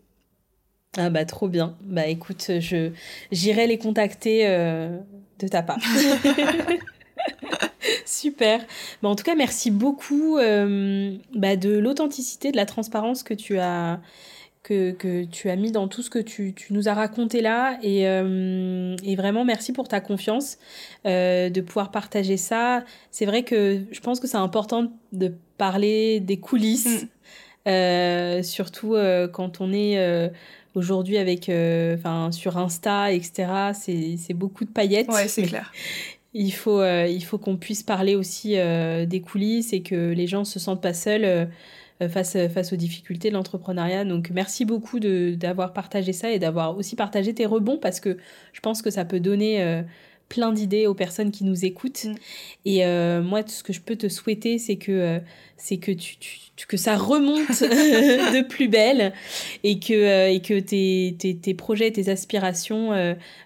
[0.98, 1.78] Ah bah trop bien.
[1.84, 2.92] Bah écoute, je
[3.32, 4.98] j'irai les contacter euh,
[5.40, 5.80] de ta part.
[8.12, 8.66] Super.
[9.02, 13.58] Bah, en tout cas, merci beaucoup euh, bah, de l'authenticité, de la transparence que tu
[13.58, 14.02] as
[14.64, 17.80] que, que, tu as mis dans tout ce que tu, tu nous as raconté là.
[17.82, 20.58] Et, euh, et, vraiment, merci pour ta confiance
[21.06, 22.84] de pouvoir partager ça.
[23.10, 27.06] C'est vrai que je pense que c'est important de parler des coulisses,
[27.66, 28.44] mm.
[28.44, 28.96] surtout
[29.32, 29.98] quand on est
[30.74, 35.10] Aujourd'hui, avec, euh, enfin, sur Insta, etc., c'est beaucoup de paillettes.
[35.10, 35.72] Ouais, c'est clair.
[36.34, 40.28] Il faut, euh, il faut qu'on puisse parler aussi euh, des coulisses et que les
[40.28, 41.50] gens se sentent pas seuls
[42.10, 44.06] face, face aux difficultés de l'entrepreneuriat.
[44.06, 48.18] Donc, merci beaucoup d'avoir partagé ça et d'avoir aussi partagé tes rebonds parce que
[48.54, 49.84] je pense que ça peut donner
[50.32, 52.06] plein d'idées aux personnes qui nous écoutent.
[52.06, 52.16] Mm.
[52.64, 55.20] Et euh, moi, ce que je peux te souhaiter, c'est que, euh,
[55.58, 56.16] c'est que, tu,
[56.70, 59.12] que ça remonte de plus belle
[59.66, 62.92] et que, euh, et que tes, tes, tes, projets, tes aspirations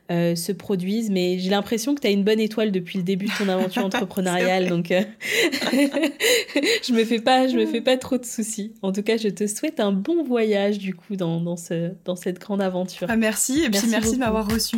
[0.09, 1.09] se produisent.
[1.09, 3.83] Mais j'ai l'impression que tu as une bonne étoile depuis le début de ton aventure
[3.85, 4.69] entrepreneuriale.
[4.69, 8.73] donc, je me fais pas, je me fais pas trop de soucis.
[8.83, 12.15] En tout cas, je te souhaite un bon voyage du coup dans, dans, ce, dans
[12.15, 13.07] cette grande aventure.
[13.09, 14.77] Ah, merci et merci, merci de m'avoir reçu.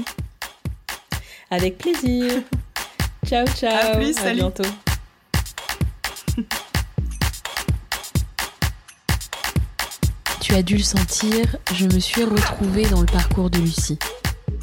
[1.49, 2.43] Avec plaisir.
[3.25, 3.93] ciao, ciao.
[3.93, 4.63] À plus, à bientôt.
[10.41, 13.99] Tu as dû le sentir, je me suis retrouvée dans le parcours de Lucie.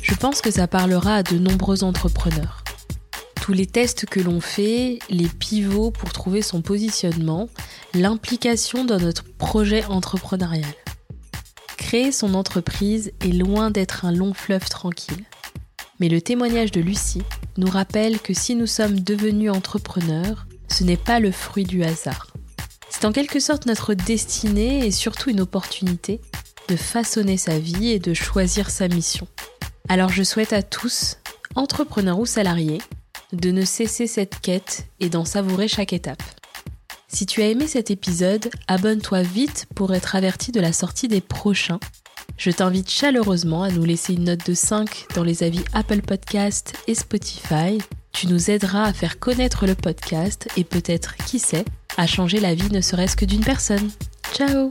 [0.01, 2.65] Je pense que ça parlera à de nombreux entrepreneurs.
[3.43, 7.51] Tous les tests que l'on fait, les pivots pour trouver son positionnement,
[7.93, 10.73] l'implication dans notre projet entrepreneurial.
[11.77, 15.27] Créer son entreprise est loin d'être un long fleuve tranquille.
[16.01, 17.23] Mais le témoignage de Lucie
[17.57, 22.33] nous rappelle que si nous sommes devenus entrepreneurs, ce n'est pas le fruit du hasard.
[22.91, 26.21] C'est en quelque sorte notre destinée et surtout une opportunité
[26.69, 29.29] de façonner sa vie et de choisir sa mission.
[29.89, 31.19] Alors je souhaite à tous,
[31.55, 32.81] entrepreneurs ou salariés,
[33.33, 36.23] de ne cesser cette quête et d'en savourer chaque étape.
[37.09, 41.21] Si tu as aimé cet épisode, abonne-toi vite pour être averti de la sortie des
[41.21, 41.81] prochains
[42.37, 46.75] je t'invite chaleureusement à nous laisser une note de 5 dans les avis Apple Podcast
[46.87, 47.79] et Spotify.
[48.13, 51.65] Tu nous aideras à faire connaître le podcast et peut-être, qui sait,
[51.97, 53.91] à changer la vie ne serait-ce que d'une personne.
[54.33, 54.71] Ciao